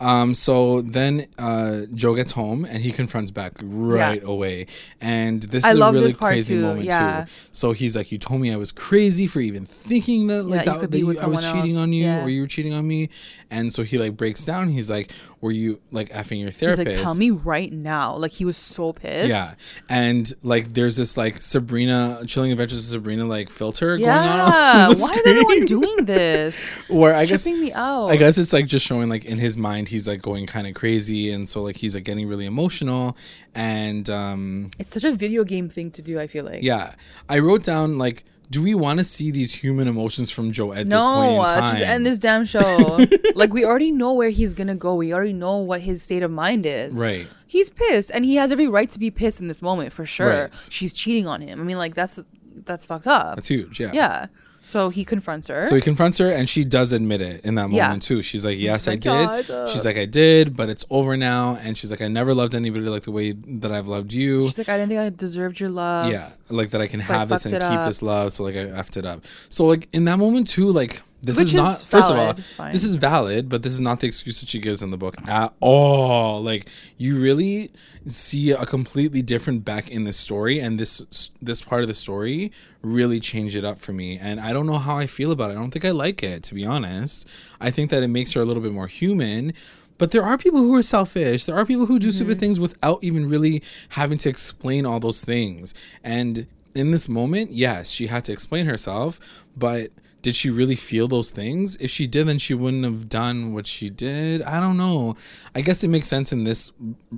Um, 0.00 0.34
so 0.34 0.80
then 0.82 1.26
uh, 1.38 1.82
Joe 1.94 2.14
gets 2.14 2.32
home 2.32 2.64
and 2.64 2.78
he 2.82 2.92
confronts 2.92 3.30
Beck 3.30 3.52
right 3.62 4.22
away. 4.22 4.66
And 5.00 5.42
this 5.44 5.64
I 5.64 5.70
is 5.70 5.78
a 5.78 5.92
really 5.92 6.12
crazy 6.12 6.56
too, 6.56 6.62
moment 6.62 6.84
yeah. 6.84 7.24
too. 7.24 7.30
So 7.52 7.72
he's 7.72 7.96
like, 7.96 8.10
"You 8.12 8.18
told 8.18 8.40
me 8.40 8.52
I 8.52 8.56
was 8.56 8.72
crazy 8.72 9.26
for 9.26 9.40
even 9.40 9.64
thinking 9.66 10.26
that 10.26 10.42
like 10.44 10.66
Yeah, 10.66 10.78
that, 10.78 10.90
that 10.90 10.98
you, 10.98 11.18
I 11.20 11.26
was 11.26 11.44
cheating 11.50 11.72
else. 11.76 11.82
on 11.82 11.92
you 11.92 12.04
Yeah. 12.04 12.24
or 12.24 12.28
you 12.28 12.42
were 12.42 12.46
cheating 12.48 12.74
on 12.74 12.86
me." 12.86 13.08
And 13.50 13.72
so 13.72 13.82
he 13.84 13.98
like 13.98 14.16
breaks 14.16 14.44
down. 14.44 14.68
He's 14.68 14.90
like, 14.90 15.12
"Were 15.40 15.52
you 15.52 15.80
like 15.92 16.08
effing 16.10 16.38
your 16.40 16.50
He's 16.50 16.58
therapist?" 16.58 16.96
like, 16.96 17.04
"Tell 17.04 17.14
me 17.14 17.30
right 17.30 17.72
now." 17.72 18.16
Like 18.16 18.32
he 18.32 18.44
was 18.44 18.56
so 18.56 18.92
pissed. 18.92 19.28
Yeah, 19.28 19.54
and 19.88 20.30
like 20.42 20.74
there's 20.74 20.96
this 20.96 21.16
like 21.16 21.40
Sabrina, 21.40 22.22
Chilling 22.26 22.50
Adventures 22.52 22.78
of 22.78 22.84
Sabrina 22.84 23.24
like 23.26 23.48
filter 23.48 23.96
Yeah. 23.96 24.06
going 24.06 24.40
on. 24.40 24.40
on 24.40 24.90
the 24.90 25.00
Why 25.00 25.12
is 25.14 25.26
everyone 25.26 25.66
doing 25.66 26.04
this? 26.04 26.82
Where 26.88 27.14
I 27.14 27.22
It's 27.22 27.30
guess 27.30 27.46
me 27.46 27.72
out. 27.72 28.06
I 28.10 28.16
guess 28.16 28.38
it's 28.38 28.52
like 28.52 28.66
just 28.66 28.84
showing 28.84 29.08
like 29.08 29.24
in 29.24 29.38
his 29.38 29.56
mind 29.56 29.83
he's 29.88 30.06
like 30.08 30.22
going 30.22 30.46
kind 30.46 30.66
of 30.66 30.74
crazy, 30.74 31.30
and 31.30 31.48
so 31.48 31.62
like 31.62 31.76
he's 31.76 31.94
like 31.94 32.04
getting 32.04 32.28
really 32.28 32.46
emotional, 32.46 33.16
and 33.54 34.08
um 34.10 34.70
it's 34.78 34.90
such 34.90 35.04
a 35.04 35.12
video 35.12 35.44
game 35.44 35.68
thing 35.68 35.90
to 35.92 36.02
do. 36.02 36.18
I 36.18 36.26
feel 36.26 36.44
like. 36.44 36.62
yeah, 36.62 36.94
I 37.28 37.38
wrote 37.38 37.62
down 37.62 37.98
like, 37.98 38.24
do 38.50 38.62
we 38.62 38.74
want 38.74 38.98
to 38.98 39.04
see 39.04 39.30
these 39.30 39.54
human 39.54 39.88
emotions 39.88 40.30
from 40.30 40.52
Joe 40.52 40.72
at 40.72 40.88
this 40.88 41.02
point 41.02 41.32
in 41.32 41.46
time? 41.48 41.62
uh, 41.62 41.70
just 41.70 41.82
end 41.82 42.06
this 42.06 42.18
damn 42.18 42.44
show. 42.44 43.04
like 43.34 43.52
we 43.52 43.64
already 43.64 43.90
know 43.90 44.12
where 44.12 44.30
he's 44.30 44.54
gonna 44.54 44.74
go. 44.74 44.94
We 44.94 45.12
already 45.12 45.32
know 45.32 45.58
what 45.58 45.80
his 45.80 46.02
state 46.02 46.22
of 46.22 46.30
mind 46.30 46.66
is. 46.66 46.96
Right. 46.96 47.26
He's 47.46 47.70
pissed, 47.70 48.10
and 48.12 48.24
he 48.24 48.36
has 48.36 48.52
every 48.52 48.68
right 48.68 48.90
to 48.90 48.98
be 48.98 49.10
pissed 49.10 49.40
in 49.40 49.48
this 49.48 49.62
moment 49.62 49.92
for 49.92 50.04
sure. 50.04 50.28
Right. 50.28 50.68
She's 50.70 50.92
cheating 50.92 51.26
on 51.26 51.40
him. 51.40 51.60
I 51.60 51.64
mean, 51.64 51.78
like 51.78 51.94
that's 51.94 52.20
that's 52.64 52.84
fucked 52.84 53.06
up. 53.06 53.36
That's 53.36 53.48
huge. 53.48 53.80
Yeah. 53.80 53.90
yeah. 53.92 54.26
So 54.64 54.88
he 54.88 55.04
confronts 55.04 55.46
her. 55.48 55.60
So 55.62 55.74
he 55.76 55.80
confronts 55.82 56.18
her, 56.18 56.30
and 56.30 56.48
she 56.48 56.64
does 56.64 56.92
admit 56.92 57.20
it 57.22 57.44
in 57.44 57.54
that 57.56 57.68
moment 57.70 57.74
Yeah. 57.76 57.98
too. 58.08 58.22
She's 58.22 58.44
like, 58.44 58.58
"Yes, 58.58 58.88
I 58.88 58.96
did." 58.96 59.50
Up." 59.50 59.68
She's 59.68 59.84
like, 59.84 59.96
"I 59.96 60.06
did, 60.06 60.56
but 60.56 60.68
it's 60.70 60.84
over 60.90 61.16
now." 61.16 61.58
And 61.62 61.76
she's 61.76 61.90
like, 61.90 62.00
"I 62.02 62.08
never 62.08 62.34
loved 62.34 62.54
anybody 62.54 62.86
like 62.88 63.02
the 63.02 63.10
way 63.10 63.32
that 63.32 63.70
I've 63.72 63.86
loved 63.88 64.12
you." 64.12 64.44
She's 64.46 64.58
like, 64.58 64.68
I 64.68 64.76
didn't 64.78 64.88
think 64.88 65.00
I 65.00 65.10
deserved 65.10 65.60
your 65.60 65.68
love. 65.68 66.10
yeah, 66.10 66.30
like 66.48 66.70
that 66.70 66.80
I 66.80 66.86
can 66.86 67.00
So 67.00 67.14
I 67.14 67.18
have 67.18 67.28
this 67.28 67.44
and 67.46 67.54
keep 67.54 67.62
up. 67.62 67.86
this 67.86 68.00
love. 68.02 68.32
So 68.32 68.42
like 68.44 68.56
I 68.56 68.64
effed 68.66 68.96
it 68.96 69.04
up. 69.06 69.24
So 69.48 69.66
like 69.66 69.88
in 69.92 70.06
that 70.06 70.18
moment 70.18 70.46
too, 70.48 70.70
like 70.72 71.02
this 71.24 71.38
Which 71.38 71.48
is 71.48 71.54
is 71.54 71.54
not. 71.54 71.78
First 71.78 72.10
of 72.10 72.18
all, 72.18 72.34
fine. 72.34 72.72
this 72.72 72.84
is 72.84 72.96
valid, 72.96 73.48
but 73.48 73.62
this 73.62 73.72
is 73.72 73.80
not 73.80 74.00
the 74.00 74.06
excuse 74.06 74.40
that 74.40 74.48
she 74.48 74.60
gives 74.60 74.82
in 74.82 74.90
the 74.90 74.96
book 74.96 75.16
at 75.26 75.52
all. 75.60 76.42
Like 76.42 76.68
you 76.98 77.18
really 77.20 77.70
see 78.06 78.50
a 78.52 78.66
completely 78.66 79.22
different 79.22 79.64
Beck 79.64 79.90
in 79.90 80.04
this 80.04 80.16
story, 80.18 80.58
and 80.60 80.78
this 80.78 81.30
this 81.40 81.62
part 81.62 81.82
of 81.82 81.88
the 81.88 81.94
story 81.94 82.52
really 82.82 83.20
changed 83.20 83.56
it 83.56 83.64
up 83.64 83.78
for 83.78 83.92
me. 83.92 84.18
And 84.18 84.38
I 84.38 84.52
don't 84.52 84.66
know 84.66 84.78
how 84.78 84.96
I 84.98 85.06
feel 85.06 85.30
about 85.30 85.50
it. 85.50 85.54
I 85.54 85.56
don't 85.56 85.70
think 85.70 85.84
I 85.84 85.90
like 85.90 86.22
it, 86.22 86.42
to 86.44 86.54
be 86.54 86.66
honest. 86.66 87.26
I 87.60 87.70
think 87.70 87.90
that 87.90 88.02
it 88.02 88.08
makes 88.08 88.34
her 88.34 88.42
a 88.42 88.44
little 88.44 88.62
bit 88.62 88.72
more 88.72 88.86
human. 88.88 89.54
But 89.96 90.10
there 90.10 90.24
are 90.24 90.36
people 90.36 90.58
who 90.60 90.74
are 90.74 90.82
selfish. 90.82 91.44
There 91.44 91.56
are 91.56 91.64
people 91.64 91.86
who 91.86 91.98
do 92.00 92.08
Mm-hmm. 92.08 92.14
stupid 92.16 92.40
things 92.40 92.58
without 92.58 92.98
even 93.02 93.28
really 93.28 93.62
having 93.90 94.18
to 94.18 94.28
explain 94.28 94.84
all 94.84 94.98
those 95.00 95.24
things. 95.24 95.72
And 96.02 96.46
in 96.74 96.90
this 96.90 97.08
moment, 97.08 97.52
yes, 97.52 97.90
she 97.90 98.08
had 98.08 98.24
to 98.24 98.32
explain 98.32 98.66
herself, 98.66 99.44
but 99.56 99.92
did 100.24 100.34
she 100.34 100.48
really 100.48 100.74
feel 100.74 101.06
those 101.06 101.30
things? 101.30 101.76
If 101.76 101.90
she 101.90 102.06
did, 102.06 102.26
then 102.26 102.38
she 102.38 102.54
wouldn't 102.54 102.82
have 102.84 103.10
done 103.10 103.52
what 103.52 103.66
she 103.66 103.90
did. 103.90 104.40
I 104.40 104.58
don't 104.58 104.78
know. 104.78 105.16
I 105.54 105.60
guess 105.60 105.84
it 105.84 105.88
makes 105.88 106.08
sense 106.08 106.32
in 106.32 106.44
this 106.44 106.72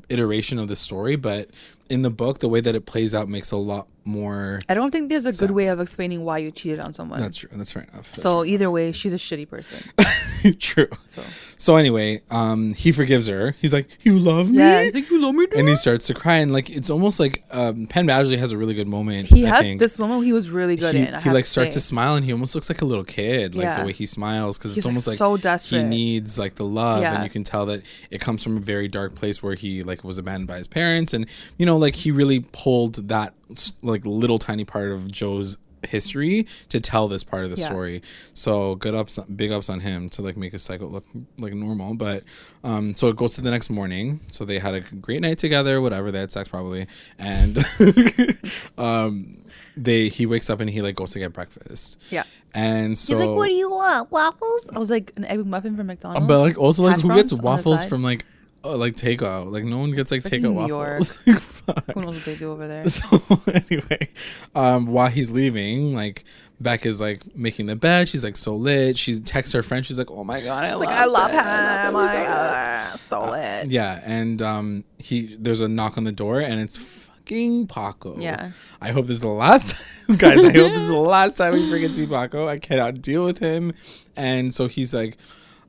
iteration 0.08 0.58
of 0.58 0.66
the 0.66 0.74
story, 0.74 1.14
but 1.14 1.48
in 1.90 2.02
the 2.02 2.10
book, 2.10 2.38
the 2.40 2.48
way 2.48 2.60
that 2.60 2.74
it 2.74 2.86
plays 2.86 3.14
out 3.14 3.28
makes 3.28 3.52
a 3.52 3.56
lot 3.56 3.88
more. 4.04 4.62
I 4.68 4.74
don't 4.74 4.90
think 4.92 5.08
there's 5.08 5.26
a 5.26 5.32
good 5.32 5.50
way 5.50 5.66
of 5.66 5.80
explaining 5.80 6.24
why 6.24 6.38
you 6.38 6.50
cheated 6.52 6.78
on 6.80 6.92
someone. 6.92 7.18
That's 7.20 7.38
true. 7.38 7.50
That's 7.52 7.72
fair 7.72 7.82
enough. 7.84 8.10
That's 8.12 8.22
so 8.22 8.44
either 8.44 8.70
way, 8.70 8.92
she's 8.92 9.12
a 9.12 9.16
shitty 9.16 9.48
person. 9.48 9.78
true. 10.60 10.88
So 11.06 11.22
So 11.58 11.76
anyway, 11.76 12.20
um, 12.30 12.74
he 12.74 12.92
forgives 12.92 13.26
her. 13.28 13.56
He's 13.60 13.72
like, 13.74 13.88
"You 14.04 14.18
love 14.18 14.50
me." 14.50 14.58
yeah, 14.58 14.82
he's 14.82 14.94
like, 14.94 15.10
you 15.10 15.20
love 15.20 15.34
me, 15.34 15.46
dude?" 15.46 15.58
and 15.58 15.68
he 15.68 15.74
starts 15.74 16.06
to 16.06 16.14
cry, 16.14 16.36
and 16.36 16.52
like 16.52 16.70
it's 16.70 16.90
almost 16.90 17.18
like 17.18 17.42
um, 17.50 17.86
Penn 17.88 18.06
Badgley 18.06 18.38
has 18.38 18.52
a 18.52 18.58
really 18.58 18.74
good 18.74 18.86
moment. 18.86 19.26
He 19.28 19.44
I 19.46 19.48
has 19.50 19.60
think. 19.64 19.80
this 19.80 19.98
moment 19.98 20.24
he 20.24 20.32
was 20.32 20.50
really 20.50 20.76
good 20.76 20.94
he, 20.94 21.02
in. 21.06 21.14
I 21.14 21.20
he 21.20 21.30
like 21.30 21.44
to 21.44 21.50
starts 21.50 21.74
say. 21.74 21.80
to 21.80 21.84
smile 21.84 22.14
and 22.14 22.24
he 22.24 22.32
almost 22.32 22.54
looks 22.54 22.70
like 22.70 22.82
a 22.82 22.84
little 22.84 23.04
kid 23.04 23.54
like 23.54 23.64
Yeah. 23.64 23.80
the 23.80 23.86
way 23.86 23.92
he 23.92 24.06
smiles 24.06 24.56
because 24.58 24.76
it's 24.76 24.86
almost 24.86 25.06
like 25.08 25.16
so 25.16 25.34
he 25.34 25.42
desperate. 25.42 25.84
needs 25.84 26.38
like 26.38 26.54
the 26.56 26.64
love 26.64 27.02
Yeah. 27.02 27.14
and 27.14 27.24
you 27.24 27.30
can 27.30 27.42
tell 27.42 27.66
that 27.66 27.82
it 28.10 28.20
comes 28.20 28.42
from 28.44 28.56
a 28.56 28.60
very 28.60 28.86
dark 28.88 29.14
place 29.14 29.42
where 29.42 29.54
he 29.54 29.82
like 29.82 30.04
was 30.04 30.18
abandoned 30.18 30.46
by 30.48 30.58
his 30.58 30.66
parents 30.68 31.12
and 31.14 31.26
you 31.58 31.66
know 31.66 31.75
like 31.78 31.94
he 31.94 32.10
really 32.10 32.40
pulled 32.52 33.08
that 33.08 33.34
like 33.82 34.04
little 34.04 34.38
tiny 34.38 34.64
part 34.64 34.90
of 34.92 35.10
joe's 35.10 35.58
history 35.86 36.46
to 36.68 36.80
tell 36.80 37.06
this 37.06 37.22
part 37.22 37.44
of 37.44 37.50
the 37.50 37.60
Yeah. 37.60 37.66
story 37.68 38.02
so 38.34 38.74
good 38.74 38.94
ups 38.94 39.18
big 39.20 39.52
ups 39.52 39.70
on 39.70 39.78
him 39.80 40.08
to 40.10 40.22
like 40.22 40.36
make 40.36 40.50
his 40.50 40.62
cycle 40.62 40.88
look 40.88 41.04
like 41.38 41.54
normal 41.54 41.94
but 41.94 42.24
um 42.64 42.94
so 42.94 43.06
it 43.08 43.14
goes 43.16 43.36
to 43.36 43.40
the 43.40 43.52
next 43.52 43.70
morning 43.70 44.18
so 44.26 44.44
they 44.44 44.58
had 44.58 44.74
a 44.74 44.80
great 44.80 45.20
night 45.20 45.38
together 45.38 45.80
whatever 45.80 46.10
they 46.10 46.18
had 46.18 46.32
sex 46.32 46.48
probably 46.48 46.88
and 47.20 47.58
um 48.78 49.36
they 49.76 50.08
he 50.08 50.26
wakes 50.26 50.48
up 50.50 50.60
and 50.60 50.70
he 50.70 50.80
like 50.82 50.94
goes 50.94 51.10
to 51.12 51.18
get 51.18 51.32
breakfast 51.32 52.00
Yeah. 52.10 52.24
and 52.54 52.96
so 52.96 53.16
He's 53.16 53.26
like, 53.26 53.36
what 53.36 53.48
do 53.48 53.54
you 53.54 53.70
want? 53.70 54.10
Waffles? 54.10 54.70
I 54.74 54.78
was 54.78 54.90
like, 54.90 55.12
an 55.16 55.24
egg 55.26 55.44
muffin 55.44 55.76
from 55.76 55.86
McDonald's. 55.88 56.26
but 56.26 56.40
like 56.40 56.58
also 56.58 56.82
like 56.82 56.94
Hash 56.94 57.02
who 57.02 57.08
gets 57.14 57.32
browns 57.32 57.32
on 57.32 57.36
the 57.38 57.42
waffles 57.44 57.84
from 57.84 58.02
like 58.02 58.24
uh, 58.72 58.76
like 58.76 58.94
takeout? 58.94 59.52
Like 59.52 59.64
no 59.64 59.78
one 59.78 59.92
gets 59.92 60.10
like 60.10 60.22
Freaking 60.22 60.40
takeout 60.40 60.68
New 60.68 60.76
waffles. 60.76 61.16
Fuck. 61.40 61.92
Who 61.92 62.00
knows 62.00 62.16
what 62.16 62.24
they 62.24 62.36
do 62.36 62.52
over 62.52 62.66
there? 62.66 62.84
So 62.84 63.22
anyway, 63.54 64.08
um, 64.54 64.86
while 64.86 65.08
he's 65.08 65.30
leaving, 65.30 65.94
like 65.94 66.24
Beck 66.60 66.86
is 66.86 67.00
like 67.00 67.36
making 67.36 67.66
the 67.66 67.76
bed. 67.76 68.08
She's 68.08 68.24
like 68.24 68.36
so 68.36 68.56
lit. 68.56 68.96
She 68.96 69.20
texts 69.20 69.52
her 69.52 69.62
friend. 69.62 69.84
She's 69.84 69.98
like, 69.98 70.10
"Oh 70.10 70.24
my 70.24 70.40
god, 70.40 70.64
I 70.64 70.72
love 70.72 70.80
like, 70.80 70.88
I 70.88 71.04
love 71.04 71.30
him. 71.30 71.40
I 71.40 71.88
love 71.88 71.88
him 71.88 71.96
I, 71.96 72.06
much." 72.06 72.28
uh, 72.28 72.96
so 72.96 73.30
lit. 73.30 73.70
Yeah, 73.70 74.00
and 74.04 74.40
um, 74.42 74.84
he 74.98 75.36
there's 75.38 75.60
a 75.60 75.68
knock 75.68 75.98
on 75.98 76.04
the 76.04 76.12
door, 76.12 76.40
and 76.40 76.60
it's 76.60 77.06
fucking 77.26 77.66
Paco. 77.66 78.18
Yeah. 78.18 78.50
I 78.80 78.90
hope 78.92 79.06
this 79.06 79.16
is 79.16 79.22
the 79.22 79.28
last 79.28 79.74
time, 80.06 80.16
guys. 80.16 80.38
I 80.38 80.52
hope 80.52 80.72
this 80.72 80.82
is 80.82 80.88
the 80.88 80.96
last 80.96 81.36
time 81.36 81.54
we 81.54 81.70
freaking 81.70 81.92
see 81.92 82.06
Paco. 82.06 82.46
I 82.46 82.58
cannot 82.58 83.02
deal 83.02 83.24
with 83.24 83.38
him. 83.38 83.72
And 84.16 84.54
so 84.54 84.68
he's 84.68 84.94
like, 84.94 85.16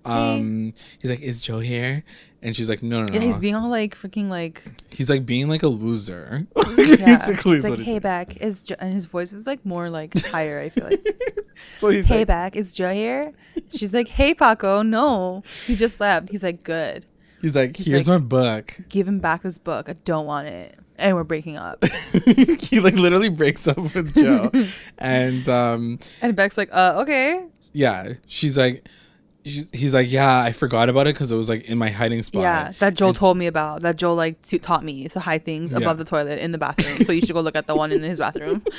um, 0.06 0.74
he's 1.00 1.10
like, 1.10 1.22
is 1.22 1.42
Joe 1.42 1.60
here? 1.60 2.04
And 2.42 2.56
she's 2.56 2.70
like, 2.70 2.84
no, 2.84 3.00
no, 3.00 3.06
no. 3.08 3.14
Yeah, 3.16 3.22
he's 3.22 3.40
being 3.40 3.56
all 3.56 3.70
like 3.70 3.96
freaking 3.96 4.30
like 4.30 4.64
He's 4.90 5.10
like 5.10 5.26
being 5.26 5.48
like 5.50 5.64
a 5.64 5.68
loser. 5.68 6.46
yeah. 6.56 6.66
Basically, 6.76 7.58
It's 7.58 7.66
is 7.66 7.70
like 7.70 7.80
what 7.80 7.80
hey 7.80 8.00
back 8.00 8.38
is 8.38 8.62
jo-, 8.62 8.76
and 8.80 8.94
his 8.94 9.06
voice 9.06 9.34
is 9.34 9.48
like 9.48 9.66
more 9.66 9.90
like 9.90 10.18
higher. 10.26 10.60
I 10.60 10.70
feel 10.70 10.86
like 10.86 11.02
So 11.72 11.90
he's 11.90 12.06
like. 12.06 12.10
hey 12.10 12.18
like, 12.20 12.28
back 12.28 12.56
is 12.56 12.74
Joe 12.74 12.94
here? 12.94 13.34
She's 13.70 13.94
like 13.94 14.08
hey 14.08 14.34
Paco 14.34 14.82
no 14.84 15.44
he 15.66 15.76
just 15.76 16.00
left. 16.00 16.30
He's 16.30 16.44
like 16.44 16.64
good. 16.64 17.06
he's 17.42 17.56
like, 17.56 17.76
here's 17.76 18.08
my 18.08 18.20
book. 18.20 18.78
Give 18.90 19.08
him 19.08 19.20
back 19.20 19.42
this 19.44 19.58
book. 19.58 19.90
I 19.90 19.94
don't 19.94 20.26
want 20.26 20.48
it. 20.48 20.78
And 21.00 21.16
we're 21.16 21.24
breaking 21.24 21.58
up. 21.58 21.84
he 22.26 22.80
like 22.80 22.96
literally 22.96 23.30
breaks 23.30 23.68
up 23.68 23.78
with 23.78 24.16
Joe, 24.16 24.52
and 24.98 25.48
um, 25.48 26.00
And 26.24 26.36
Beck's 26.36 26.58
like, 26.58 26.70
uh, 26.72 26.94
okay. 27.02 27.46
yeah, 27.72 28.14
she's 28.26 28.58
like, 28.58 28.88
he's 29.74 29.94
like, 29.94 30.12
yeah, 30.12 30.42
I 30.42 30.52
forgot 30.52 30.90
about 30.90 31.08
it 31.08 31.16
because 31.16 31.32
it 31.32 31.36
was 31.36 31.50
like 31.50 31.66
in 31.70 31.78
my 31.78 31.90
hiding 31.90 32.22
spot. 32.24 32.42
Yeah, 32.42 32.72
that 32.80 32.94
Joel 32.96 33.14
told 33.14 33.38
me 33.38 33.48
about. 33.48 33.82
That 33.82 33.96
Joel 33.96 34.16
like 34.16 34.42
t- 34.42 34.60
taught 34.60 34.84
me 34.84 35.08
to 35.10 35.20
hide 35.20 35.46
things 35.46 35.72
Yeah. 35.72 35.78
above 35.80 35.98
the 35.98 36.06
toilet 36.06 36.40
in 36.40 36.52
the 36.52 36.58
bathroom. 36.58 36.98
so 37.04 37.12
you 37.12 37.22
should 37.22 37.34
go 37.34 37.42
look 37.42 37.56
at 37.56 37.68
the 37.68 37.76
one 37.76 37.92
in 37.92 38.02
his 38.04 38.20
bathroom. 38.20 38.62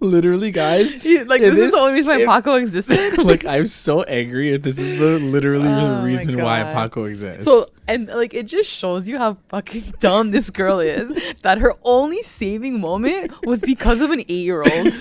literally, 0.00 0.50
guys. 0.50 0.94
Like 1.26 1.40
this 1.40 1.58
is 1.58 1.72
the 1.72 1.78
only 1.78 1.94
reason 1.94 2.10
why 2.10 2.20
it- 2.20 2.26
Paco 2.26 2.54
existed. 2.56 3.18
like 3.24 3.44
I'm 3.46 3.66
so 3.66 4.02
angry. 4.02 4.52
if 4.52 4.62
This 4.62 4.78
is 4.78 4.98
the, 4.98 5.18
literally 5.18 5.68
Oh 5.68 5.98
the 6.00 6.04
reason 6.04 6.36
why 6.42 6.64
Paco 6.64 7.04
exists. 7.04 7.44
So 7.44 7.66
and 7.88 8.08
like 8.08 8.34
it 8.34 8.44
just 8.46 8.70
shows 8.70 9.08
you 9.08 9.16
how 9.18 9.38
fucking 9.48 9.84
dumb 10.00 10.30
this 10.32 10.50
girl 10.50 10.80
is. 10.80 11.10
That 11.42 11.58
her 11.58 11.72
only 11.82 12.22
saving 12.22 12.80
moment 12.80 13.32
was 13.46 13.60
because 13.62 14.00
of 14.00 14.10
an 14.10 14.20
eight 14.20 14.28
year 14.28 14.62
old. 14.62 14.92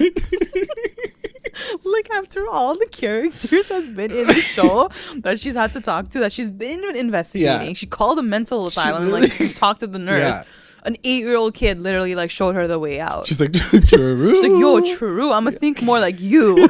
like 1.83 2.09
after 2.11 2.47
all 2.47 2.75
the 2.75 2.87
characters 2.91 3.69
has 3.69 3.87
been 3.89 4.11
in 4.11 4.27
the 4.27 4.41
show 4.41 4.89
that 5.17 5.39
she's 5.39 5.55
had 5.55 5.71
to 5.73 5.81
talk 5.81 6.09
to, 6.09 6.19
that 6.19 6.31
she's 6.31 6.49
been 6.49 6.95
investigating. 6.95 7.67
Yeah. 7.69 7.73
She 7.73 7.85
called 7.87 8.19
a 8.19 8.23
mental 8.23 8.67
asylum, 8.67 9.03
and 9.03 9.11
like 9.11 9.55
talked 9.55 9.79
to 9.81 9.87
the 9.87 9.99
nurse. 9.99 10.35
Yeah. 10.35 10.43
An 10.83 10.97
eight 11.03 11.23
year 11.23 11.35
old 11.35 11.55
kid 11.55 11.79
literally 11.79 12.13
like 12.13 12.29
showed 12.29 12.53
her 12.55 12.67
the 12.67 12.77
way 12.77 12.99
out. 12.99 13.25
she's 13.27 13.39
like, 13.39 13.53
true. 13.87 14.35
She's 14.35 14.43
like, 14.43 14.59
yo, 14.59 14.81
true. 14.81 15.31
I'm 15.33 15.45
gonna 15.45 15.57
think 15.57 15.81
more 15.81 15.99
like 15.99 16.19
you. 16.19 16.67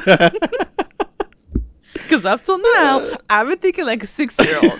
Because 1.92 2.24
up 2.24 2.42
till 2.42 2.58
now, 2.74 3.16
I've 3.28 3.48
been 3.48 3.58
thinking 3.58 3.84
like 3.84 4.02
a 4.02 4.06
six 4.06 4.38
year 4.38 4.56
old. 4.62 4.78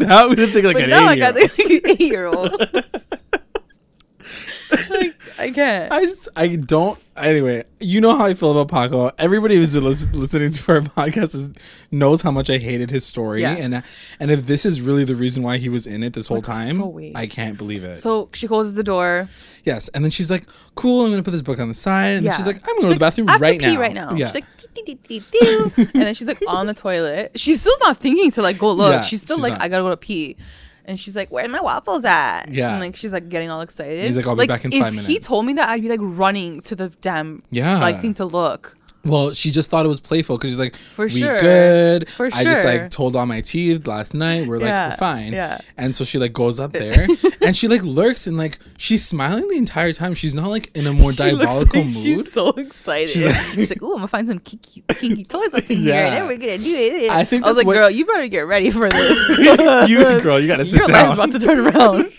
now 0.00 0.28
we 0.28 0.34
didn't 0.36 0.50
think 0.52 0.64
like 0.66 0.74
But 0.74 0.82
an 0.84 0.90
now 0.90 1.06
I 1.06 1.14
eight 1.14 1.18
got 1.20 1.34
think 1.36 1.84
an 1.84 1.90
eight 1.90 2.00
year 2.00 2.26
old. 2.26 2.60
Like, 4.90 5.14
I 5.38 5.50
can't. 5.50 5.92
I 5.92 6.02
just 6.02 6.28
I 6.36 6.48
don't. 6.56 6.98
Anyway, 7.16 7.64
you 7.80 8.00
know 8.00 8.16
how 8.16 8.24
I 8.24 8.34
feel 8.34 8.58
about 8.58 8.68
Paco. 8.74 9.10
Everybody 9.18 9.56
who's 9.56 9.74
been 9.74 9.84
lis- 9.84 10.08
listening 10.12 10.50
to 10.52 10.72
our 10.72 10.80
podcast 10.96 11.34
is, 11.34 11.50
knows 11.90 12.22
how 12.22 12.30
much 12.30 12.48
I 12.48 12.56
hated 12.58 12.90
his 12.90 13.04
story, 13.04 13.42
Yeah. 13.42 13.56
and 13.56 13.82
and 14.20 14.30
if 14.30 14.46
this 14.46 14.64
is 14.64 14.80
really 14.80 15.04
the 15.04 15.16
reason 15.16 15.42
why 15.42 15.58
he 15.58 15.68
was 15.68 15.86
in 15.86 16.02
it 16.02 16.14
this 16.14 16.28
whole 16.28 16.38
Like, 16.38 16.44
time, 16.44 16.74
so. 16.76 17.00
I 17.14 17.26
can't 17.26 17.58
believe 17.58 17.84
it. 17.84 17.96
so 17.98 18.30
she 18.32 18.46
closes 18.48 18.74
the 18.74 18.82
door. 18.84 19.28
yes, 19.64 19.88
and 19.90 20.02
then 20.02 20.10
she's 20.10 20.30
like, 20.30 20.44
"Cool, 20.76 21.04
I'm 21.04 21.10
gonna 21.10 21.22
put 21.22 21.32
this 21.32 21.42
book 21.42 21.58
on 21.60 21.68
the 21.68 21.74
side," 21.74 22.14
and 22.14 22.24
Yeah. 22.24 22.30
then 22.30 22.38
she's 22.38 22.46
like, 22.46 22.56
"I'm 22.56 22.76
gonna 22.76 22.80
She's 22.80 22.84
go 22.84 22.88
to 22.88 22.94
the 22.94 23.00
bathroom 23.00 23.28
I 23.28 23.32
have 23.32 23.40
to 23.40 23.44
right 23.44 23.60
pee 23.60 23.74
now." 23.74 23.80
right 23.80 23.94
now. 23.94 24.14
Yeah. 24.14 24.26
She's 24.26 24.34
like, 24.36 24.44
and 25.76 25.88
then 26.02 26.14
she's 26.14 26.26
like 26.26 26.38
on 26.48 26.66
the 26.66 26.74
toilet. 26.74 27.32
She's 27.34 27.60
still 27.60 27.76
not 27.82 27.98
thinking 27.98 28.30
to 28.32 28.42
like 28.42 28.58
go 28.58 28.72
look. 28.72 29.02
She's 29.02 29.20
still 29.20 29.38
like. 29.38 29.52
I 29.60 29.68
gotta 29.68 29.82
go 29.82 29.90
to 29.90 29.96
pee. 29.96 30.36
And 30.84 30.98
she's 30.98 31.14
like, 31.14 31.30
"Where 31.30 31.44
are 31.44 31.48
my 31.48 31.60
waffles 31.60 32.04
at?" 32.04 32.46
Yeah. 32.52 32.72
and 32.72 32.80
like 32.80 32.96
she's 32.96 33.12
like 33.12 33.28
getting 33.28 33.50
all 33.50 33.60
excited. 33.60 34.04
He's 34.04 34.16
like, 34.16 34.26
"I'll 34.26 34.36
be 34.36 34.46
back 34.46 34.64
in 34.64 34.70
five 34.72 34.92
minutes." 34.92 35.02
if 35.02 35.06
He 35.06 35.18
told 35.18 35.46
me 35.46 35.52
that 35.54 35.68
I'd 35.68 35.82
be 35.82 35.88
like 35.88 36.00
running 36.02 36.60
to 36.62 36.74
the 36.74 36.88
damn 37.00 37.42
Yeah. 37.50 37.78
like 37.78 38.00
thing 38.00 38.14
to 38.14 38.24
look. 38.24 38.76
Well, 39.02 39.32
she 39.32 39.50
just 39.50 39.70
thought 39.70 39.86
it 39.86 39.88
was 39.88 39.98
playful 40.00 40.36
because 40.36 40.50
she's 40.50 40.58
like, 40.58 40.76
For 40.76 41.06
"We 41.06 41.20
sure. 41.20 41.38
good." 41.38 42.06
For 42.10 42.26
I 42.26 42.44
just 42.44 42.60
sure. 42.60 42.64
like 42.70 42.90
told 42.90 43.16
all 43.16 43.24
my 43.24 43.40
teeth 43.40 43.86
last 43.86 44.12
night. 44.12 44.46
We're 44.46 44.58
like, 44.58 44.66
Yeah, 44.68 44.90
we're 44.90 44.96
fine. 44.96 45.32
yeah. 45.32 45.56
And 45.78 45.96
so 45.96 46.04
she 46.04 46.18
like 46.18 46.34
goes 46.34 46.60
up 46.60 46.72
there 46.72 47.06
and 47.40 47.56
she 47.56 47.66
like 47.66 47.82
lurks 47.82 48.26
and 48.26 48.36
like 48.36 48.58
she's 48.76 49.02
smiling 49.02 49.48
the 49.48 49.56
entire 49.56 49.94
time. 49.94 50.12
She's 50.12 50.34
not 50.34 50.48
like 50.48 50.70
in 50.76 50.86
a 50.86 50.92
more 50.92 51.12
She 51.14 51.22
looks 51.30 51.38
diabolical 51.46 51.80
like 51.80 51.86
mood. 51.94 51.94
She's 52.04 52.30
so 52.30 52.50
excited. 52.50 53.08
She's 53.08 53.22
She's 53.54 53.70
like- 53.70 53.80
like, 53.80 53.82
"Ooh, 53.82 53.92
I'm 53.92 53.96
gonna 54.00 54.08
find 54.08 54.28
some 54.28 54.38
kinky, 54.40 54.84
kinky 54.90 55.24
toys 55.24 55.54
up 55.54 55.70
in 55.70 55.78
here, 55.78 55.94
Yeah. 55.94 56.06
and 56.06 56.16
then 56.16 56.26
we're 56.28 56.36
gonna 56.36 56.58
do 56.58 56.76
it." 56.76 57.10
I 57.10 57.24
think 57.24 57.44
I 57.44 57.48
was 57.48 57.56
that's 57.56 57.64
like, 57.64 57.66
what- 57.68 57.74
"Girl, 57.74 57.88
you 57.90 58.04
better 58.04 58.28
get 58.28 58.40
ready 58.46 58.70
for 58.70 58.86
this. 58.90 59.28
you 59.88 60.20
girl, 60.20 60.38
you 60.38 60.46
gotta 60.46 60.66
sit 60.66 60.76
Your 60.76 60.86
life's 60.88 60.92
down. 60.92 61.12
about 61.14 61.32
to 61.32 61.38
turn 61.38 61.58
around." 61.58 62.12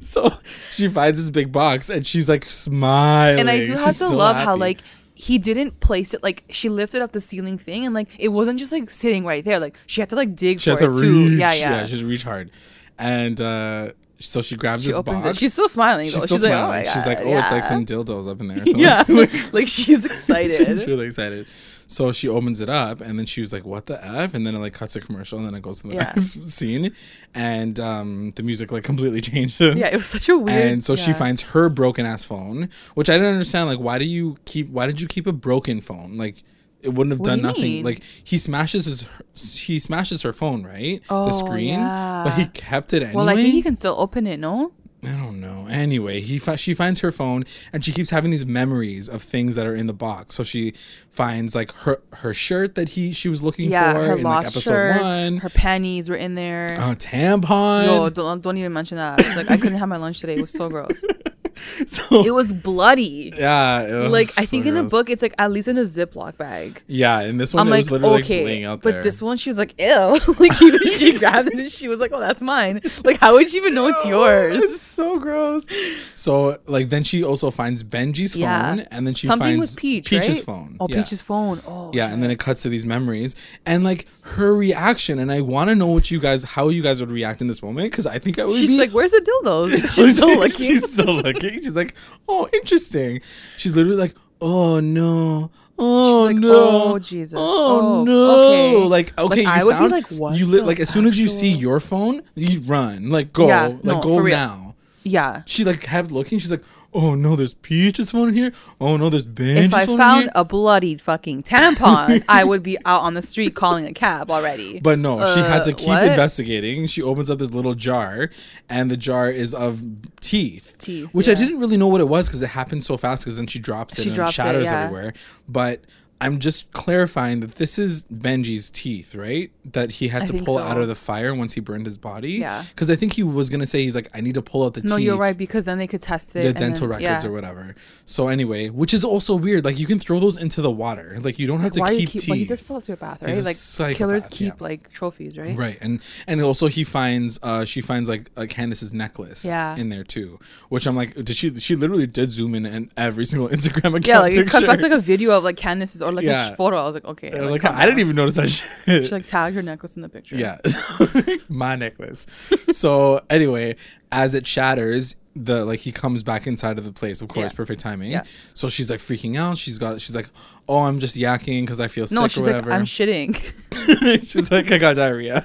so 0.00 0.30
she 0.70 0.86
finds 0.88 1.18
this 1.18 1.30
big 1.30 1.50
box 1.50 1.88
and 1.90 2.06
she's 2.06 2.28
like 2.28 2.44
smiling. 2.50 3.40
and 3.40 3.50
I 3.50 3.64
do 3.64 3.72
have 3.72 3.80
She's 3.80 3.98
to 3.98 4.08
so 4.08 4.16
love 4.16 4.36
how 4.36 4.44
happy. 4.50 4.60
like 4.60 4.80
he 5.22 5.38
didn't 5.38 5.78
place 5.78 6.14
it 6.14 6.22
like 6.24 6.42
she 6.50 6.68
lifted 6.68 7.00
up 7.00 7.12
the 7.12 7.20
ceiling 7.20 7.56
thing 7.56 7.86
and 7.86 7.94
like 7.94 8.08
it 8.18 8.30
wasn't 8.30 8.58
just 8.58 8.72
like 8.72 8.90
sitting 8.90 9.24
right 9.24 9.44
there. 9.44 9.60
Like 9.60 9.76
she 9.86 10.00
had 10.00 10.10
to 10.10 10.16
like 10.16 10.34
dig 10.34 10.60
she 10.60 10.72
for 10.72 10.78
to 10.78 10.90
it 10.90 10.94
too. 10.94 11.28
reach. 11.28 11.38
Yeah, 11.38 11.52
yeah. 11.52 11.84
she 11.84 11.90
has 11.92 12.00
to 12.00 12.06
reach 12.06 12.24
hard. 12.24 12.50
And 12.98 13.40
uh 13.40 13.92
so 14.26 14.42
she 14.42 14.56
grabs 14.56 14.82
she 14.82 14.88
this 14.90 14.98
box. 14.98 15.26
it. 15.26 15.36
She's 15.36 15.52
still 15.52 15.68
smiling. 15.68 16.04
She's 16.06 16.14
though. 16.20 16.26
still 16.26 16.36
she's 16.38 16.44
like, 16.44 16.52
oh 16.52 16.64
smiling. 16.66 16.84
she's 16.84 17.06
like, 17.06 17.18
oh, 17.22 17.36
it's 17.38 17.50
like 17.50 17.64
some 17.64 17.84
dildos 17.86 18.30
up 18.30 18.40
in 18.40 18.48
there. 18.48 18.56
or 18.62 18.66
something. 18.66 18.78
Yeah, 18.80 19.04
like 19.52 19.68
she's 19.68 20.04
excited. 20.04 20.52
she's 20.54 20.86
really 20.86 21.06
excited. 21.06 21.48
So 21.88 22.10
she 22.10 22.26
opens 22.26 22.62
it 22.62 22.70
up, 22.70 23.02
and 23.02 23.18
then 23.18 23.26
she 23.26 23.42
was 23.42 23.52
like, 23.52 23.66
"What 23.66 23.84
the 23.84 24.02
f?" 24.02 24.32
And 24.32 24.46
then 24.46 24.54
it 24.54 24.58
like 24.60 24.72
cuts 24.72 24.96
a 24.96 25.00
commercial, 25.00 25.36
and 25.38 25.46
then 25.46 25.54
it 25.54 25.60
goes 25.60 25.82
to 25.82 25.88
the 25.88 25.94
Yeah. 25.94 26.04
next 26.04 26.48
scene, 26.48 26.94
and 27.34 27.78
um, 27.78 28.30
the 28.30 28.42
music 28.42 28.72
like 28.72 28.82
completely 28.82 29.20
changes. 29.20 29.76
yeah, 29.76 29.88
it 29.88 29.96
was 29.96 30.06
such 30.06 30.28
a 30.30 30.38
weird. 30.38 30.72
and 30.72 30.84
so 30.84 30.96
she 30.96 31.12
finds 31.12 31.42
her 31.42 31.68
broken 31.68 32.06
ass 32.06 32.24
phone, 32.24 32.70
which 32.94 33.10
I 33.10 33.14
didn't 33.14 33.32
understand. 33.32 33.68
Like, 33.68 33.78
why 33.78 33.98
do 33.98 34.06
you 34.06 34.38
keep? 34.46 34.70
Why 34.70 34.86
did 34.86 35.02
you 35.02 35.06
keep 35.06 35.26
a 35.26 35.32
broken 35.32 35.80
phone? 35.82 36.16
Like, 36.16 36.42
it 36.82 36.90
wouldn't 36.90 37.12
have 37.12 37.20
What 37.20 37.26
done 37.26 37.38
you 37.38 37.42
nothing. 37.42 37.62
mean? 37.62 37.84
Like, 37.84 38.02
he 38.24 38.36
smashes 38.36 38.84
his 38.86 39.58
he 39.58 39.78
smashes 39.78 40.22
her 40.22 40.32
phone, 40.32 40.62
right? 40.64 41.02
Oh, 41.08 41.26
the 41.26 41.32
screen, 41.32 41.78
but 41.80 42.34
he 42.38 42.46
kept 42.46 42.92
it 42.92 43.02
anyway. 43.02 43.14
Well, 43.16 43.28
I 43.28 43.36
think 43.36 43.52
he 43.54 43.62
can 43.62 43.76
still 43.76 43.94
open 43.98 44.26
it. 44.26 44.38
No. 44.40 44.72
I 45.04 45.16
don't 45.16 45.40
know. 45.40 45.66
Anyway, 45.68 46.20
he 46.20 46.38
fi- 46.38 46.54
she 46.54 46.74
finds 46.74 47.00
her 47.00 47.10
phone 47.10 47.42
and 47.72 47.84
she 47.84 47.90
keeps 47.90 48.10
having 48.10 48.30
these 48.30 48.46
memories 48.46 49.08
of 49.08 49.20
things 49.20 49.56
that 49.56 49.66
are 49.66 49.74
in 49.74 49.88
the 49.88 49.92
box. 49.92 50.36
So 50.36 50.44
she 50.44 50.74
finds 51.10 51.56
like 51.56 51.72
her 51.78 52.00
her 52.18 52.32
shirt 52.32 52.76
that 52.76 52.90
he 52.90 53.10
she 53.10 53.28
was 53.28 53.42
looking 53.42 53.68
Yeah, 53.72 53.94
for 53.94 53.98
her 53.98 54.04
in 54.12 54.22
like 54.22 54.44
lost 54.44 54.56
episode 54.56 54.70
shirts, 54.70 55.00
one. 55.00 55.36
her 55.38 55.48
panties 55.50 56.08
were 56.08 56.14
in 56.14 56.36
there. 56.36 56.74
a 56.74 56.94
tampon. 56.94 57.86
No, 57.86 58.10
don't, 58.10 58.42
don't 58.42 58.56
even 58.58 58.72
mention 58.72 58.96
that. 58.96 59.18
It's 59.18 59.34
like 59.34 59.50
I 59.50 59.56
couldn't 59.56 59.78
have 59.78 59.88
my 59.88 59.96
lunch 59.96 60.20
today. 60.20 60.34
It 60.36 60.40
was 60.40 60.52
so 60.52 60.68
gross. 60.68 61.02
so 61.86 62.24
It 62.24 62.30
was 62.32 62.52
bloody. 62.52 63.32
yeah, 63.36 63.86
ugh, 64.04 64.10
Like 64.10 64.30
I 64.38 64.44
so 64.44 64.50
think 64.50 64.66
in 64.66 64.74
the 64.74 64.82
book 64.82 65.08
it's 65.10 65.22
like 65.22 65.34
at 65.38 65.50
least 65.50 65.68
in 65.68 65.78
a 65.78 65.82
Ziploc 65.82 66.36
bag. 66.36 66.82
Yeah, 66.86 67.22
in 67.22 67.36
this 67.38 67.54
one 67.54 67.60
I'm 67.62 67.68
like, 67.70 67.78
was 67.78 67.90
literally 67.90 68.14
okay, 68.16 68.20
just 68.22 68.44
laying 68.46 68.64
out 68.64 68.82
but 68.82 69.02
this 69.02 69.22
one 69.22 69.36
she 69.36 69.50
was 69.50 69.58
like, 69.58 69.80
ew. 69.80 70.18
like 70.38 70.60
even 70.62 70.80
she 70.88 71.18
grabbed 71.18 71.48
it 71.48 71.54
and 71.58 71.70
she 71.70 71.88
was 71.88 72.00
like, 72.00 72.12
oh, 72.12 72.20
that's 72.20 72.42
mine. 72.42 72.80
Like 73.04 73.18
how 73.20 73.34
would 73.34 73.50
she 73.50 73.56
even 73.58 73.74
know 73.74 73.88
it's 73.88 73.98
It's 74.00 74.08
yours? 74.08 74.80
so 74.80 75.18
gross. 75.18 75.66
So 76.14 76.58
like 76.66 76.88
then 76.90 77.04
she 77.04 77.24
also 77.24 77.50
finds 77.50 77.82
Benji's 77.84 78.32
phone 78.34 78.42
Yeah. 78.42 78.84
and 78.90 79.06
then 79.06 79.14
she 79.14 79.26
Something 79.26 79.56
finds 79.58 79.72
with 79.72 79.76
Peach, 79.80 80.08
Peach's 80.10 80.28
right? 80.28 80.44
phone. 80.44 80.76
Oh, 80.80 80.86
yeah. 80.88 80.96
Peach's 81.02 81.22
phone. 81.22 81.60
Oh, 81.66 81.90
Yeah, 81.94 82.12
and 82.12 82.22
then 82.22 82.30
it 82.30 82.38
cuts 82.38 82.62
to 82.62 82.68
these 82.68 82.84
memories 82.86 83.36
and 83.66 83.84
like 83.84 84.06
her 84.24 84.54
reaction, 84.54 85.18
and 85.18 85.30
I 85.32 85.40
want 85.40 85.68
to 85.70 85.74
know 85.74 85.88
what 85.88 86.10
you 86.10 86.20
guys, 86.20 86.44
how 86.44 86.68
you 86.68 86.82
guys 86.82 87.00
would 87.00 87.10
react 87.10 87.40
in 87.40 87.48
this 87.48 87.62
moment, 87.62 87.90
because 87.90 88.06
I 88.06 88.18
think 88.18 88.38
I 88.38 88.44
would 88.44 88.54
she's 88.56 88.70
be 88.70 88.78
like, 88.78 88.90
where's 88.92 89.10
the 89.10 89.18
dildos? 89.20 89.70
She's 89.96 90.16
still 90.16 90.36
looking. 90.38 90.50
She's 90.58 90.92
still 90.92 91.14
looking. 91.14 91.54
She's 91.54 91.74
like, 91.74 91.94
oh, 92.28 92.48
interesting. 92.52 93.20
She's 93.56 93.74
literally 93.74 93.98
like, 93.98 94.14
oh 94.40 94.80
no. 94.80 95.50
Oh 95.78 96.28
She's 96.28 96.34
like, 96.34 96.42
no! 96.42 96.82
"Oh, 96.92 96.98
Jesus. 96.98 97.34
Oh, 97.36 98.00
Oh, 98.00 98.04
no! 98.04 98.30
okay." 98.30 98.86
Like 98.88 99.18
okay, 99.18 99.44
Like, 99.44 99.46
I 99.48 99.58
you 99.60 99.64
would 99.66 99.70
be 99.72 99.76
found 99.78 99.90
like, 99.92 100.06
what 100.08 100.36
you 100.36 100.46
li- 100.46 100.60
like 100.60 100.78
as 100.78 100.88
soon 100.90 101.06
as 101.06 101.18
you 101.18 101.26
see 101.28 101.48
your 101.48 101.80
phone, 101.80 102.22
you 102.36 102.60
run 102.60 103.08
like 103.08 103.32
go 103.32 103.48
Yeah, 103.48 103.66
like 103.68 103.84
no, 103.84 104.00
go 104.00 104.20
now. 104.22 104.74
yeah. 105.02 105.42
She 105.46 105.64
like 105.64 105.80
kept 105.80 106.12
looking. 106.12 106.38
She's 106.38 106.50
like, 106.52 106.62
oh 106.94 107.14
no, 107.14 107.36
there's 107.36 107.54
peaches 107.54 108.10
phone 108.10 108.28
in 108.28 108.34
here. 108.34 108.52
Oh 108.80 108.96
no, 108.96 109.08
there's 109.08 109.24
Benji's 109.24 109.66
If 109.66 109.74
I 109.74 109.86
found 109.86 110.30
a 110.34 110.44
bloody 110.44 110.96
fucking 110.96 111.42
tampon, 111.42 112.24
I 112.28 112.44
would 112.44 112.62
be 112.62 112.76
out 112.84 113.00
on 113.02 113.14
the 113.14 113.22
street 113.22 113.54
calling 113.54 113.86
a 113.86 113.92
cab 113.92 114.30
already. 114.30 114.80
But 114.82 114.98
no, 114.98 115.24
she 115.26 115.40
had 115.40 115.62
to 115.64 115.72
Uh, 115.72 115.74
keep 115.74 115.88
what? 115.88 116.04
investigating. 116.04 116.86
She 116.86 117.02
opens 117.02 117.30
up 117.30 117.38
this 117.38 117.52
little 117.52 117.74
jar, 117.74 118.30
and 118.68 118.90
the 118.90 118.96
jar 118.96 119.30
is 119.30 119.54
of 119.54 119.82
teeth. 120.20 120.76
Teeth, 120.78 121.14
Which 121.14 121.28
I 121.28 121.34
didn't 121.34 121.60
really 121.60 121.76
know 121.76 121.88
what 121.88 122.00
it 122.00 122.08
was 122.08 122.28
because 122.28 122.42
it 122.42 122.48
happened 122.48 122.82
so 122.84 122.96
fast. 122.96 123.24
Because 123.24 123.36
then 123.38 123.46
she 123.46 123.58
drops 123.58 123.98
it 123.98 124.02
She 124.02 124.08
and 124.08 124.16
drops 124.16 124.30
it 124.30 124.40
it, 124.40 124.44
shatters 124.44 124.64
yeah. 124.64 124.80
everywhere. 124.84 125.12
But 125.48 125.80
I'm 126.22 126.38
just 126.38 126.72
clarifying 126.72 127.40
that 127.40 127.56
this 127.56 127.78
is 127.78 128.04
Benji's 128.04 128.70
teeth, 128.70 129.14
right? 129.16 129.50
That 129.64 129.92
he 129.92 130.08
had 130.08 130.22
I 130.22 130.26
to 130.26 130.32
pull 130.44 130.54
so. 130.58 130.60
out 130.60 130.78
of 130.78 130.86
the 130.86 130.94
fire 130.94 131.34
once 131.34 131.54
he 131.54 131.60
burned 131.60 131.84
his 131.86 131.98
body. 131.98 132.34
Yeah. 132.34 132.64
Because 132.68 132.90
I 132.90 132.96
think 132.96 133.14
he 133.14 133.24
was 133.24 133.50
gonna 133.50 133.66
say 133.66 133.82
he's 133.82 133.94
like, 133.96 134.08
I 134.14 134.20
need 134.20 134.34
to 134.34 134.42
pull 134.42 134.64
out 134.64 134.74
the 134.74 134.82
teeth. 134.82 134.90
No, 134.90 134.96
teeth. 134.98 135.06
you're 135.06 135.16
right 135.16 135.36
because 135.36 135.64
then 135.64 135.78
they 135.78 135.88
could 135.88 136.00
test 136.00 136.36
it. 136.36 136.42
The 136.42 136.52
dental 136.52 136.86
then- 136.86 137.00
records 137.00 137.24
yeah. 137.24 137.28
or 137.30 137.32
whatever. 137.32 137.74
So 138.04 138.28
anyway, 138.28 138.68
which 138.68 138.94
is 138.94 139.04
also 139.04 139.34
weird. 139.34 139.64
Like 139.64 139.78
you 139.80 139.86
can 139.86 139.98
throw 139.98 140.20
those 140.20 140.40
into 140.40 140.62
the 140.62 140.70
water. 140.70 141.16
Like 141.20 141.38
you 141.40 141.46
don't 141.48 141.60
have 141.60 141.72
to 141.72 141.80
Why 141.80 141.96
keep 141.96 142.08
keep? 142.10 142.22
teeth. 142.22 142.28
Well, 142.30 142.38
he's 142.38 142.50
a 142.50 142.54
sociopath, 142.54 143.20
right? 143.20 143.34
He's 143.34 143.44
a 143.78 143.82
like 143.82 143.96
killers 143.96 144.26
keep 144.26 144.54
yeah. 144.54 144.54
like 144.60 144.92
trophies, 144.92 145.36
right? 145.36 145.56
Right, 145.56 145.78
and 145.80 146.00
and 146.28 146.40
also 146.40 146.68
he 146.68 146.84
finds 146.84 147.40
uh 147.42 147.64
she 147.64 147.80
finds 147.80 148.08
like 148.08 148.30
uh, 148.36 148.46
Candace's 148.48 148.94
necklace 148.94 149.44
Yeah. 149.44 149.76
in 149.76 149.88
there 149.88 150.04
too, 150.04 150.38
which 150.68 150.86
I'm 150.86 150.94
like, 150.94 151.14
did 151.14 151.34
she 151.36 151.54
she 151.56 151.74
literally 151.74 152.06
did 152.06 152.30
zoom 152.30 152.54
in 152.54 152.64
and 152.66 152.90
every 152.96 153.24
single 153.24 153.48
Instagram 153.56 153.96
account 153.96 154.06
Yeah, 154.06 154.20
like 154.20 154.32
picture. 154.34 154.66
back 154.66 154.82
like 154.82 154.92
a 154.92 154.98
video 154.98 155.36
of 155.36 155.42
like 155.44 155.56
Candace's 155.56 156.02
like 156.14 156.24
Yeah. 156.24 156.50
a 156.52 156.56
photo. 156.56 156.76
I 156.78 156.84
was 156.84 156.94
like, 156.94 157.04
okay, 157.04 157.30
Uh, 157.30 157.50
like, 157.50 157.62
like 157.64 157.74
I 157.74 157.84
didn't 157.86 158.00
even 158.00 158.16
notice 158.16 158.34
that 158.34 158.48
shit. 158.48 159.04
She 159.06 159.10
like 159.10 159.26
tagged 159.26 159.54
her 159.56 159.62
necklace 159.62 159.96
in 159.96 160.02
the 160.02 160.08
picture. 160.08 160.36
Yeah, 160.36 160.58
my 161.48 161.76
necklace. 161.76 162.26
so 162.72 163.20
anyway, 163.30 163.76
as 164.10 164.34
it 164.34 164.46
shatters, 164.46 165.16
the 165.34 165.64
like 165.64 165.80
he 165.80 165.92
comes 165.92 166.22
back 166.22 166.46
inside 166.46 166.76
of 166.78 166.84
the 166.84 166.92
place. 166.92 167.22
Of 167.22 167.28
course, 167.28 167.52
Yeah. 167.52 167.56
perfect 167.56 167.80
timing. 167.80 168.10
Yeah. 168.10 168.22
So 168.52 168.68
she's 168.68 168.90
like 168.90 169.00
freaking 169.00 169.36
out. 169.38 169.56
She's 169.56 169.78
got. 169.78 169.98
She's 170.00 170.14
like, 170.14 170.28
oh, 170.68 170.82
I'm 170.82 170.98
just 170.98 171.16
yakking 171.16 171.62
because 171.62 171.80
I 171.80 171.88
feel 171.88 172.06
No, 172.10 172.22
sick 172.22 172.32
she's 172.32 172.46
or 172.46 172.52
like, 172.52 172.64
whatever. 172.66 172.72
I'm 172.72 172.84
shitting. 172.84 173.34
she's 174.30 174.50
like, 174.50 174.70
I 174.70 174.76
got 174.78 174.96
diarrhea, 174.96 175.42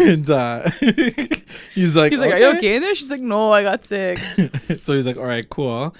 and 0.00 0.30
uh, 0.30 0.70
he's 1.74 1.96
like, 1.96 2.12
He's 2.12 2.20
like, 2.20 2.32
are 2.34 2.38
you 2.38 2.56
okay 2.56 2.76
in 2.76 2.82
there? 2.82 2.94
She's 2.94 3.10
like, 3.10 3.20
no, 3.20 3.50
I 3.50 3.62
got 3.64 3.84
sick. 3.84 4.18
so 4.78 4.94
he's 4.94 5.06
like, 5.06 5.16
all 5.16 5.24
right, 5.26 5.48
cool. 5.48 5.94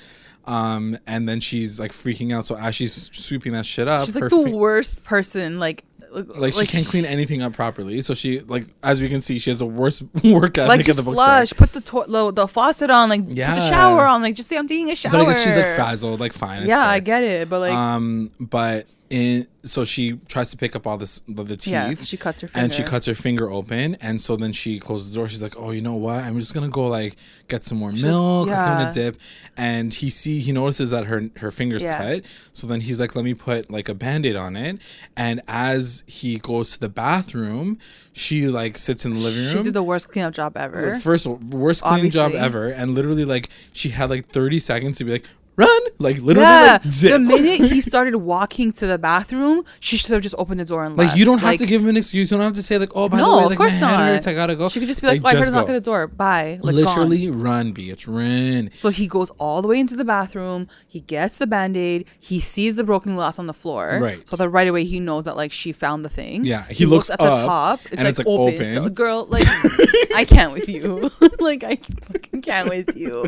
Um, 0.45 0.99
and 1.07 1.29
then 1.29 1.41
she's 1.41 1.79
like 1.79 1.93
freaking 1.93 2.35
out. 2.35 2.47
So 2.47 2.57
as 2.57 2.75
she's 2.75 3.11
sweeping 3.17 3.53
that 3.53 3.65
shit 3.67 3.87
up, 3.89 4.05
She's 4.07 4.15
her 4.15 4.21
like 4.23 4.31
the 4.31 4.43
fi- 4.45 4.53
worst 4.53 5.05
person. 5.05 5.59
Like, 5.61 5.85
like, 6.13 6.53
she 6.53 6.67
can't 6.67 6.87
clean 6.87 7.05
anything 7.07 7.41
up 7.43 7.53
properly. 7.55 8.01
So 8.03 8.13
she 8.15 8.41
like 8.41 8.67
as 8.83 9.01
we 9.01 9.09
can 9.09 9.21
see, 9.21 9.39
she 9.39 9.51
has 9.51 9.61
a 9.63 9.67
worse 9.67 10.03
work 10.25 10.59
ethic 10.59 10.69
Like 10.69 10.85
just 10.85 10.99
the 10.99 11.03
bookstore. 11.05 11.25
flush, 11.27 11.53
put 11.53 11.73
the, 11.73 11.81
to- 11.81 12.05
the 12.09 12.33
the 12.33 12.49
faucet 12.49 12.91
on, 12.91 13.09
like 13.09 13.27
put 13.27 13.37
Yeah. 13.37 13.55
the 13.55 13.69
shower 13.71 14.07
on, 14.07 14.21
like 14.21 14.35
just 14.35 14.49
say 14.49 14.57
I'm 14.59 14.69
taking 14.69 14.91
a 14.91 14.97
shower. 14.97 15.13
But 15.13 15.21
I 15.23 15.25
guess 15.27 15.43
she's 15.43 15.57
like 15.57 15.69
frazzled, 15.69 16.21
like 16.21 16.33
fine. 16.33 16.67
yeah, 16.67 16.87
I 16.87 16.99
get 17.01 17.23
it, 17.23 17.49
but 17.49 17.61
like, 17.61 17.73
um, 17.73 18.31
but 18.41 18.87
in 19.13 19.47
so 19.63 19.85
she 19.85 20.15
tries 20.27 20.51
to 20.51 20.57
pick 20.57 20.75
up 20.75 20.87
all 20.87 20.97
this 20.97 21.21
the, 21.29 21.45
the 21.45 21.57
teeth. 21.57 21.73
yeah, 21.73 21.93
so 21.93 22.03
she 22.03 22.17
cuts 22.17 22.41
her 22.41 22.49
finger. 22.49 22.65
and 22.65 22.73
she 22.73 22.83
cuts 22.83 23.07
her 23.07 23.15
finger 23.15 23.51
open, 23.51 23.97
and 24.01 24.21
so 24.21 24.37
then 24.37 24.53
she 24.53 24.81
closes 24.81 25.11
the 25.11 25.17
door. 25.17 25.29
She's 25.29 25.43
like, 25.43 25.55
"Oh, 25.57 25.71
you 25.71 25.83
know 25.83 25.95
what? 25.95 26.25
I'm 26.25 26.41
just 26.41 26.55
gonna 26.55 26.69
go 26.71 26.89
like 26.89 27.15
get 27.49 27.63
some 27.63 27.79
more 27.79 27.93
milk, 27.93 28.49
or 28.49 28.51
yeah. 28.51 28.89
a 28.89 28.93
dip." 28.93 29.19
And 29.57 29.93
he 29.93 30.09
see 30.11 30.41
he 30.41 30.51
notices 30.51 30.91
that 30.91 31.05
her 31.05 31.29
her 31.37 31.51
fingers 31.51 31.85
Yeah. 31.85 31.99
cut. 31.99 32.25
So 32.55 32.67
then 32.67 32.81
he's 32.81 32.99
like, 33.01 33.15
"Let 33.15 33.25
me 33.25 33.35
put 33.35 33.71
like 33.71 33.89
a 33.91 33.95
band-aid 33.95 34.35
on 34.35 34.57
it." 34.57 34.81
And 35.17 35.43
as 35.47 36.03
he 36.07 36.39
goes 36.39 36.73
to 36.73 36.81
the 36.81 36.89
bathroom, 36.89 37.79
she 38.15 38.49
like 38.49 38.79
sits 38.79 39.05
in 39.05 39.13
the 39.13 39.21
living 39.21 39.45
room. 39.45 39.57
She 39.59 39.63
did 39.65 39.75
the 39.75 39.83
worst 39.83 40.09
cleanup 40.09 40.33
job 40.33 40.57
ever. 40.57 40.95
The 40.95 41.01
first 41.01 41.27
worst 41.27 41.83
cleaning 41.83 42.11
job 42.11 42.33
Obviously. 42.33 42.47
ever, 42.47 42.69
and 42.69 42.95
literally 42.95 43.27
like 43.27 43.51
she 43.75 43.91
had 43.91 44.09
like 44.11 44.27
30 44.29 44.59
seconds 44.59 44.97
to 44.99 45.05
be 45.05 45.13
like, 45.13 45.27
"Run!" 45.57 45.81
Like 45.99 46.19
literally, 46.21 46.49
yeah, 46.49 46.79
like 46.83 46.93
zip. 46.93 47.13
the 47.13 47.19
minute 47.19 47.61
he 47.71 47.81
started 47.93 48.17
walking 48.17 48.73
to 48.73 48.87
the 48.87 48.99
bathroom, 48.99 49.65
she 49.81 49.97
should 49.97 50.11
have 50.11 50.23
just 50.23 50.35
opened 50.39 50.61
the 50.61 50.65
door 50.65 50.85
and 50.85 50.97
Like 50.97 51.09
left. 51.09 51.19
you 51.19 51.25
don't 51.25 51.39
have 51.41 51.51
Like, 51.51 51.59
to 51.61 51.67
give 51.67 51.83
him 51.83 51.89
an 51.89 51.97
excuse. 51.97 52.31
You 52.31 52.37
don't 52.39 52.45
have 52.45 52.55
to 52.55 52.63
say 52.63 52.79
like, 52.79 52.91
"Oh, 52.95 53.09
by 53.09 53.19
no, 53.19 53.31
the 53.33 53.37
way, 53.37 53.43
like, 53.45 53.53
of 53.53 53.57
course 53.59 53.81
my 53.81 53.91
not. 53.91 54.01
hurts, 54.01 54.27
I 54.27 54.33
gotta 54.35 54.57
go." 54.57 54.69
She 54.69 54.79
could 54.81 54.89
just 54.89 55.01
be 55.03 55.09
like, 55.09 55.21
"Oh, 55.25 55.29
I 55.29 55.35
heard 55.35 55.49
a 55.49 55.51
knock 55.51 55.69
at 55.69 55.73
the 55.73 55.81
door. 55.81 56.07
Bye." 56.07 56.59
Like, 56.63 56.75
Literally 56.75 57.27
gone. 57.27 57.41
run, 57.43 57.75
bitch, 57.75 58.07
run. 58.09 58.71
So 58.73 58.89
he 58.89 59.07
goes 59.07 59.31
all 59.39 59.63
the 59.63 59.69
way 59.69 59.79
into 59.79 59.95
the 59.97 60.05
bathroom. 60.05 60.69
He 60.89 61.01
gets 61.01 61.37
the 61.37 61.47
band 61.47 61.77
aid. 61.77 62.07
He 62.19 62.41
sees 62.41 62.77
the 62.77 62.85
broken 62.85 63.15
glass 63.15 63.39
on 63.39 63.47
the 63.47 63.55
floor. 63.55 63.99
Right. 64.01 64.27
So 64.29 64.37
that 64.37 64.49
right 64.49 64.67
away 64.69 64.85
he 64.85 65.01
knows 65.01 65.25
that 65.25 65.37
like 65.37 65.53
she 65.53 65.73
found 65.73 66.05
the 66.05 66.09
thing. 66.09 66.45
Yeah, 66.45 66.65
he 66.69 66.87
looks 66.87 67.11
at 67.11 67.19
the 67.19 67.25
top. 67.27 67.81
It's 67.87 67.93
and 67.93 68.01
like 68.05 68.09
it's, 68.11 68.19
like, 68.21 68.27
open. 68.27 68.55
open. 68.55 68.75
So, 68.75 68.89
girl, 68.89 69.27
like 69.27 69.45
I 70.17 70.25
can't 70.27 70.53
with 70.53 70.69
you. 70.69 71.11
like 71.41 71.63
I 71.65 71.77
fucking 71.77 72.43
can't 72.43 72.69
with 72.69 72.97
you. 72.97 73.25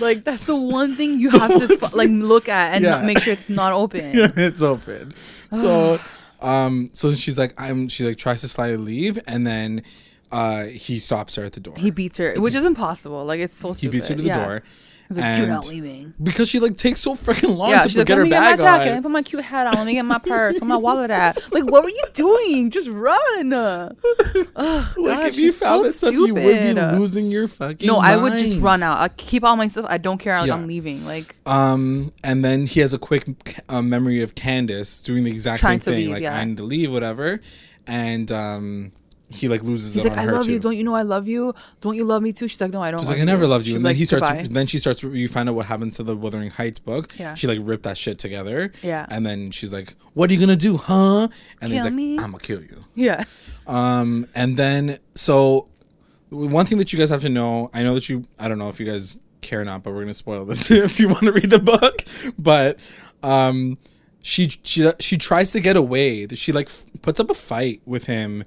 Like 0.00 0.24
that's 0.24 0.46
the 0.46 0.56
one 0.56 0.94
thing 0.94 1.18
you 1.18 1.30
have 1.40 1.58
to 1.68 1.76
fu- 1.76 1.96
like 1.96 2.10
look 2.10 2.48
at 2.48 2.74
and 2.74 2.84
Yeah. 2.84 3.02
make 3.02 3.18
sure 3.20 3.32
it's 3.32 3.48
not 3.48 3.72
open. 3.72 4.14
Yeah, 4.16 4.28
it's 4.36 4.62
open. 4.62 5.14
So, 5.16 5.98
um, 6.40 6.88
so 6.92 7.10
she's 7.12 7.38
like, 7.38 7.52
I'm. 7.58 7.88
She 7.88 8.04
like 8.04 8.16
tries 8.18 8.40
to 8.42 8.48
slightly 8.48 8.76
leave, 8.78 9.18
and 9.26 9.46
then, 9.46 9.82
uh, 10.32 10.64
he 10.64 10.98
stops 10.98 11.36
her 11.36 11.44
at 11.44 11.52
the 11.52 11.60
door. 11.60 11.74
He 11.76 11.90
beats 11.90 12.18
her, 12.18 12.34
which 12.36 12.54
is 12.54 12.64
impossible. 12.64 13.24
Like 13.24 13.40
it's 13.40 13.56
so 13.56 13.72
Stupid. 13.72 13.92
He 13.92 13.96
beats 13.98 14.08
her 14.08 14.14
to 14.16 14.22
the 14.22 14.28
Yeah. 14.28 14.44
door. 14.44 14.62
He's 15.08 15.18
like, 15.18 15.38
"You're 15.40 15.48
not 15.48 15.68
leaving." 15.68 16.14
because 16.22 16.48
she 16.48 16.60
like 16.60 16.76
takes 16.76 17.00
so 17.00 17.16
freaking 17.16 17.56
long 17.56 17.70
Yeah, 17.70 17.80
to 17.80 17.88
she's 17.88 17.98
like, 17.98 18.06
get 18.06 18.12
let 18.12 18.18
her 18.18 18.24
me 18.26 18.30
get 18.30 18.40
my 18.42 18.56
jacket. 18.56 18.84
Let 18.84 18.90
me 18.92 18.96
on. 18.98 19.02
put 19.02 19.10
my 19.10 19.22
cute 19.22 19.42
hat 19.42 19.66
on. 19.66 19.74
Let 19.74 19.86
me 19.86 19.94
get 19.94 20.04
my 20.04 20.18
purse. 20.24 20.60
Where 20.60 20.68
my 20.68 20.76
wallet 20.76 21.10
at? 21.10 21.52
Like, 21.52 21.64
what 21.68 21.82
were 21.82 21.88
you 21.88 22.04
doing? 22.14 22.70
Just 22.70 22.86
run. 22.88 23.52
Ugh, 23.52 23.92
Like 24.56 24.94
God, 24.96 25.24
if 25.26 25.36
you 25.36 25.50
found 25.52 25.78
so 25.78 25.82
this 25.82 25.96
stuff, 25.98 26.12
you 26.12 26.32
would 26.32 26.34
be 26.36 26.72
losing 26.96 27.28
your 27.30 27.48
fucking. 27.48 27.86
No, 27.88 27.96
I 27.98 28.16
would 28.22 28.34
just 28.34 28.60
run 28.60 28.84
out. 28.84 28.98
I 28.98 29.08
keep 29.08 29.42
all 29.42 29.56
my 29.56 29.66
stuff. 29.66 29.86
I 29.88 29.98
don't 29.98 30.18
care. 30.18 30.38
Like, 30.38 30.46
Yeah. 30.46 30.54
I'm 30.54 30.68
leaving. 30.68 31.04
Like, 31.04 31.34
Um, 31.44 32.12
and 32.22 32.44
then 32.44 32.66
he 32.66 32.78
has 32.78 32.94
a 32.94 32.98
quick 32.98 33.24
uh, 33.68 33.82
memory 33.82 34.22
of 34.22 34.36
Candace 34.36 35.00
doing 35.00 35.24
the 35.24 35.30
exact 35.32 35.62
same 35.64 35.80
thing, 35.80 35.94
leave, 35.96 36.10
like 36.10 36.22
yeah. 36.22 36.36
I 36.38 36.44
need 36.44 36.58
to 36.58 36.62
leave, 36.62 36.92
whatever, 36.92 37.40
and 37.88 38.30
um, 38.30 38.92
he 39.30 39.48
like 39.48 39.62
loses 39.62 39.94
he's 39.94 40.04
it 40.04 40.10
like, 40.10 40.18
I 40.18 40.24
love 40.24 40.44
too. 40.46 40.52
you. 40.52 40.58
Don't 40.58 40.76
you 40.76 40.82
know 40.84 40.94
I 40.94 41.02
love 41.02 41.28
you? 41.28 41.54
Don't 41.80 41.96
you 41.96 42.04
love 42.04 42.22
me 42.22 42.32
too? 42.32 42.48
She's 42.48 42.60
like, 42.60 42.72
No, 42.72 42.82
I 42.82 42.90
don't. 42.90 43.00
She's 43.00 43.08
like, 43.10 43.20
I 43.20 43.24
never 43.24 43.44
you. 43.44 43.48
loved 43.48 43.66
you. 43.66 43.70
She's 43.72 43.76
and 43.76 43.84
then 43.86 43.90
like, 43.90 43.96
he 43.96 44.04
starts. 44.04 44.30
"Goodbye." 44.30 44.48
Then 44.50 44.66
she 44.66 44.78
starts. 44.78 45.02
You 45.02 45.28
find 45.28 45.48
out 45.48 45.54
what 45.54 45.66
happens 45.66 45.96
to 45.96 46.02
the 46.02 46.16
Wuthering 46.16 46.50
Heights 46.50 46.78
book. 46.78 47.18
Yeah. 47.18 47.34
She 47.34 47.46
like 47.46 47.58
ripped 47.62 47.84
that 47.84 47.96
shit 47.96 48.18
together. 48.18 48.72
Yeah. 48.82 49.06
And 49.08 49.24
then 49.24 49.50
she's 49.50 49.72
like, 49.72 49.94
"What 50.14 50.30
are 50.30 50.34
you 50.34 50.40
gonna 50.40 50.56
do, 50.56 50.76
huh?" 50.76 51.28
And 51.62 51.72
he's 51.72 51.84
like, 51.84 51.92
me? 51.92 52.14
"I'm 52.18 52.32
gonna 52.32 52.38
kill 52.38 52.60
you." 52.62 52.84
Yeah. 52.94 53.24
Um, 53.66 54.26
and 54.34 54.56
then 54.56 54.98
so 55.14 55.68
one 56.30 56.66
thing 56.66 56.78
that 56.78 56.92
you 56.92 56.98
guys 56.98 57.10
have 57.10 57.22
to 57.22 57.28
know, 57.28 57.70
I 57.74 57.82
know 57.82 57.94
that 57.94 58.08
you, 58.08 58.24
I 58.38 58.48
don't 58.48 58.58
know 58.58 58.68
if 58.68 58.78
you 58.80 58.86
guys 58.86 59.18
care 59.42 59.60
or 59.62 59.64
not, 59.64 59.82
but 59.82 59.92
we're 59.92 60.00
gonna 60.02 60.14
spoil 60.14 60.44
this 60.44 60.70
if 60.72 60.98
you 61.00 61.08
want 61.08 61.20
to 61.22 61.32
read 61.32 61.50
the 61.50 61.58
book. 61.60 62.02
But 62.38 62.78
um, 63.22 63.78
she 64.22 64.48
she 64.62 64.90
she 64.98 65.16
tries 65.18 65.52
to 65.52 65.60
get 65.60 65.76
away. 65.76 66.26
She 66.28 66.52
like 66.52 66.66
f- 66.66 66.84
puts 67.02 67.20
up 67.20 67.30
a 67.30 67.34
fight 67.34 67.80
with 67.86 68.06
him. 68.06 68.44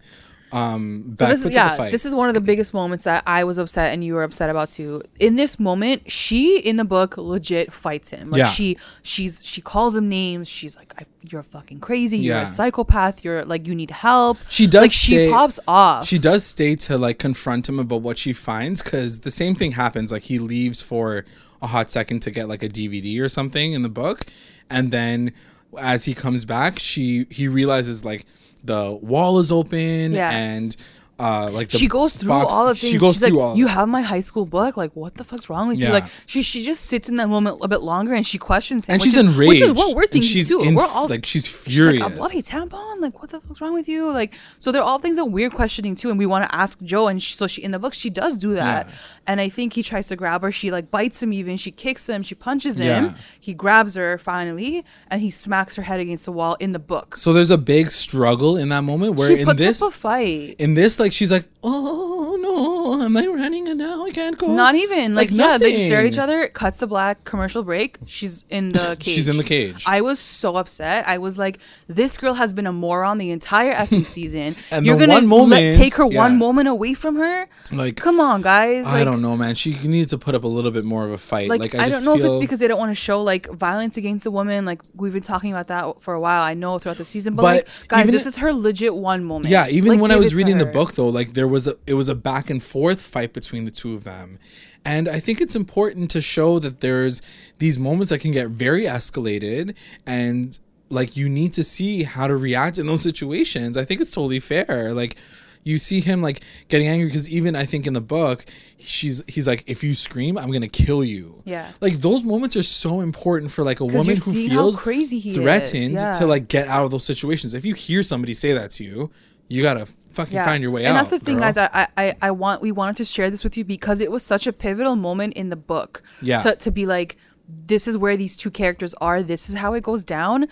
Um, 0.53 1.15
So 1.15 1.25
this 1.25 1.39
is 1.39 1.45
puts 1.45 1.57
up 1.57 1.65
a 1.65 1.69
yeah, 1.71 1.75
fight. 1.77 1.91
this 1.91 2.05
is 2.05 2.13
one 2.13 2.27
of 2.29 2.35
the 2.35 2.41
biggest 2.41 2.73
moments 2.73 3.03
that 3.05 3.23
I 3.25 3.43
was 3.43 3.57
upset 3.57 3.93
and 3.93 4.03
you 4.03 4.13
were 4.13 4.23
upset 4.23 4.49
about 4.49 4.69
too. 4.69 5.01
In 5.19 5.35
this 5.35 5.59
moment, 5.59 6.11
she 6.11 6.59
in 6.59 6.75
the 6.75 6.83
book 6.83 7.17
legit 7.17 7.73
fights 7.73 8.09
him. 8.11 8.29
Like 8.29 8.39
Yeah. 8.39 8.47
she 8.47 8.77
she's 9.01 9.43
she 9.43 9.61
calls 9.61 9.95
him 9.95 10.07
names. 10.09 10.47
She's 10.47 10.75
like, 10.77 10.93
I, 10.97 11.05
"You're 11.27 11.43
fucking 11.43 11.79
crazy. 11.79 12.19
You're 12.19 12.37
a 12.37 12.45
psychopath. 12.45 13.23
You're 13.23 13.43
like 13.45 13.67
you 13.67 13.73
need 13.75 13.91
help." 13.91 14.37
She 14.49 14.67
does 14.67 14.83
Like 14.83 14.91
she 14.91 15.29
pops 15.31 15.59
off. 15.67 16.05
She 16.05 16.19
does 16.19 16.43
stay 16.45 16.75
to 16.87 16.97
like 16.97 17.17
confront 17.19 17.67
him 17.67 17.79
about 17.79 18.01
what 18.01 18.17
she 18.17 18.31
finds 18.33 18.83
because 18.83 19.21
the 19.21 19.31
same 19.31 19.55
thing 19.55 19.71
happens. 19.73 20.11
Like 20.11 20.23
he 20.23 20.37
leaves 20.39 20.81
for 20.81 21.25
a 21.61 21.67
hot 21.67 21.89
second 21.89 22.19
to 22.21 22.31
get 22.31 22.47
like 22.47 22.61
a 22.61 22.69
DVD 22.69 23.19
or 23.21 23.29
something 23.29 23.73
in 23.73 23.81
the 23.81 23.89
book, 23.89 24.25
and 24.69 24.91
then 24.91 25.33
as 25.79 26.05
he 26.05 26.13
comes 26.13 26.45
back, 26.45 26.77
she 26.77 27.25
he 27.31 27.47
realizes 27.47 28.05
like 28.05 28.25
the 28.63 28.93
wall 29.01 29.39
is 29.39 29.51
open 29.51 30.13
Yeah. 30.13 30.31
and 30.31 30.75
uh 31.23 31.49
like 31.57 31.69
the 31.69 31.77
she 31.77 31.87
goes 31.87 32.15
through 32.17 32.29
box- 32.29 32.53
all 32.53 32.67
the 32.67 32.75
things. 32.75 32.91
She 32.91 32.97
goes 32.97 33.15
She's 33.15 33.27
through 33.29 33.37
like, 33.39 33.47
all. 33.49 33.55
You 33.57 33.67
have 33.67 33.87
my 33.97 34.01
high 34.01 34.19
school 34.29 34.45
book. 34.45 34.75
Like, 34.77 34.93
what 34.95 35.15
the 35.15 35.23
fuck's 35.23 35.49
wrong 35.49 35.67
with 35.69 35.79
Yeah. 35.79 35.87
you? 35.87 35.93
Like, 35.93 36.05
she 36.25 36.41
she 36.41 36.63
just 36.63 36.81
sits 36.91 37.07
in 37.09 37.15
that 37.17 37.29
moment 37.29 37.59
a 37.61 37.67
bit 37.67 37.81
longer 37.81 38.13
and 38.13 38.25
she 38.31 38.37
questions 38.37 38.85
him. 38.85 38.93
and 38.93 39.01
she's 39.01 39.13
is, 39.15 39.19
enraged. 39.25 39.49
Which 39.49 39.61
is 39.61 39.73
what 39.73 39.95
we're 39.95 40.07
thinking 40.07 40.29
she's 40.35 40.49
too. 40.49 40.61
in- 40.61 40.75
we're 40.75 40.83
all 40.97 41.07
like 41.07 41.25
she's 41.25 41.45
She's 41.47 41.55
furious. 41.75 42.01
like, 42.03 42.13
a 42.13 42.15
bloody 42.15 42.41
tampon? 42.41 43.01
Like, 43.01 43.19
what 43.21 43.29
the 43.31 43.39
fuck's 43.41 43.59
wrong 43.61 43.73
with 43.73 43.87
you? 43.87 44.11
Like, 44.11 44.33
so 44.57 44.71
they're 44.71 44.83
all 44.89 44.99
things 44.99 45.15
that 45.17 45.25
we're 45.25 45.49
questioning 45.49 45.95
too, 45.95 46.09
and 46.09 46.17
we 46.19 46.25
want 46.25 46.43
to 46.49 46.55
ask 46.55 46.81
Joe. 46.81 47.07
And 47.07 47.21
she, 47.23 47.33
so 47.33 47.47
she 47.47 47.61
in 47.63 47.71
the 47.71 47.79
book, 47.79 47.93
she 47.93 48.09
does 48.09 48.37
do 48.37 48.53
that. 48.55 48.87
Yeah. 48.87 48.93
And 49.27 49.39
I 49.39 49.47
think 49.49 49.73
he 49.73 49.83
tries 49.83 50.07
to 50.09 50.15
grab 50.17 50.41
her. 50.41 50.51
She 50.51 50.69
like 50.71 50.91
bites 50.91 51.23
him, 51.23 51.31
even 51.31 51.55
she 51.57 51.71
kicks 51.71 52.07
him, 52.09 52.23
she 52.23 52.35
punches 52.35 52.77
him. 52.79 53.05
Yeah. 53.05 53.13
He 53.39 53.53
grabs 53.53 53.95
her 53.95 54.17
finally, 54.17 54.83
and 55.09 55.21
he 55.21 55.29
smacks 55.29 55.75
her 55.77 55.83
head 55.83 55.99
against 56.01 56.25
the 56.25 56.33
wall 56.33 56.55
in 56.59 56.73
the 56.73 56.79
book. 56.79 57.15
so 57.15 57.31
there's 57.31 57.51
a 57.51 57.57
big 57.57 57.89
struggle 57.89 58.57
in 58.57 58.67
that 58.69 58.83
moment 58.83 59.15
where 59.15 59.29
she 59.29 59.39
in 59.41 59.45
puts 59.45 59.59
this 59.59 59.81
up 59.81 59.89
a 59.89 59.91
fight. 59.93 60.55
in 60.59 60.73
this 60.73 60.99
like 60.99 61.12
she's 61.13 61.31
like 61.31 61.47
oh 61.63 62.31
no 62.63 63.01
am 63.01 63.17
I 63.17 63.27
running 63.27 63.67
and 63.67 63.77
now 63.79 64.05
I 64.05 64.11
can't 64.11 64.37
go 64.37 64.47
Not 64.53 64.75
even 64.75 65.15
like, 65.15 65.29
yeah, 65.31 65.57
they 65.57 65.85
stare 65.85 65.99
at 66.01 66.05
each 66.05 66.15
nothing. 66.17 66.35
other. 66.35 66.47
Cuts 66.47 66.79
to 66.79 66.87
black. 66.87 67.23
Commercial 67.25 67.63
break. 67.63 67.97
She's 68.05 68.45
in 68.49 68.69
the 68.69 68.95
cage. 68.99 69.13
She's 69.15 69.27
in 69.27 69.37
the 69.37 69.43
cage. 69.43 69.83
I 69.87 70.01
was 70.01 70.19
so 70.19 70.55
upset. 70.57 71.07
I 71.07 71.17
was 71.17 71.37
like, 71.37 71.59
this 71.87 72.17
girl 72.17 72.33
has 72.35 72.53
been 72.53 72.67
a 72.67 72.71
moron 72.73 73.17
the 73.17 73.31
entire 73.31 73.73
effing 73.83 74.05
season. 74.07 74.55
And 74.71 74.85
You're 74.85 74.95
the 74.97 75.07
gonna 75.07 75.19
let- 75.19 75.23
moment- 75.25 75.77
take 75.77 75.95
her 75.95 76.07
yeah. 76.09 76.17
one 76.17 76.37
moment 76.37 76.67
away 76.69 76.93
from 76.93 77.15
her. 77.17 77.47
Like, 77.71 77.95
Come 77.97 78.19
on, 78.19 78.41
guys. 78.41 78.85
I 78.85 79.03
don't 79.03 79.21
know, 79.21 79.35
man. 79.37 79.55
She 79.55 79.75
needs 79.87 80.11
to 80.11 80.17
put 80.17 80.35
up 80.35 80.43
a 80.43 80.47
little 80.47 80.71
bit 80.71 80.85
more 80.85 81.05
of 81.05 81.11
a 81.11 81.17
fight. 81.17 81.49
Like, 81.49 81.61
Like, 81.61 81.75
I, 81.75 81.79
I, 81.79 81.81
don't 81.83 81.91
just 81.91 82.05
know 82.05 82.13
if 82.15 82.21
feel, 82.21 82.33
it's 82.33 82.39
because 82.41 82.59
they 82.59 82.67
don't 82.67 82.79
want 82.79 82.91
to 82.91 82.95
show 82.95 83.21
like 83.21 83.49
violence 83.51 83.97
against 83.97 84.25
a 84.25 84.31
woman. 84.31 84.65
Like 84.65 84.81
we've 84.95 85.13
been 85.13 85.21
talking 85.23 85.51
about 85.51 85.67
that 85.67 86.01
for 86.01 86.13
a 86.13 86.19
while. 86.19 86.43
I 86.43 86.53
know 86.53 86.77
throughout 86.79 86.97
the 86.97 87.05
season, 87.05 87.35
but, 87.35 87.41
But 87.43 87.55
like, 87.55 87.87
guys, 87.87 88.07
this 88.11 88.25
i- 88.25 88.29
is 88.29 88.37
her 88.37 88.53
legit 88.53 88.93
one 88.95 89.23
moment. 89.23 89.51
Yeah, 89.51 89.67
even 89.69 89.93
Like, 89.93 90.01
when 90.01 90.11
I 90.11 90.17
was 90.17 90.33
reading 90.35 90.57
the 90.57 90.65
book 90.65 90.93
though, 90.93 91.09
like 91.09 91.33
there 91.33 91.47
was 91.47 91.67
a 91.67 91.77
it 91.87 91.93
was 91.93 92.09
a 92.09 92.15
back 92.15 92.49
and 92.49 92.52
forth 92.61 93.01
fight 93.01 93.33
between 93.33 93.65
the 93.65 93.71
two 93.71 93.93
of 93.93 94.03
them. 94.03 94.39
And 94.85 95.07
I 95.07 95.19
think 95.19 95.39
it's 95.39 95.55
important 95.55 96.11
to 96.11 96.21
show 96.21 96.59
that 96.59 96.81
there's 96.81 97.21
these 97.59 97.79
moments 97.79 98.09
that 98.09 98.19
can 98.19 98.31
get 98.31 98.49
very 98.49 98.83
escalated 98.83 99.75
and 100.05 100.59
like 100.89 101.15
you 101.17 101.29
need 101.29 101.53
to 101.53 101.63
see 101.63 102.03
how 102.03 102.27
to 102.27 102.35
react 102.35 102.77
in 102.77 102.87
those 102.87 103.01
situations. 103.01 103.77
I 103.77 103.85
think 103.85 104.01
it's 104.01 104.11
totally 104.11 104.39
fair. 104.39 104.93
Like 104.93 105.15
you 105.63 105.77
see 105.77 106.01
him 106.01 106.21
like 106.21 106.41
getting 106.67 106.87
angry 106.87 107.07
because 107.07 107.29
even 107.29 107.55
I 107.55 107.65
think 107.65 107.87
in 107.87 107.93
the 107.93 108.01
book, 108.01 108.45
she's 108.77 109.23
he's 109.27 109.47
like, 109.47 109.63
if 109.67 109.83
you 109.83 109.93
scream, 109.93 110.37
I'm 110.37 110.51
gonna 110.51 110.67
kill 110.67 111.03
you. 111.03 111.41
Yeah. 111.45 111.71
Like 111.81 111.95
those 111.95 112.23
moments 112.23 112.55
are 112.55 112.63
so 112.63 112.99
important 112.99 113.51
for 113.51 113.63
like 113.63 113.79
a 113.79 113.85
woman 113.85 114.17
who 114.17 114.33
feels 114.33 114.81
crazy 114.81 115.33
threatened 115.33 115.93
yeah. 115.93 116.11
to 116.13 116.27
like 116.27 116.47
get 116.47 116.67
out 116.67 116.83
of 116.83 116.91
those 116.91 117.05
situations. 117.05 117.53
If 117.53 117.65
you 117.65 117.73
hear 117.73 118.03
somebody 118.03 118.33
say 118.33 118.53
that 118.53 118.71
to 118.71 118.83
you, 118.83 119.11
you 119.47 119.61
gotta 119.61 119.87
fucking 120.11 120.37
find 120.37 120.61
your 120.61 120.71
way 120.71 120.81
and 120.81 120.87
out. 120.87 120.89
And 120.91 120.97
that's 120.97 121.09
the 121.09 121.19
thing, 121.19 121.35
girl. 121.37 121.51
guys. 121.51 121.57
I, 121.57 121.87
I 121.97 122.13
I 122.21 122.31
want 122.31 122.61
we 122.61 122.71
wanted 122.71 122.97
to 122.97 123.05
share 123.05 123.29
this 123.29 123.43
with 123.43 123.57
you 123.57 123.63
because 123.63 124.01
it 124.01 124.11
was 124.11 124.23
such 124.23 124.47
a 124.47 124.53
pivotal 124.53 124.95
moment 124.95 125.33
in 125.33 125.49
the 125.49 125.55
book. 125.55 126.03
Yeah. 126.21 126.39
To 126.39 126.55
to 126.55 126.71
be 126.71 126.85
like, 126.85 127.17
this 127.47 127.87
is 127.87 127.97
where 127.97 128.17
these 128.17 128.37
two 128.37 128.51
characters 128.51 128.93
are. 128.95 129.21
This 129.23 129.49
is 129.49 129.55
how 129.55 129.73
it 129.73 129.83
goes 129.83 130.03
down. 130.03 130.47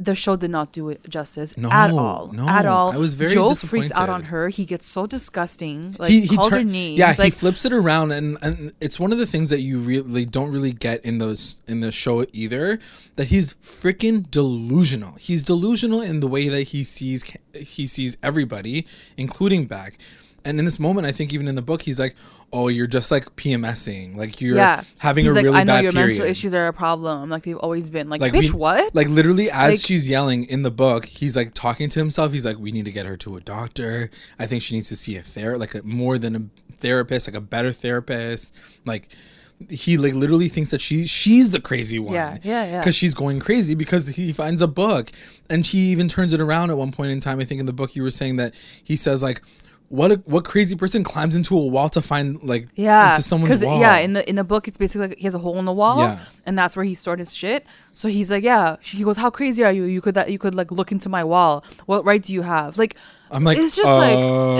The 0.00 0.16
show 0.16 0.34
did 0.34 0.50
not 0.50 0.72
do 0.72 0.88
it 0.88 1.08
justice 1.08 1.56
No, 1.56 1.70
at 1.70 1.92
all. 1.92 2.32
no. 2.32 2.48
at 2.48 2.66
all. 2.66 2.92
I 2.92 2.96
was 2.96 3.14
very 3.14 3.32
Joe 3.32 3.54
freaks 3.54 3.92
out 3.92 4.08
on 4.08 4.24
her. 4.24 4.48
He 4.48 4.64
gets 4.64 4.86
so 4.86 5.06
disgusting. 5.06 5.94
Like 6.00 6.10
he 6.10 6.26
calls 6.26 6.52
her 6.52 6.58
turn- 6.58 6.72
names. 6.72 6.98
Yeah, 6.98 7.14
like 7.16 7.26
he 7.26 7.30
flips 7.30 7.64
it 7.64 7.72
around, 7.72 8.10
and, 8.10 8.36
and 8.42 8.72
it's 8.80 8.98
one 8.98 9.12
of 9.12 9.18
the 9.18 9.26
things 9.26 9.50
that 9.50 9.60
you 9.60 9.78
really 9.78 10.24
don't 10.24 10.50
really 10.50 10.72
get 10.72 11.04
in 11.04 11.18
those 11.18 11.60
in 11.68 11.78
the 11.80 11.92
show 11.92 12.26
either. 12.32 12.80
That 13.16 13.28
he's 13.28 13.54
freaking 13.54 14.28
delusional. 14.28 15.12
He's 15.14 15.44
delusional 15.44 16.00
in 16.00 16.18
the 16.18 16.26
way 16.28 16.48
that 16.48 16.64
he 16.64 16.82
sees 16.82 17.22
he 17.54 17.86
sees 17.86 18.16
everybody, 18.20 18.86
including 19.16 19.66
Beck. 19.66 19.96
And 20.44 20.58
in 20.58 20.64
this 20.64 20.78
moment, 20.78 21.06
I 21.06 21.12
think 21.12 21.32
even 21.32 21.48
in 21.48 21.54
the 21.54 21.62
book, 21.62 21.82
he's 21.82 21.98
like, 21.98 22.14
"Oh, 22.52 22.68
you're 22.68 22.86
just 22.86 23.10
like 23.10 23.24
PMSing, 23.36 24.16
like 24.16 24.40
you're 24.40 24.56
yeah, 24.56 24.82
having 24.98 25.24
He's 25.24 25.32
a 25.32 25.36
like, 25.36 25.44
really 25.44 25.56
I 25.58 25.64
know 25.64 25.72
bad 25.74 25.84
your 25.84 25.92
period." 25.92 26.08
mental 26.10 26.26
issues 26.26 26.54
are 26.54 26.66
a 26.66 26.72
problem. 26.72 27.30
Like 27.30 27.44
they've 27.44 27.56
always 27.56 27.88
been. 27.88 28.08
Like, 28.10 28.20
like 28.20 28.32
bitch, 28.32 28.52
we- 28.52 28.58
what? 28.58 28.94
Like 28.94 29.08
literally, 29.08 29.50
as 29.50 29.72
Like- 29.72 29.80
she's 29.80 30.08
yelling 30.08 30.44
in 30.44 30.62
the 30.62 30.70
book, 30.70 31.06
he's 31.06 31.34
like 31.36 31.54
talking 31.54 31.88
to 31.88 31.98
himself. 31.98 32.32
He's 32.32 32.44
like, 32.44 32.58
"We 32.58 32.72
need 32.72 32.84
to 32.84 32.92
get 32.92 33.06
her 33.06 33.16
to 33.18 33.36
a 33.36 33.40
doctor. 33.40 34.10
I 34.38 34.46
think 34.46 34.62
she 34.62 34.74
needs 34.74 34.88
to 34.90 34.96
see 34.96 35.16
a 35.16 35.22
therapist, 35.22 35.60
like 35.60 35.82
a, 35.82 35.86
more 35.86 36.18
than 36.18 36.36
a 36.36 36.74
therapist, 36.76 37.26
like 37.28 37.36
a 37.36 37.40
better 37.40 37.72
therapist." 37.72 38.54
Like 38.84 39.08
he 39.70 39.96
like 39.96 40.14
literally 40.14 40.48
thinks 40.48 40.70
that 40.72 40.80
she 40.80 41.06
she's 41.06 41.50
the 41.50 41.60
crazy 41.60 41.98
one. 41.98 42.12
Yeah, 42.14 42.38
yeah, 42.42 42.64
yeah. 42.66 42.78
Because 42.80 42.96
she's 42.96 43.14
going 43.14 43.40
crazy 43.40 43.74
because 43.74 44.08
he 44.08 44.32
finds 44.32 44.60
a 44.60 44.68
book, 44.68 45.10
and 45.48 45.64
she 45.64 45.78
even 45.78 46.08
turns 46.08 46.34
it 46.34 46.40
around 46.40 46.70
at 46.70 46.76
one 46.76 46.92
point 46.92 47.12
in 47.12 47.20
time. 47.20 47.40
I 47.40 47.44
think 47.44 47.60
in 47.60 47.66
the 47.66 47.72
book 47.72 47.96
you 47.96 48.02
were 48.02 48.10
saying 48.10 48.36
that 48.36 48.54
he 48.82 48.96
says 48.96 49.22
like. 49.22 49.40
What 49.90 50.10
a, 50.10 50.14
what 50.24 50.44
crazy 50.44 50.74
person 50.74 51.04
climbs 51.04 51.36
into 51.36 51.56
a 51.56 51.66
wall 51.66 51.88
to 51.90 52.00
find 52.02 52.42
like 52.42 52.66
Yeah, 52.74 53.10
into 53.10 53.22
someone's 53.22 53.64
wall? 53.64 53.78
yeah, 53.80 53.98
in 53.98 54.14
the 54.14 54.28
in 54.28 54.34
the 54.36 54.42
book, 54.42 54.66
it's 54.66 54.78
basically 54.78 55.08
like 55.08 55.18
he 55.18 55.24
has 55.24 55.34
a 55.34 55.38
hole 55.38 55.58
in 55.58 55.66
the 55.66 55.72
wall, 55.72 55.98
Yeah. 55.98 56.20
and 56.46 56.58
that's 56.58 56.74
where 56.74 56.84
he 56.84 56.94
stored 56.94 57.18
his 57.20 57.34
shit. 57.34 57.64
So 57.92 58.08
he's 58.08 58.30
like, 58.30 58.42
yeah. 58.42 58.76
He 58.80 59.04
goes, 59.04 59.16
how 59.18 59.30
crazy 59.30 59.62
are 59.62 59.70
you? 59.70 59.84
You 59.84 60.00
could 60.00 60.14
that 60.14 60.30
you 60.30 60.38
could 60.38 60.54
like 60.54 60.72
look 60.72 60.90
into 60.90 61.08
my 61.08 61.22
wall. 61.22 61.64
What 61.86 62.04
right 62.04 62.22
do 62.22 62.32
you 62.32 62.42
have? 62.42 62.76
Like, 62.78 62.96
I'm 63.30 63.44
like, 63.44 63.58
it's 63.58 63.76
just 63.76 63.88
like 63.88 64.16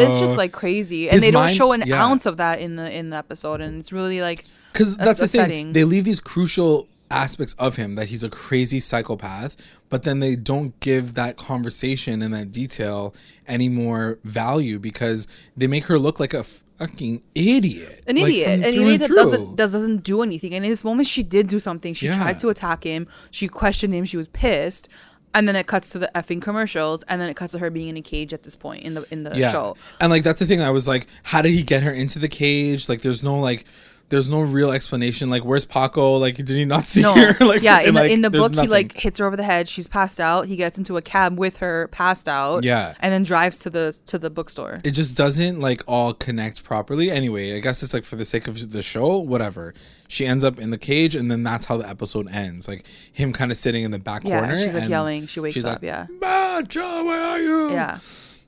it's 0.07 0.21
just 0.21 0.35
uh, 0.35 0.39
like 0.39 0.53
crazy, 0.53 1.09
and 1.11 1.21
they 1.21 1.31
don't 1.33 1.45
mind- 1.45 1.57
show 1.57 1.73
an 1.73 1.83
yeah. 1.87 2.05
ounce 2.05 2.27
of 2.27 2.37
that 2.37 2.61
in 2.61 2.77
the 2.77 2.91
in 2.93 3.11
the 3.11 3.17
episode, 3.17 3.61
and 3.61 3.81
it's 3.81 3.93
really 3.93 4.21
like 4.21 4.45
because 4.73 4.97
that's 4.97 5.21
the 5.21 5.29
thing 5.29 5.73
they 5.73 5.85
leave 5.85 6.05
these 6.05 6.21
crucial 6.21 6.87
aspects 7.11 7.55
of 7.61 7.77
him 7.77 7.95
that 7.95 8.09
he's 8.09 8.25
a 8.25 8.31
crazy 8.31 8.81
psychopath 8.81 9.57
but 9.95 10.03
then 10.03 10.19
they 10.19 10.35
don't 10.35 10.81
give 10.81 11.15
that 11.15 11.37
conversation 11.37 12.21
and 12.21 12.35
that 12.35 12.51
detail 12.51 13.15
any 13.47 13.69
more 13.69 14.19
value 14.25 14.77
because 14.81 15.29
they 15.57 15.69
make 15.69 15.85
her 15.85 16.01
look 16.01 16.19
like 16.19 16.35
a 16.35 16.43
fucking 16.43 17.23
idiot 17.37 18.03
an 18.09 18.17
like, 18.17 18.25
idiot, 18.25 18.49
an 18.49 18.65
idiot 18.65 18.99
that 19.03 19.09
doesn't 19.09 19.55
does, 19.55 19.71
doesn't 19.71 19.99
do 19.99 20.21
anything. 20.25 20.53
And 20.53 20.65
in 20.65 20.71
this 20.73 20.83
moment, 20.83 21.07
she 21.07 21.23
did 21.23 21.47
do 21.47 21.61
something. 21.61 21.95
She 21.95 22.07
Yeah. 22.07 22.17
tried 22.17 22.41
to 22.41 22.49
attack 22.49 22.83
him. 22.83 23.07
She 23.31 23.47
questioned 23.47 23.95
him. 23.95 24.05
She 24.05 24.17
was 24.17 24.27
pissed. 24.27 24.89
And 25.33 25.47
then 25.47 25.55
it 25.55 25.69
cuts 25.69 25.91
to 25.91 26.01
the 26.01 26.11
effing 26.13 26.43
commercials, 26.43 27.05
and 27.05 27.21
then 27.21 27.29
it 27.29 27.37
cuts 27.37 27.53
to 27.53 27.61
her 27.61 27.71
being 27.71 27.87
in 27.87 27.97
a 27.97 28.03
cage 28.03 28.33
at 28.35 28.43
this 28.43 28.57
point 28.57 28.83
in 28.83 28.95
the 28.95 29.07
in 29.13 29.23
the 29.23 29.39
yeah 29.39 29.53
show. 29.53 29.77
and 30.01 30.11
like 30.11 30.25
that's 30.25 30.41
the 30.41 30.47
thing 30.47 30.61
i 30.63 30.71
was 30.71 30.87
like 30.87 31.07
how 31.25 31.43
did 31.43 31.51
he 31.51 31.63
get 31.63 31.83
her 31.83 31.91
into 31.91 32.21
the 32.21 32.29
cage 32.29 32.89
like 32.89 33.03
there's 33.03 33.21
no 33.23 33.39
like 33.41 33.65
there's 34.11 34.29
no 34.29 34.43
real 34.43 34.71
explanation 34.71 35.31
like 35.31 35.45
where's 35.45 35.65
paco 35.65 36.17
like 36.17 36.37
did 36.37 36.49
he 36.51 36.65
not 36.65 36.87
see 36.87 37.03
No, 37.03 37.15
her 37.15 37.35
like 37.45 37.63
yeah. 37.63 37.81
In 37.81 37.95
the 37.95 38.01
like, 38.03 38.11
in 38.11 38.21
the 38.21 38.31
book, 38.31 38.55
he 38.55 38.67
like 38.69 38.93
hits 38.93 39.19
her 39.19 39.27
over 39.27 39.37
the 39.37 39.43
head. 39.43 39.69
She's 39.69 39.89
passed 39.89 40.21
out. 40.21 40.47
He 40.47 40.57
gets 40.57 40.79
into 40.79 40.97
a 40.97 41.03
cab 41.03 41.39
with 41.39 41.57
her, 41.59 41.89
passed 41.89 42.29
out. 42.29 42.65
Yeah. 42.65 42.95
and 43.01 43.13
then 43.13 43.23
drives 43.23 43.59
to 43.61 43.71
the 43.71 43.99
to 44.07 44.19
the 44.19 44.31
bookstore. 44.31 44.79
it 44.85 44.93
just 44.93 45.17
doesn't 45.17 45.61
like 45.61 45.83
all 45.89 46.13
connect 46.13 46.63
properly. 46.65 47.11
Anyway, 47.11 47.57
I 47.57 47.61
guess 47.61 47.83
it's 47.83 47.95
like 47.95 48.05
for 48.05 48.17
the 48.17 48.25
sake 48.25 48.47
of 48.47 48.73
the 48.73 48.83
show, 48.83 49.19
whatever. 49.19 49.75
She 50.07 50.27
ends 50.27 50.45
up 50.45 50.59
in 50.61 50.71
the 50.71 50.79
cage, 50.79 51.17
and 51.17 51.31
then 51.31 51.43
that's 51.43 51.65
how 51.65 51.77
the 51.79 51.89
episode 51.89 52.29
ends. 52.31 52.69
Like 52.69 52.87
him 53.13 53.33
kind 53.33 53.51
of 53.51 53.57
sitting 53.57 53.85
in 53.85 53.91
the 53.91 53.99
back 53.99 54.23
Yeah, 54.25 54.41
corner. 54.41 54.59
she's 54.59 54.75
like 54.75 54.83
and 54.83 54.91
yelling. 54.91 55.27
She 55.27 55.41
wakes 55.41 55.65
up. 55.65 55.83
like, 55.83 55.83
yeah, 55.83 56.07
"Ma, 56.21 56.61
where 57.03 57.21
are 57.21 57.41
you? 57.41 57.71
yeah. 57.73 57.99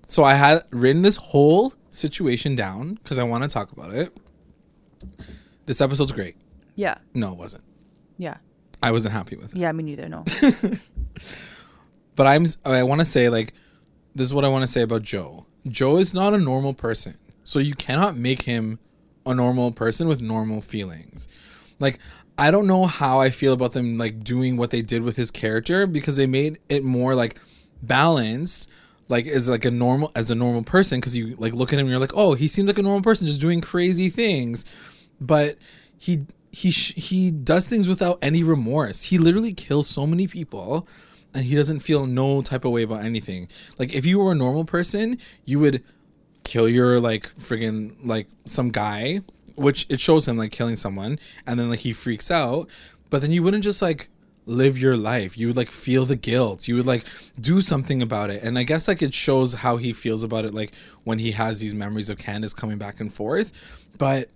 So 0.07 0.23
I 0.23 0.35
had 0.35 0.63
written 0.71 1.03
this 1.03 1.17
whole 1.17 1.75
situation 1.91 2.55
down 2.55 2.95
because 3.03 3.19
I 3.19 3.25
want 3.25 3.43
to 3.43 3.49
talk 3.49 3.73
about 3.73 3.93
it. 3.95 4.17
This 5.67 5.81
episode's 5.81 6.13
great. 6.13 6.37
Yeah, 6.77 6.97
No, 7.15 7.33
it 7.33 7.39
wasn't. 7.39 7.65
yeah, 8.19 8.37
I 8.83 8.91
wasn't 8.93 9.15
happy 9.15 9.37
with 9.37 9.53
it. 9.55 9.59
yeah. 9.59 9.73
Me 9.73 9.83
neither. 9.83 10.09
No. 10.09 10.25
But 12.15 12.27
I'm 12.27 12.47
I 12.65 12.83
want 12.83 13.01
to 13.01 13.05
say 13.05 13.29
like 13.29 13.53
this 14.15 14.27
is 14.27 14.33
what 14.35 14.45
I 14.45 14.49
want 14.49 14.63
to 14.63 14.67
say 14.67 14.83
about 14.83 15.03
Joe. 15.03 15.47
Joe 15.69 15.99
is 15.99 16.15
not 16.15 16.33
a 16.33 16.39
normal 16.39 16.73
person. 16.73 17.19
So 17.45 17.59
you 17.59 17.75
cannot 17.75 18.17
make 18.17 18.43
him 18.43 18.79
a 19.27 19.35
normal 19.35 19.71
person 19.73 20.09
with 20.09 20.23
normal 20.23 20.61
feelings. 20.63 21.29
Like 21.79 21.99
I 22.39 22.51
don't 22.51 22.67
know 22.67 22.87
how 22.87 23.21
I 23.21 23.31
feel 23.31 23.53
about 23.53 23.73
them 23.73 23.99
like 23.99 24.25
doing 24.25 24.57
what 24.57 24.71
they 24.71 24.83
did 24.83 25.03
with 25.03 25.17
his 25.17 25.31
character 25.31 25.87
because 25.87 26.17
they 26.17 26.27
made 26.27 26.59
it 26.69 26.85
more 26.85 27.15
like 27.15 27.39
balanced 27.83 28.71
like 29.09 29.27
as 29.27 29.49
like 29.49 29.65
a 29.65 29.71
normal 29.71 30.11
as 30.17 30.31
a 30.31 30.35
normal 30.35 30.63
person 30.63 30.99
because 31.01 31.15
you 31.17 31.37
like 31.37 31.53
look 31.53 31.73
at 31.73 31.79
him 31.79 31.87
and 31.87 31.91
you're 31.91 32.01
like 32.01 32.13
oh 32.15 32.33
he 32.35 32.49
seems 32.49 32.67
like 32.67 32.79
a 32.79 32.83
normal 32.83 33.03
person 33.03 33.27
just 33.27 33.41
doing 33.41 33.61
crazy 33.61 34.09
things 34.09 34.65
but 35.21 35.57
he 35.99 36.27
he 36.51 36.71
he 36.71 37.31
does 37.31 37.67
things 37.67 37.89
without 37.89 38.19
any 38.23 38.43
remorse. 38.43 39.05
He 39.05 39.19
literally 39.19 39.53
kills 39.53 39.87
so 39.89 40.07
many 40.07 40.27
people 40.27 40.89
and 41.35 41.45
he 41.45 41.55
doesn't 41.55 41.81
feel 41.81 42.07
no 42.07 42.41
type 42.43 42.65
of 42.65 42.73
way 42.73 42.83
about 42.83 43.05
anything. 43.05 43.49
Like 43.79 43.95
if 43.95 44.07
you 44.07 44.19
were 44.19 44.33
a 44.33 44.35
normal 44.35 44.65
person 44.65 45.19
you 45.45 45.59
would 45.59 45.83
kill 46.45 46.69
your 46.69 47.01
like 47.01 47.29
friggin' 47.37 47.97
like 48.05 48.29
some 48.45 48.71
guy 48.71 49.21
which 49.57 49.87
it 49.89 50.01
shows 50.01 50.29
him 50.29 50.37
like 50.37 50.53
killing 50.53 50.77
someone 50.77 51.19
and 51.47 51.59
then 51.59 51.69
like 51.69 51.81
he 51.81 51.93
freaks 51.93 52.31
out. 52.31 52.71
But 53.11 53.23
then 53.23 53.33
you 53.33 53.43
wouldn't 53.43 53.65
just 53.65 53.83
like 53.83 54.09
live 54.47 54.79
your 54.79 54.97
life. 54.97 55.37
You 55.37 55.49
would 55.49 55.57
like 55.57 55.71
feel 55.71 56.07
the 56.07 56.17
guilt. 56.17 56.69
You 56.69 56.77
would 56.77 56.87
like 56.87 57.05
do 57.41 57.61
something 57.61 58.01
about 58.01 58.31
it. 58.31 58.43
And 58.43 58.59
i 58.59 58.63
guess 58.63 58.89
like 58.89 59.03
it 59.03 59.13
shows 59.13 59.55
how 59.55 59.77
he 59.77 59.93
feels 59.93 60.25
about 60.25 60.45
it 60.45 60.55
like 60.55 60.75
when 61.05 61.19
he 61.19 61.33
has 61.33 61.61
these 61.61 61.75
memories 61.75 62.09
of 62.09 62.17
candace 62.17 62.55
coming 62.55 62.79
back 62.79 63.01
and 63.01 63.13
forth. 63.13 63.53
But 63.99 64.31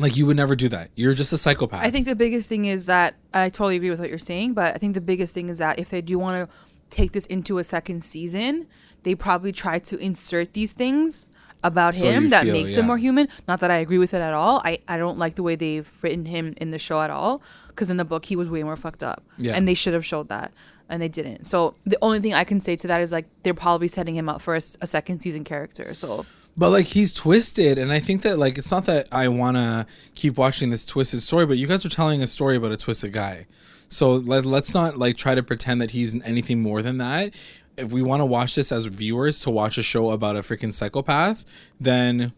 like 0.00 0.16
you 0.16 0.26
would 0.26 0.36
never 0.36 0.54
do 0.54 0.68
that 0.68 0.90
you're 0.96 1.14
just 1.14 1.32
a 1.32 1.36
psychopath 1.36 1.84
I 1.84 1.90
think 1.90 2.06
the 2.06 2.14
biggest 2.14 2.48
thing 2.48 2.64
is 2.64 2.86
that 2.86 3.14
I 3.32 3.48
totally 3.48 3.76
agree 3.76 3.90
with 3.90 4.00
what 4.00 4.08
you're 4.08 4.18
saying, 4.18 4.54
but 4.54 4.74
I 4.74 4.78
think 4.78 4.94
the 4.94 5.00
biggest 5.00 5.34
thing 5.34 5.48
is 5.48 5.58
that 5.58 5.78
if 5.78 5.90
they 5.90 6.00
do 6.00 6.18
want 6.18 6.48
to 6.48 6.54
take 6.88 7.12
this 7.12 7.26
into 7.26 7.58
a 7.58 7.64
second 7.64 8.02
season, 8.02 8.66
they 9.04 9.14
probably 9.14 9.52
try 9.52 9.78
to 9.78 9.96
insert 9.98 10.52
these 10.52 10.72
things 10.72 11.28
about 11.62 11.94
So 11.94 12.10
him 12.10 12.30
that 12.30 12.44
feel, 12.44 12.52
makes 12.54 12.72
yeah. 12.72 12.80
him 12.80 12.86
more 12.86 12.98
human. 12.98 13.28
Not 13.46 13.60
that 13.60 13.70
I 13.70 13.76
agree 13.76 13.98
with 13.98 14.14
it 14.14 14.20
at 14.20 14.34
all. 14.34 14.60
I, 14.64 14.80
I 14.88 14.96
don't 14.96 15.18
like 15.18 15.34
the 15.34 15.42
way 15.42 15.54
they've 15.56 15.88
written 16.02 16.24
him 16.24 16.54
in 16.56 16.70
the 16.70 16.78
show 16.78 17.00
at 17.00 17.10
all 17.10 17.42
because 17.68 17.90
in 17.90 17.96
the 17.96 18.04
book 18.04 18.24
he 18.24 18.36
was 18.36 18.50
way 18.50 18.62
more 18.62 18.76
fucked 18.76 19.02
up. 19.02 19.22
Yeah. 19.38 19.54
And 19.54 19.68
they 19.68 19.74
should 19.74 19.94
have 19.94 20.04
showed 20.04 20.28
that. 20.28 20.52
And 20.88 21.00
they 21.00 21.08
didn't. 21.08 21.44
So 21.44 21.74
the 21.84 21.98
only 22.02 22.18
thing 22.18 22.34
I 22.34 22.42
can 22.42 22.58
say 22.58 22.74
to 22.76 22.88
that 22.88 23.00
is 23.00 23.12
like 23.12 23.26
they're 23.44 23.54
probably 23.54 23.86
setting 23.86 24.16
him 24.16 24.28
up 24.28 24.42
for 24.42 24.56
a 24.56 24.60
second 24.60 25.20
season 25.20 25.44
character. 25.44 25.94
So 25.94 26.26
But 26.56 26.70
like 26.70 26.86
he's 26.86 27.14
twisted, 27.14 27.78
and 27.78 27.92
I 27.92 28.00
think 28.00 28.22
that 28.22 28.38
like 28.38 28.58
it's 28.58 28.70
not 28.70 28.84
that 28.86 29.08
I 29.12 29.28
want 29.28 29.56
to 29.56 29.86
keep 30.14 30.36
watching 30.36 30.70
this 30.70 30.84
twisted 30.84 31.20
story, 31.20 31.46
but 31.46 31.58
you 31.58 31.66
guys 31.66 31.86
are 31.86 31.90
telling 31.90 32.22
a 32.22 32.26
story 32.26 32.56
about 32.56 32.72
a 32.72 32.76
twisted 32.76 33.12
guy. 33.12 33.46
So 33.88 34.14
let, 34.14 34.44
let's 34.44 34.72
not 34.74 34.98
like 34.98 35.16
try 35.16 35.34
to 35.34 35.42
pretend 35.42 35.80
that 35.80 35.90
he's 35.92 36.20
anything 36.22 36.60
more 36.60 36.82
than 36.82 36.98
that. 36.98 37.34
If 37.76 37.92
we 37.92 38.02
want 38.02 38.20
to 38.20 38.26
watch 38.26 38.54
this 38.54 38.70
as 38.72 38.84
viewers 38.86 39.40
to 39.40 39.50
watch 39.50 39.78
a 39.78 39.82
show 39.82 40.10
about 40.10 40.36
a 40.36 40.40
freaking 40.40 40.72
psychopath, 40.72 41.44
then 41.80 42.32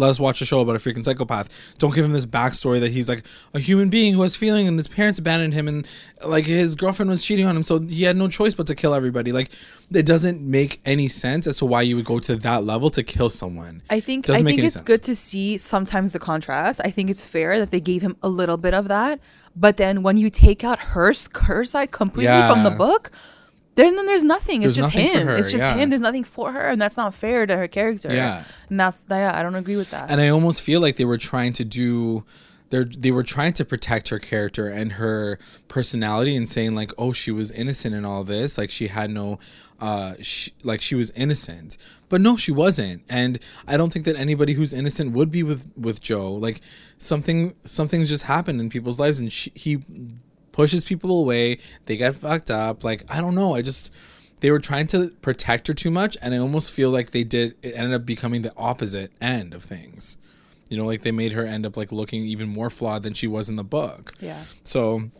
let 0.00 0.10
us 0.10 0.18
watch 0.18 0.40
a 0.40 0.44
show 0.44 0.60
about 0.60 0.76
a 0.76 0.78
freaking 0.78 1.04
psychopath. 1.04 1.74
Don't 1.78 1.94
give 1.94 2.04
him 2.04 2.12
this 2.12 2.26
backstory 2.26 2.80
that 2.80 2.90
he's 2.92 3.08
like 3.08 3.24
a 3.54 3.58
human 3.58 3.88
being 3.88 4.14
who 4.14 4.22
has 4.22 4.36
feeling 4.36 4.66
and 4.66 4.78
his 4.78 4.88
parents 4.88 5.18
abandoned 5.18 5.54
him 5.54 5.68
and 5.68 5.86
like 6.26 6.44
his 6.46 6.74
girlfriend 6.74 7.10
was 7.10 7.24
cheating 7.24 7.46
on 7.46 7.56
him, 7.56 7.62
so 7.62 7.80
he 7.80 8.02
had 8.04 8.16
no 8.16 8.28
choice 8.28 8.54
but 8.54 8.66
to 8.66 8.74
kill 8.74 8.94
everybody. 8.94 9.32
Like 9.32 9.50
it 9.92 10.06
doesn't 10.06 10.40
make 10.40 10.80
any 10.84 11.08
sense 11.08 11.46
as 11.46 11.56
to 11.58 11.66
why 11.66 11.82
you 11.82 11.96
would 11.96 12.04
go 12.04 12.18
to 12.20 12.36
that 12.36 12.64
level 12.64 12.90
to 12.90 13.02
kill 13.02 13.28
someone. 13.28 13.82
I 13.90 14.00
think 14.00 14.26
Doesn't 14.26 14.46
I 14.46 14.48
think 14.50 14.62
it's 14.62 14.74
sense. 14.74 14.84
good 14.84 15.02
to 15.04 15.14
see 15.14 15.58
sometimes 15.58 16.12
the 16.12 16.18
contrast. 16.18 16.80
I 16.84 16.90
think 16.90 17.10
it's 17.10 17.24
fair 17.24 17.58
that 17.58 17.70
they 17.70 17.80
gave 17.80 18.02
him 18.02 18.16
a 18.22 18.28
little 18.28 18.56
bit 18.56 18.74
of 18.74 18.88
that, 18.88 19.20
but 19.56 19.76
then 19.76 20.02
when 20.02 20.16
you 20.16 20.30
take 20.30 20.64
out 20.64 20.78
her 20.78 21.12
her 21.42 21.64
side 21.64 21.90
completely 21.90 22.40
from 22.48 22.62
the 22.62 22.70
book, 22.70 23.10
then, 23.76 23.96
then 23.96 24.06
there's 24.06 24.24
nothing. 24.24 24.62
It's 24.62 24.74
just 24.74 24.94
nothing 24.94 25.08
him. 25.08 25.26
her, 25.26 25.36
it's 25.36 25.52
just 25.52 25.64
yeah. 25.64 25.74
him. 25.76 25.88
There's 25.90 26.00
nothing 26.00 26.24
for 26.24 26.52
her, 26.52 26.68
and 26.68 26.80
that's 26.80 26.96
not 26.96 27.14
fair 27.14 27.46
to 27.46 27.56
her 27.56 27.68
character. 27.68 28.12
Yeah. 28.12 28.44
and 28.68 28.80
that's 28.80 29.06
yeah. 29.08 29.32
I 29.34 29.42
don't 29.42 29.54
agree 29.54 29.76
with 29.76 29.90
that. 29.90 30.10
And 30.10 30.20
I 30.20 30.28
almost 30.28 30.62
feel 30.62 30.80
like 30.80 30.96
they 30.96 31.04
were 31.04 31.18
trying 31.18 31.52
to 31.54 31.64
do 31.64 32.24
they 32.70 32.84
they 32.84 33.10
were 33.10 33.22
trying 33.22 33.52
to 33.54 33.64
protect 33.64 34.08
her 34.08 34.18
character 34.18 34.68
and 34.68 34.92
her 34.92 35.38
personality 35.68 36.34
and 36.34 36.48
saying 36.48 36.74
like 36.74 36.92
oh 36.96 37.12
she 37.12 37.30
was 37.30 37.52
innocent 37.52 37.94
in 37.94 38.04
all 38.04 38.24
this 38.24 38.56
like 38.56 38.70
she 38.70 38.88
had 38.88 39.10
no 39.10 39.38
uh 39.80 40.14
she, 40.20 40.52
like 40.62 40.80
she 40.80 40.94
was 40.94 41.10
innocent 41.12 41.76
but 42.08 42.20
no 42.20 42.36
she 42.36 42.52
wasn't 42.52 43.02
and 43.10 43.38
i 43.66 43.76
don't 43.76 43.92
think 43.92 44.04
that 44.04 44.16
anybody 44.16 44.54
who's 44.54 44.72
innocent 44.72 45.12
would 45.12 45.30
be 45.30 45.42
with 45.42 45.70
with 45.76 46.00
joe 46.00 46.32
like 46.32 46.60
something 46.98 47.54
something's 47.62 48.08
just 48.08 48.24
happened 48.24 48.60
in 48.60 48.70
people's 48.70 48.98
lives 48.98 49.18
and 49.18 49.32
she, 49.32 49.50
he 49.54 49.78
pushes 50.60 50.84
people 50.84 51.20
away. 51.20 51.58
They 51.86 51.96
get 51.96 52.14
fucked 52.14 52.50
up. 52.50 52.84
Like 52.84 53.02
i 53.10 53.20
don't 53.20 53.34
know. 53.34 53.54
I 53.54 53.62
just 53.62 53.92
they 54.40 54.50
were 54.50 54.58
trying 54.60 54.86
to 54.88 55.10
protect 55.20 55.66
her 55.68 55.74
too 55.74 55.90
much 55.90 56.16
and 56.22 56.32
i 56.34 56.38
almost 56.38 56.72
feel 56.72 56.90
like 56.90 57.10
they 57.10 57.24
did 57.24 57.54
it 57.62 57.74
ended 57.76 57.92
up 57.92 58.06
becoming 58.06 58.40
the 58.42 58.52
opposite 58.56 59.10
end 59.20 59.54
of 59.54 59.62
things. 59.62 60.16
You 60.70 60.76
know 60.78 60.86
like 60.86 61.02
they 61.02 61.12
made 61.12 61.32
her 61.32 61.44
end 61.44 61.66
up 61.66 61.76
like 61.76 61.90
looking 61.92 62.24
even 62.24 62.48
more 62.48 62.70
flawed 62.70 63.02
than 63.02 63.14
she 63.14 63.26
was 63.26 63.48
in 63.48 63.56
the 63.56 63.64
book. 63.64 64.14
Yeah. 64.20 64.42
so 64.62 65.10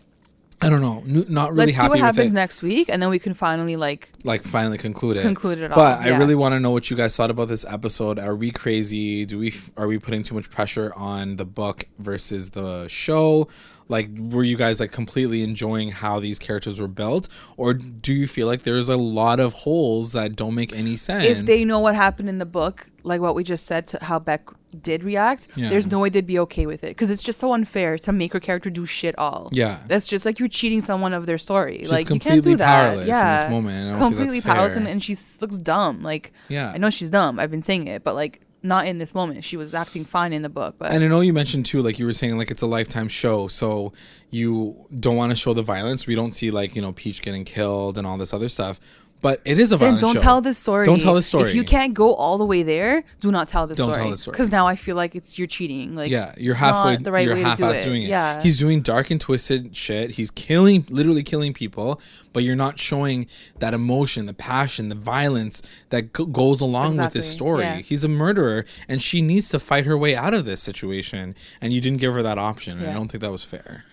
i 0.63 0.69
don't 0.69 0.83
know. 0.83 1.03
Not 1.07 1.53
really 1.53 1.73
Let's 1.73 1.79
see 1.79 1.89
what 1.89 1.99
happens 2.01 2.33
it. 2.33 2.37
next 2.37 2.63
week, 2.63 2.91
and 2.93 3.01
then 3.03 3.09
we 3.09 3.19
can 3.19 3.33
finally 3.33 3.77
like 3.77 4.11
like 4.25 4.45
finally 4.45 4.77
conclude 4.77 5.17
it. 5.17 5.23
Conclude 5.23 5.59
it 5.59 5.71
but 5.71 5.99
all, 5.99 6.05
i 6.05 6.09
really 6.21 6.35
want 6.35 6.53
to 6.53 6.61
know 6.61 6.71
what 6.71 6.91
you 6.91 6.97
guys 6.99 7.17
thought 7.17 7.31
about 7.31 7.49
this 7.49 7.65
episode. 7.65 8.19
Are 8.19 8.37
we 8.37 8.51
crazy? 8.51 9.25
Do 9.25 9.39
we 9.39 9.49
f- 9.49 9.73
are 9.79 9.89
we 9.89 9.99
putting 9.99 10.23
too 10.23 10.35
much 10.35 10.51
pressure 10.51 10.93
on 10.97 11.37
the 11.37 11.47
book 11.47 11.85
versus 11.99 12.51
the 12.51 12.87
show 12.89 13.49
like 13.91 14.09
were 14.19 14.45
you 14.45 14.57
guys 14.57 14.81
like 14.81 14.93
completely 14.93 15.43
enjoying 15.43 15.91
how 15.91 16.19
these 16.21 16.39
characters 16.39 16.81
were 16.81 16.89
built 16.89 17.29
or 17.57 17.75
do 17.75 18.13
you 18.15 18.27
feel 18.27 18.47
like 18.47 18.63
there's 18.63 18.89
a 18.89 18.97
lot 18.97 19.41
of 19.41 19.53
holes 19.53 20.13
that 20.13 20.37
don't 20.37 20.55
make 20.55 20.73
any 20.73 20.97
sense 20.97 21.27
if 21.27 21.45
they 21.45 21.65
know 21.65 21.81
what 21.81 21.95
happened 21.95 22.29
in 22.29 22.39
the 22.39 22.47
book, 22.47 22.89
like 23.03 23.21
what 23.21 23.35
we 23.35 23.43
just 23.45 23.67
said 23.67 23.87
to 23.89 23.99
how 24.03 24.19
Beck 24.19 24.49
did 24.81 25.03
react, 25.03 25.49
Yeah. 25.57 25.69
there's 25.69 25.89
no 25.89 25.99
way 25.99 26.09
they'd 26.11 26.27
be 26.27 26.39
okay 26.39 26.65
with 26.67 26.85
it 26.85 26.91
because 26.91 27.11
it's 27.11 27.23
just 27.25 27.41
so 27.41 27.53
unfair 27.53 27.99
to 27.99 28.13
make 28.13 28.33
her 28.33 28.39
character 28.41 28.71
do 28.71 28.87
shit 28.87 29.19
all. 29.19 29.51
Yeah. 29.53 29.79
that's 29.89 30.07
just 30.07 30.25
like 30.25 30.39
you're 30.39 30.49
cheating 30.49 30.81
someone 30.81 31.13
of 31.13 31.27
their 31.27 31.39
story. 31.39 31.79
She's 31.81 31.91
like 31.91 32.05
you 32.09 32.21
can't 32.21 32.23
completely 32.23 32.53
do 32.53 32.57
that. 32.59 32.67
powerless 32.67 33.01
in 33.01 33.07
this 33.07 33.17
yeah, 33.17 33.49
moment, 33.51 33.77
and 33.77 33.89
I 33.89 33.99
don't 33.99 34.01
think 34.11 34.17
completely 34.21 34.41
powerless, 34.41 34.77
and, 34.77 34.87
and 34.87 35.03
she 35.03 35.17
looks 35.41 35.59
dumb. 35.59 36.03
Like 36.03 36.33
Yeah. 36.49 36.71
I 36.73 36.79
know 36.79 36.91
she's 36.91 37.11
dumb. 37.11 37.41
I've 37.41 37.51
been 37.51 37.63
saying 37.63 37.89
it, 37.89 38.05
but 38.05 38.15
like 38.15 38.41
not 38.63 38.87
in 38.87 38.99
this 38.99 39.15
moment. 39.15 39.45
She 39.45 39.57
was 39.57 39.75
acting 39.75 40.05
fine 40.05 40.33
in 40.33 40.43
the 40.43 40.49
book, 40.49 40.77
but 40.79 40.93
And 40.93 41.03
I 41.03 41.09
know 41.09 41.21
you 41.21 41.33
mentioned 41.33 41.67
too, 41.67 41.83
like 41.83 41.99
you 41.99 42.07
were 42.07 42.13
saying, 42.13 42.37
like 42.37 42.51
it's 42.51 42.63
a 42.63 42.67
lifetime 42.67 43.09
show, 43.09 43.49
so 43.49 43.93
you 44.31 44.87
don't 44.99 45.17
want 45.17 45.31
to 45.31 45.37
show 45.37 45.55
the 45.55 45.63
violence. 45.63 46.07
We 46.07 46.15
don't 46.15 46.33
see 46.33 46.51
like 46.51 46.77
you 46.77 46.83
know 46.83 46.93
Peach 46.93 47.23
getting 47.23 47.45
killed 47.45 47.99
and 47.99 48.07
all 48.07 48.17
this 48.17 48.35
other 48.35 48.49
stuff, 48.49 48.81
but 49.21 49.41
it 49.45 49.59
is 49.59 49.73
a 49.73 49.77
violent. 49.77 49.97
then 49.97 50.01
violent 50.01 50.01
don't 50.01 50.15
show. 50.15 50.21
tell 50.25 50.41
this 50.41 50.59
story. 50.59 50.85
Don't 50.85 51.01
tell 51.01 51.15
the 51.15 51.23
story. 51.23 51.51
If 51.51 51.57
you 51.57 51.65
can't 51.65 51.93
go 51.95 52.15
all 52.15 52.39
the 52.39 52.45
way 52.45 52.63
there, 52.63 53.05
do 53.21 53.31
not 53.31 53.49
tell 53.49 53.67
the 53.67 53.75
Don't 53.75 53.87
story. 53.93 53.97
tell 54.03 54.11
the 54.11 54.17
story. 54.17 54.33
Because 54.33 54.51
now 54.51 54.67
I 54.67 54.77
feel 54.77 54.97
like 54.97 55.15
it's 55.15 55.39
you're 55.39 55.47
cheating. 55.47 55.95
Like 55.95 56.11
Yeah, 56.11 56.35
you're 56.39 56.55
halfway. 56.55 56.97
the 56.97 57.13
right 57.13 57.25
you're 57.27 57.35
way 57.35 57.41
to 57.45 57.57
do 57.57 57.65
half-ass 57.65 57.83
it. 57.83 57.85
doing 57.85 58.03
it. 58.05 58.09
Yeah, 58.09 58.41
he's 58.43 58.59
doing 58.59 58.81
dark 58.83 59.11
and 59.11 59.21
twisted 59.21 59.77
shit. 59.77 60.13
He's 60.13 60.31
killing, 60.31 60.85
literally 60.89 61.23
killing 61.23 61.53
people, 61.53 62.01
but 62.33 62.43
you're 62.45 62.57
not 62.57 62.79
showing 62.79 63.27
that 63.59 63.75
emotion, 63.75 64.27
the 64.27 64.35
passion, 64.35 64.89
the 64.89 64.95
violence 64.95 65.63
that 65.91 66.13
go- 66.13 66.27
goes 66.27 66.61
along 66.61 66.97
with 66.97 67.13
this 67.13 67.27
Exactly, 67.27 67.37
story. 67.37 67.65
yeah. 67.65 67.77
He's 67.79 68.05
a 68.05 68.09
murderer, 68.09 68.65
and 68.89 69.03
she 69.03 69.21
needs 69.21 69.49
to 69.51 69.59
fight 69.59 69.85
her 69.87 69.99
way 69.99 70.15
out 70.17 70.33
of 70.35 70.45
this 70.45 70.63
situation, 70.63 71.35
and 71.61 71.73
you 71.73 71.81
didn't 71.81 71.99
give 72.01 72.15
her 72.15 72.23
that 72.23 72.39
option. 72.39 72.79
And 72.79 72.89
I 72.89 72.95
don't 72.95 73.09
think 73.11 73.23
that 73.23 73.33
was 73.33 73.45
fair. 73.45 73.85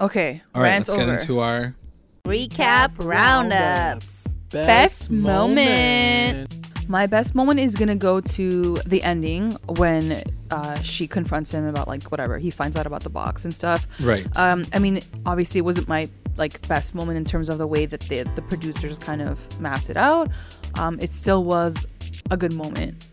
okay. 0.00 0.42
All 0.54 0.60
right, 0.60 0.68
rant's 0.70 0.88
let's 0.88 0.98
get 0.98 1.08
over. 1.08 1.16
into 1.18 1.38
our 1.38 1.74
Recap 2.26 2.92
roundups. 2.98 4.33
Best 4.54 5.10
moment. 5.10 6.52
My 6.86 7.06
best 7.06 7.34
moment 7.34 7.60
is 7.60 7.74
gonna 7.74 7.96
go 7.96 8.20
to 8.20 8.78
the 8.86 9.02
ending 9.02 9.52
when 9.66 10.22
uh, 10.50 10.80
she 10.82 11.06
confronts 11.06 11.50
him 11.50 11.66
about 11.66 11.88
like 11.88 12.04
whatever 12.04 12.38
he 12.38 12.50
finds 12.50 12.76
out 12.76 12.86
about 12.86 13.02
the 13.02 13.10
box 13.10 13.44
and 13.44 13.54
stuff. 13.54 13.86
Right. 14.00 14.26
Um, 14.38 14.66
I 14.72 14.78
mean, 14.78 15.00
obviously, 15.26 15.58
it 15.58 15.64
wasn't 15.64 15.88
my 15.88 16.08
like 16.36 16.66
best 16.68 16.94
moment 16.94 17.16
in 17.16 17.24
terms 17.24 17.48
of 17.48 17.58
the 17.58 17.66
way 17.66 17.86
that 17.86 18.00
the 18.00 18.24
the 18.34 18.42
producers 18.42 18.98
kind 18.98 19.22
of 19.22 19.60
mapped 19.60 19.90
it 19.90 19.96
out. 19.96 20.30
Um, 20.74 20.98
it 21.00 21.14
still 21.14 21.44
was 21.44 21.86
a 22.30 22.36
good 22.36 22.52
moment. 22.52 23.06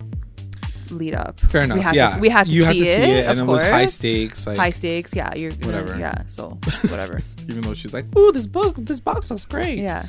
Lead 0.89 1.15
up. 1.15 1.39
Fair 1.39 1.63
enough. 1.63 1.77
We 1.77 1.83
had 1.83 1.95
yeah, 1.95 2.15
to, 2.15 2.19
we 2.19 2.29
had 2.29 2.47
to 2.47 2.53
you 2.53 2.61
see 2.63 2.67
had 2.67 2.73
to 2.73 2.85
see 2.85 3.11
it, 3.11 3.25
and 3.25 3.39
of 3.39 3.47
it 3.47 3.51
was 3.51 3.61
high 3.61 3.85
stakes. 3.85 4.45
Like 4.45 4.57
High 4.57 4.69
stakes. 4.71 5.15
Yeah, 5.15 5.33
you're 5.35 5.53
Whatever. 5.53 5.97
Yeah. 5.97 6.25
So 6.27 6.49
whatever. 6.89 7.21
even 7.47 7.61
though 7.61 7.73
she's 7.73 7.93
like, 7.93 8.13
"Ooh, 8.17 8.31
this 8.33 8.47
book, 8.47 8.75
this 8.77 8.99
box 8.99 9.31
looks 9.31 9.45
great." 9.45 9.79
yeah. 9.79 10.05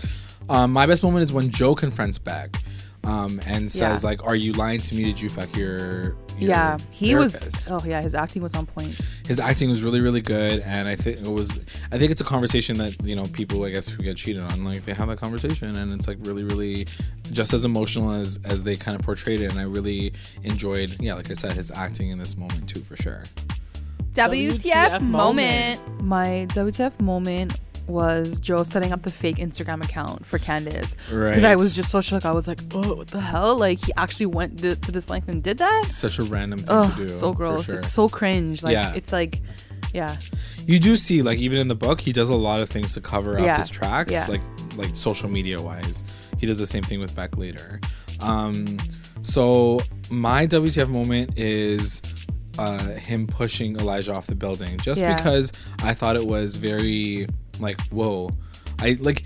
Um, 0.49 0.73
my 0.73 0.87
best 0.87 1.03
moment 1.03 1.23
is 1.23 1.33
when 1.33 1.51
Joe 1.51 1.75
confronts 1.75 2.19
Beck, 2.19 2.57
um, 3.05 3.41
and 3.47 3.71
says 3.71 4.03
Yeah. 4.03 4.11
like, 4.11 4.25
"Are 4.25 4.37
you 4.37 4.53
lying 4.53 4.81
to 4.81 4.95
me? 4.95 5.05
Did 5.05 5.21
you 5.21 5.29
fuck 5.29 5.55
your?" 5.57 6.17
your 6.39 6.51
Yeah, 6.51 6.79
he 6.91 7.15
was. 7.15 7.67
Oh 7.71 7.81
yeah, 7.85 8.01
his 8.01 8.15
acting 8.15 8.43
was 8.43 8.55
on 8.55 8.67
point. 8.67 8.99
His 9.27 9.39
acting 9.39 9.69
was 9.71 9.83
really, 9.83 10.01
really 10.01 10.21
good, 10.21 10.61
and 10.61 10.89
I 10.89 10.97
think 10.97 11.19
it 11.19 11.29
was. 11.31 11.61
I 11.93 11.99
think 11.99 12.11
it's 12.11 12.21
a 12.21 12.25
conversation 12.25 12.79
that 12.79 13.01
you 13.05 13.15
know 13.17 13.27
people, 13.27 13.65
I 13.65 13.71
guess, 13.71 13.89
who 13.89 14.03
get 14.03 14.17
cheated 14.17 14.43
on, 14.43 14.65
like 14.65 14.85
they 14.85 14.95
have 14.95 15.09
that 15.09 15.19
conversation, 15.19 15.77
and 15.77 15.93
it's 15.93 16.09
like 16.09 16.19
really, 16.23 16.43
really, 16.43 16.87
just 17.31 17.53
as 17.53 17.65
emotional 17.65 18.11
as 18.11 18.39
as 18.45 18.63
they 18.65 18.77
kind 18.77 18.99
of 18.99 19.05
portrayed 19.05 19.41
it, 19.41 19.51
and 19.51 19.59
I 19.59 19.65
really 19.65 20.13
enjoyed. 20.43 20.97
Yeah, 21.01 21.15
like 21.15 21.31
I 21.31 21.35
said, 21.35 21.53
his 21.53 21.71
acting 21.71 22.11
in 22.11 22.19
this 22.19 22.37
moment 22.37 22.69
too, 22.69 22.81
for 22.81 22.97
sure. 22.97 23.25
WTF, 24.15 24.61
WTF 24.61 25.01
moment. 25.01 26.03
My 26.03 26.47
WTF 26.51 27.01
moment 27.01 27.59
was 27.87 28.39
Joe 28.41 28.63
setting 28.63 28.93
up 28.93 29.03
the 29.03 29.11
fake 29.11 29.37
Instagram 29.37 29.83
account 29.85 30.25
for 30.27 30.39
Candace. 30.39 30.95
Right. 31.11 31.31
Because 31.31 31.45
I 31.45 31.57
was 31.57 31.75
just 31.75 31.91
so 31.91 32.01
shook. 32.01 32.25
I 32.25 32.31
was 32.33 32.47
like, 32.49 32.61
oh, 32.75 32.95
what 32.95 33.09
the 33.09 33.21
hell? 33.21 33.57
Like, 33.59 33.85
he 33.85 33.93
actually 33.97 34.27
went 34.27 34.61
th- 34.61 34.81
to 34.83 34.93
this 34.93 35.11
length 35.11 35.29
and 35.29 35.43
did 35.43 35.59
that? 35.59 35.87
Such 35.89 36.19
a 36.19 36.23
random 36.25 36.61
thing 36.61 36.69
Oh, 36.71 36.89
to 36.91 36.97
do. 37.05 37.09
so 37.09 37.33
gross. 37.33 37.67
sure. 37.67 37.75
It's 37.77 37.93
so 37.93 38.09
cringe. 38.09 38.63
Like, 38.63 38.73
Yeah. 38.75 38.95
it's 38.95 39.13
like, 39.13 39.41
yeah. 39.93 40.17
you 40.67 40.79
do 40.79 40.97
see 40.97 41.21
like 41.23 41.39
even 41.39 41.59
in 41.59 41.69
the 41.69 41.75
book 41.75 42.01
he 42.01 42.13
does 42.13 42.31
a 42.31 42.35
lot 42.35 42.61
of 42.61 42.69
things 42.71 42.95
to 42.95 43.01
cover 43.01 43.37
up 43.39 43.45
Yeah. 43.45 43.59
his 43.59 43.69
tracks 43.69 44.13
Yeah. 44.13 44.25
like 44.27 44.41
like 44.77 44.97
social 44.97 45.29
media 45.29 45.61
wise 45.61 46.03
he 46.39 46.47
does 46.47 46.59
the 46.59 46.65
same 46.67 46.83
thing 46.83 46.99
with 46.99 47.15
beck 47.15 47.37
later 47.37 47.79
um 48.21 48.79
so 49.21 49.83
my 50.09 50.47
wtf 50.47 50.89
moment 50.89 51.39
is 51.39 52.01
uh 52.59 52.79
him 52.97 53.27
pushing 53.27 53.77
elijah 53.77 54.13
off 54.13 54.27
the 54.27 54.35
building 54.35 54.79
just 54.79 55.01
Yeah. 55.01 55.17
because 55.17 55.53
i 55.83 55.95
thought 55.95 56.17
it 56.17 56.27
was 56.27 56.57
very 56.57 57.27
like 57.61 57.81
whoa. 57.89 58.31
I 58.79 58.97
like 59.01 59.25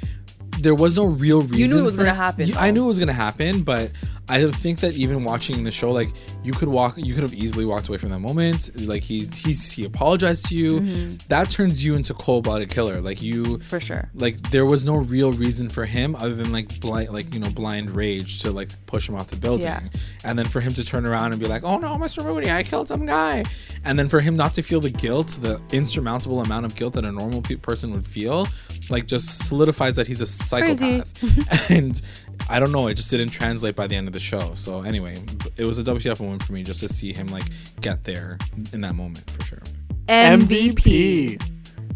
there 0.60 0.74
was 0.74 0.96
no 0.96 1.06
real 1.06 1.42
reason 1.42 1.58
You 1.58 1.68
knew 1.68 1.78
it 1.80 1.84
was 1.84 1.96
gonna 1.96 2.14
happen, 2.14 2.50
I 2.56 2.70
knew 2.70 2.84
it 2.84 2.86
was 2.86 2.98
gonna 2.98 3.12
happen, 3.12 3.62
but 3.62 3.90
I 4.28 4.50
think 4.50 4.80
that 4.80 4.94
even 4.94 5.22
watching 5.22 5.62
the 5.62 5.70
show, 5.70 5.92
like 5.92 6.08
you 6.42 6.52
could 6.52 6.68
walk, 6.68 6.94
you 6.96 7.14
could 7.14 7.22
have 7.22 7.32
easily 7.34 7.64
walked 7.64 7.88
away 7.88 7.98
from 7.98 8.08
that 8.10 8.18
moment. 8.18 8.70
Like 8.74 9.02
he's 9.04 9.36
he's 9.36 9.70
he 9.70 9.84
apologized 9.84 10.46
to 10.46 10.56
you. 10.56 10.80
That 11.28 11.48
turns 11.50 11.84
you 11.84 11.94
into 11.94 12.12
cold-blooded 12.14 12.68
killer. 12.68 13.00
Like 13.00 13.22
you, 13.22 13.44
Mm-hmm. 13.44 13.62
For 13.62 13.78
sure. 13.80 14.10
like 14.14 14.50
there 14.50 14.66
was 14.66 14.84
no 14.84 14.96
real 14.96 15.32
reason 15.32 15.68
for 15.68 15.84
him 15.84 16.16
other 16.16 16.34
than 16.34 16.50
like 16.52 16.80
blind, 16.80 17.10
like 17.10 17.32
you 17.32 17.38
know, 17.40 17.50
blind 17.50 17.90
rage 17.90 18.40
to 18.42 18.50
like 18.50 18.68
push 18.86 19.08
him 19.08 19.14
off 19.14 19.28
the 19.28 19.36
building, 19.36 19.66
Yeah. 19.66 19.80
and 20.24 20.38
then 20.38 20.46
for 20.48 20.60
him 20.60 20.74
to 20.74 20.84
turn 20.84 21.06
around 21.06 21.32
and 21.32 21.40
be 21.40 21.46
like, 21.46 21.62
"Oh 21.62 21.78
no, 21.78 21.96
Mr. 21.96 22.24
Mooney, 22.24 22.50
I 22.50 22.62
killed 22.64 22.88
some 22.88 23.06
guy," 23.06 23.44
and 23.84 23.96
then 23.98 24.08
for 24.08 24.20
him 24.20 24.34
not 24.36 24.54
to 24.54 24.62
feel 24.62 24.80
the 24.80 24.90
guilt, 24.90 25.38
the 25.40 25.60
insurmountable 25.72 26.40
amount 26.40 26.66
of 26.66 26.74
guilt 26.74 26.94
that 26.94 27.04
a 27.04 27.12
normal 27.12 27.42
pe- 27.42 27.56
person 27.56 27.92
would 27.92 28.04
feel, 28.06 28.48
like 28.90 29.06
just 29.06 29.46
solidifies 29.46 29.94
that 29.96 30.06
he's 30.08 30.20
a 30.20 30.26
psychopath. 30.26 31.70
and 31.70 32.02
I 32.48 32.60
don't 32.60 32.72
know, 32.72 32.86
it 32.88 32.94
just 32.94 33.10
didn't 33.10 33.30
translate 33.30 33.74
by 33.74 33.86
the 33.86 33.96
end 33.96 34.06
of 34.06 34.12
the 34.12 34.20
show. 34.20 34.54
So 34.54 34.82
anyway, 34.82 35.22
it 35.56 35.64
was 35.64 35.78
a 35.78 35.82
WTF 35.84 36.20
moment 36.20 36.42
for 36.44 36.52
me 36.52 36.62
just 36.62 36.80
to 36.80 36.88
see 36.88 37.12
him 37.12 37.26
like 37.28 37.44
get 37.80 38.04
there 38.04 38.38
in 38.72 38.80
that 38.82 38.94
moment 38.94 39.28
for 39.30 39.44
sure. 39.44 39.62
MVP. 40.08 41.40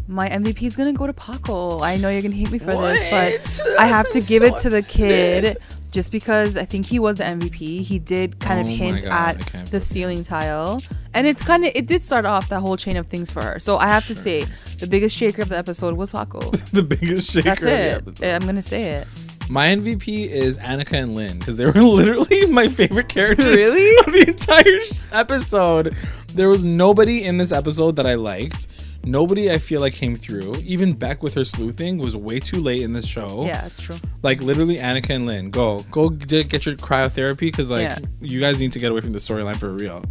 My 0.07 0.27
MVP 0.29 0.63
is 0.63 0.75
gonna 0.75 0.91
go 0.93 1.07
to 1.07 1.13
Paco. 1.13 1.79
I 1.81 1.95
know 1.97 2.09
you're 2.09 2.21
gonna 2.21 2.35
hate 2.35 2.51
me 2.51 2.59
for 2.59 2.65
this, 2.71 3.09
but 3.09 3.79
I 3.79 3.85
have 3.85 4.09
to 4.11 4.19
I'm 4.19 4.25
give 4.27 4.41
so 4.41 4.45
it 4.47 4.57
to 4.59 4.69
the 4.69 4.81
kid 4.81 5.57
just 5.91 6.11
because 6.11 6.57
I 6.57 6.65
think 6.65 6.85
he 6.85 6.99
was 6.99 7.17
the 7.17 7.23
MVP. 7.23 7.81
He 7.81 7.99
did 7.99 8.39
kind 8.39 8.59
Oh 8.59 8.63
of 8.63 8.77
hint 8.77 9.03
God, 9.05 9.39
at 9.53 9.67
the 9.67 9.79
ceiling 9.79 10.23
tile, 10.23 10.81
and 11.13 11.27
it's 11.27 11.41
kind 11.41 11.63
of 11.63 11.71
it 11.75 11.87
did 11.87 12.03
start 12.03 12.25
off 12.25 12.49
that 12.49 12.59
whole 12.59 12.75
chain 12.75 12.97
of 12.97 13.07
things 13.07 13.31
for 13.31 13.41
her. 13.41 13.59
So 13.59 13.77
I 13.77 13.87
have 13.87 14.05
to 14.07 14.15
say, 14.15 14.45
the 14.79 14.87
biggest 14.87 15.15
shaker 15.15 15.41
of 15.43 15.49
the 15.49 15.57
episode 15.57 15.95
was 15.95 16.11
Paco. 16.11 16.39
the 16.73 16.83
biggest 16.83 17.31
shaker 17.31 17.49
That's 17.49 17.61
of 17.61 17.67
the 17.67 17.73
it. 17.73 17.93
episode. 18.01 18.33
I'm 18.33 18.45
gonna 18.45 18.61
say 18.61 18.83
it. 18.95 19.07
My 19.51 19.67
MVP 19.67 20.27
is 20.29 20.57
Annika 20.59 20.93
and 20.93 21.13
Lynn 21.13 21.37
because 21.39 21.57
they 21.57 21.65
were 21.65 21.73
literally 21.73 22.45
my 22.45 22.69
favorite 22.69 23.09
characters 23.09 23.47
Really? 23.47 23.97
of 23.97 24.13
the 24.13 24.25
entire 24.29 24.79
sh- 24.79 25.01
episode. 25.11 25.93
There 26.33 26.47
was 26.47 26.63
nobody 26.63 27.25
in 27.25 27.35
this 27.35 27.51
episode 27.51 27.97
that 27.97 28.07
I 28.07 28.15
liked. 28.15 28.69
Nobody 29.03 29.51
I 29.51 29.57
feel 29.57 29.81
like 29.81 29.91
came 29.91 30.15
through. 30.15 30.55
Even 30.63 30.93
Beck 30.93 31.21
with 31.21 31.33
her 31.33 31.43
sleuthing 31.43 31.97
was 31.97 32.15
way 32.15 32.39
too 32.39 32.61
late 32.61 32.81
in 32.81 32.93
this 32.93 33.05
show. 33.05 33.43
Yeah, 33.45 33.65
it's 33.65 33.81
true. 33.81 33.97
Like 34.23 34.39
literally 34.41 34.77
Annika 34.77 35.09
and 35.09 35.25
Lynn, 35.25 35.49
go 35.51 35.81
go 35.91 36.09
d- 36.09 36.45
get 36.45 36.65
your 36.65 36.75
cryotherapy 36.75 37.39
because 37.39 37.69
like 37.71 37.89
Yeah. 37.89 37.99
you 38.21 38.39
guys 38.39 38.61
need 38.61 38.71
to 38.71 38.79
get 38.79 38.89
away 38.93 39.01
from 39.01 39.11
the 39.11 39.19
storyline 39.19 39.59
for 39.59 39.69
real. 39.69 40.05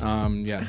Um 0.00 0.44
yeah. 0.46 0.64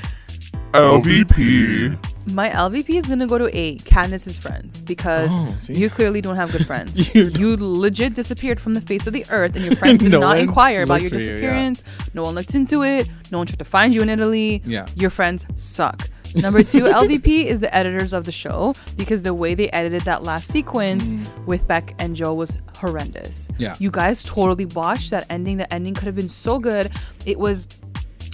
LVP. 0.73 1.97
My 2.33 2.49
LVP 2.49 2.89
is 2.91 3.05
gonna 3.07 3.25
go 3.27 3.37
to 3.37 3.49
A, 3.57 3.75
Candace's 3.79 4.37
friends, 4.37 4.81
because 4.81 5.29
Oh, 5.31 5.55
you 5.73 5.89
clearly 5.89 6.21
don't 6.21 6.35
have 6.35 6.51
good 6.51 6.65
friends. 6.67 7.13
You 7.15 7.23
you, 7.25 7.57
legit 7.57 8.13
disappeared 8.13 8.59
from 8.59 8.73
the 8.73 8.81
face 8.81 9.07
of 9.07 9.13
the 9.13 9.25
earth, 9.31 9.55
and 9.55 9.65
your 9.65 9.75
friends 9.75 9.99
did 10.03 10.11
No 10.11 10.19
not 10.19 10.37
inquire 10.37 10.83
about 10.83 11.01
your 11.01 11.09
for 11.09 11.15
you, 11.17 11.21
yeah. 11.21 11.31
disappearance. 11.31 11.83
No 12.13 12.23
one 12.23 12.35
looked 12.35 12.55
into 12.55 12.83
it. 12.83 13.09
No 13.31 13.39
one 13.39 13.47
tried 13.47 13.59
to 13.59 13.65
find 13.65 13.93
you 13.95 14.01
in 14.01 14.09
Italy. 14.09 14.61
Yeah. 14.65 14.85
your 14.95 15.09
friends 15.09 15.45
suck. 15.55 16.09
Number 16.35 16.63
two, 16.63 16.83
LVP 16.83 17.43
is 17.45 17.59
the 17.59 17.73
editors 17.75 18.13
of 18.13 18.23
the 18.25 18.31
show 18.31 18.73
because 18.95 19.21
the 19.23 19.33
way 19.33 19.53
they 19.53 19.69
edited 19.71 20.03
that 20.03 20.23
last 20.23 20.49
sequence 20.49 21.13
with 21.45 21.67
Beck 21.67 21.93
and 21.99 22.15
Joe 22.15 22.33
was 22.33 22.57
horrendous. 22.77 23.49
Mm. 23.49 23.55
Yeah. 23.57 23.75
You 23.79 23.91
guys 23.91 24.23
totally 24.23 24.63
botched 24.63 25.09
that 25.11 25.25
ending. 25.29 25.57
The 25.57 25.71
ending 25.73 25.93
could 25.93 26.05
have 26.05 26.15
been 26.15 26.29
so 26.29 26.57
good. 26.59 26.89
It 27.25 27.37
was 27.37 27.67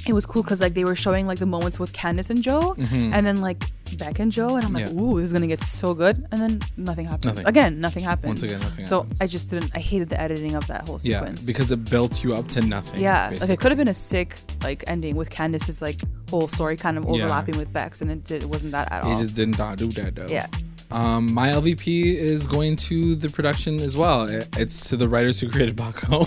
it 0.09 0.13
was 0.13 0.25
cool 0.25 0.43
because 0.43 0.61
like 0.61 0.73
they 0.73 0.83
were 0.85 0.95
showing 0.95 1.27
like 1.27 1.39
the 1.39 1.45
moments 1.45 1.79
with 1.79 1.93
Candace 1.93 2.29
and 2.29 2.41
Joe 2.41 2.75
and 2.77 3.25
then 3.25 3.41
like 3.41 3.63
Beck 3.97 4.19
and 4.19 4.31
Joe 4.31 4.55
and 4.55 4.65
I'm 4.65 4.73
like, 4.73 4.85
Mm-hmm. 4.85 4.97
Yeah. 4.99 5.03
ooh, 5.03 5.19
this 5.19 5.27
is 5.27 5.33
gonna 5.33 5.47
get 5.47 5.61
so 5.63 5.93
good. 5.93 6.25
And 6.31 6.41
then 6.41 6.61
nothing 6.77 7.05
happens. 7.05 7.25
Nothing. 7.25 7.45
Again, 7.47 7.79
nothing 7.81 8.03
happens. 8.03 8.27
Once 8.27 8.43
again, 8.43 8.59
nothing 8.59 8.85
so 8.85 9.01
happens. 9.01 9.21
I 9.21 9.27
just 9.27 9.49
didn't 9.49 9.71
I 9.75 9.79
hated 9.79 10.09
the 10.09 10.19
editing 10.19 10.55
of 10.55 10.65
that 10.67 10.87
whole 10.87 10.97
sequence. 10.99 11.43
Yeah, 11.43 11.51
because 11.51 11.71
it 11.71 11.89
built 11.89 12.23
you 12.23 12.35
up 12.35 12.47
to 12.49 12.61
nothing. 12.61 13.01
Yeah, 13.01 13.29
like 13.39 13.49
it 13.49 13.59
could 13.59 13.71
have 13.71 13.77
been 13.77 13.87
a 13.87 13.93
sick 13.93 14.35
like 14.61 14.83
ending 14.87 15.15
with 15.15 15.29
Candace's 15.29 15.81
like 15.81 15.99
whole 16.29 16.47
story 16.47 16.75
kind 16.75 16.97
of 16.97 17.05
overlapping 17.07 17.57
with 17.57 17.71
Beck's, 17.71 18.01
and 18.01 18.11
it, 18.11 18.23
did, 18.23 18.43
it 18.43 18.49
wasn't 18.49 18.71
that 18.73 18.91
at 18.91 19.03
all. 19.03 19.09
He 19.09 19.15
all. 19.15 19.21
just 19.21 19.35
did 19.35 19.57
not 19.57 19.77
do 19.77 19.87
that 19.93 20.15
though. 20.15 20.27
Yeah. 20.27 20.47
Um, 20.89 21.33
my 21.33 21.49
LVP 21.49 22.15
is 22.15 22.47
going 22.47 22.75
to 22.77 23.15
the 23.15 23.29
production 23.29 23.79
as 23.79 23.97
well. 23.97 24.27
It's 24.57 24.89
to 24.89 24.97
the 24.97 25.07
writers 25.07 25.39
who 25.39 25.49
created 25.49 25.77
Paco. 25.77 26.25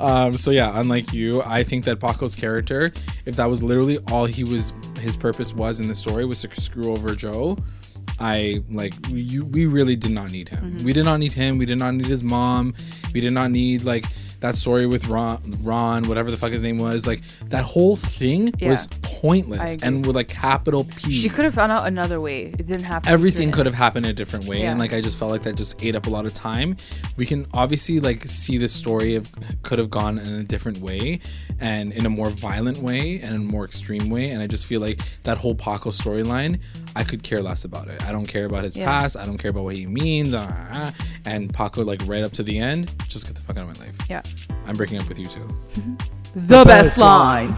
um, 0.00 0.36
so 0.36 0.50
yeah, 0.50 0.78
unlike 0.78 1.12
you, 1.12 1.42
I 1.44 1.62
think 1.64 1.84
that 1.86 1.98
Paco's 1.98 2.36
character, 2.36 2.92
if 3.26 3.36
that 3.36 3.46
was 3.48 3.62
literally 3.62 3.98
all 4.10 4.26
he 4.26 4.44
was, 4.44 4.72
his 5.00 5.16
purpose 5.16 5.52
was 5.52 5.80
in 5.80 5.88
the 5.88 5.94
story 5.94 6.24
was 6.24 6.40
to 6.42 6.60
screw 6.60 6.92
over 6.92 7.14
Joe. 7.14 7.58
I 8.20 8.62
like 8.70 8.94
we, 9.10 9.40
we 9.40 9.66
really 9.66 9.96
did 9.96 10.12
not 10.12 10.30
need 10.30 10.48
him. 10.48 10.74
Mm-hmm. 10.74 10.84
We 10.84 10.92
did 10.92 11.04
not 11.04 11.18
need 11.18 11.32
him. 11.32 11.58
We 11.58 11.66
did 11.66 11.78
not 11.78 11.94
need 11.94 12.06
his 12.06 12.22
mom. 12.22 12.74
We 13.12 13.20
did 13.20 13.32
not 13.32 13.50
need 13.50 13.84
like 13.84 14.04
that 14.42 14.54
story 14.54 14.86
with 14.86 15.06
Ron, 15.06 15.40
Ron, 15.62 16.06
whatever 16.08 16.30
the 16.30 16.36
fuck 16.36 16.52
his 16.52 16.62
name 16.62 16.78
was. 16.78 17.06
Like 17.06 17.22
that 17.48 17.64
whole 17.64 17.96
thing 17.96 18.52
Yeah. 18.58 18.68
was 18.70 18.88
pointless 19.02 19.76
and 19.82 20.04
with 20.04 20.14
like 20.16 20.28
capital 20.28 20.84
P 20.96 21.12
she 21.12 21.28
could 21.28 21.44
have 21.44 21.54
found 21.54 21.72
out 21.72 21.86
another 21.86 22.20
way. 22.20 22.46
It 22.46 22.66
didn't 22.66 22.84
have 22.84 23.04
to. 23.04 23.10
everything 23.10 23.50
could 23.52 23.66
have 23.66 23.74
happened 23.74 24.04
in 24.06 24.10
a 24.10 24.14
different 24.14 24.44
way 24.46 24.62
and 24.62 24.78
like 24.78 24.92
i 24.92 25.00
just 25.00 25.18
felt 25.18 25.30
like 25.30 25.42
that 25.42 25.54
just 25.56 25.82
ate 25.82 25.94
up 25.94 26.06
a 26.06 26.10
lot 26.10 26.26
of 26.26 26.34
time 26.34 26.76
we 27.16 27.24
can 27.24 27.46
obviously 27.54 28.00
like 28.00 28.24
see 28.24 28.58
the 28.58 28.68
story 28.68 29.14
of 29.14 29.30
could 29.62 29.78
have 29.78 29.90
gone 29.90 30.18
in 30.18 30.34
a 30.34 30.42
different 30.42 30.78
way 30.78 31.20
and 31.60 31.92
in 31.92 32.04
a 32.06 32.10
more 32.10 32.30
violent 32.30 32.78
way 32.78 33.20
and 33.20 33.34
a 33.34 33.38
more 33.38 33.64
extreme 33.64 34.10
way 34.10 34.30
and 34.30 34.42
i 34.42 34.46
just 34.46 34.66
feel 34.66 34.80
like 34.80 35.00
that 35.22 35.38
whole 35.38 35.54
paco 35.54 35.90
storyline 35.90 36.58
i 36.96 37.04
could 37.04 37.22
care 37.22 37.42
less 37.42 37.64
about 37.64 37.88
it 37.88 38.00
i 38.04 38.12
don't 38.12 38.26
care 38.26 38.44
about 38.46 38.64
his 38.64 38.76
Yeah. 38.76 38.86
past 38.86 39.16
i 39.16 39.24
don't 39.26 39.38
care 39.38 39.50
about 39.50 39.64
what 39.64 39.76
he 39.76 39.86
means 39.86 40.34
uh, 40.34 40.46
uh, 40.72 40.90
and 41.24 41.52
paco 41.52 41.82
like 41.84 42.00
right 42.06 42.22
up 42.22 42.32
to 42.32 42.42
the 42.42 42.58
end 42.58 42.90
just 43.08 43.26
get 43.26 43.34
the 43.34 43.40
fuck 43.42 43.56
out 43.56 43.68
of 43.68 43.78
my 43.78 43.86
life 43.86 43.96
Yeah. 44.10 44.22
i'm 44.66 44.76
breaking 44.76 44.98
up 44.98 45.08
with 45.08 45.18
you 45.18 45.26
too 45.26 45.48
The 46.34 46.64
best 46.64 46.96
line. 46.98 47.54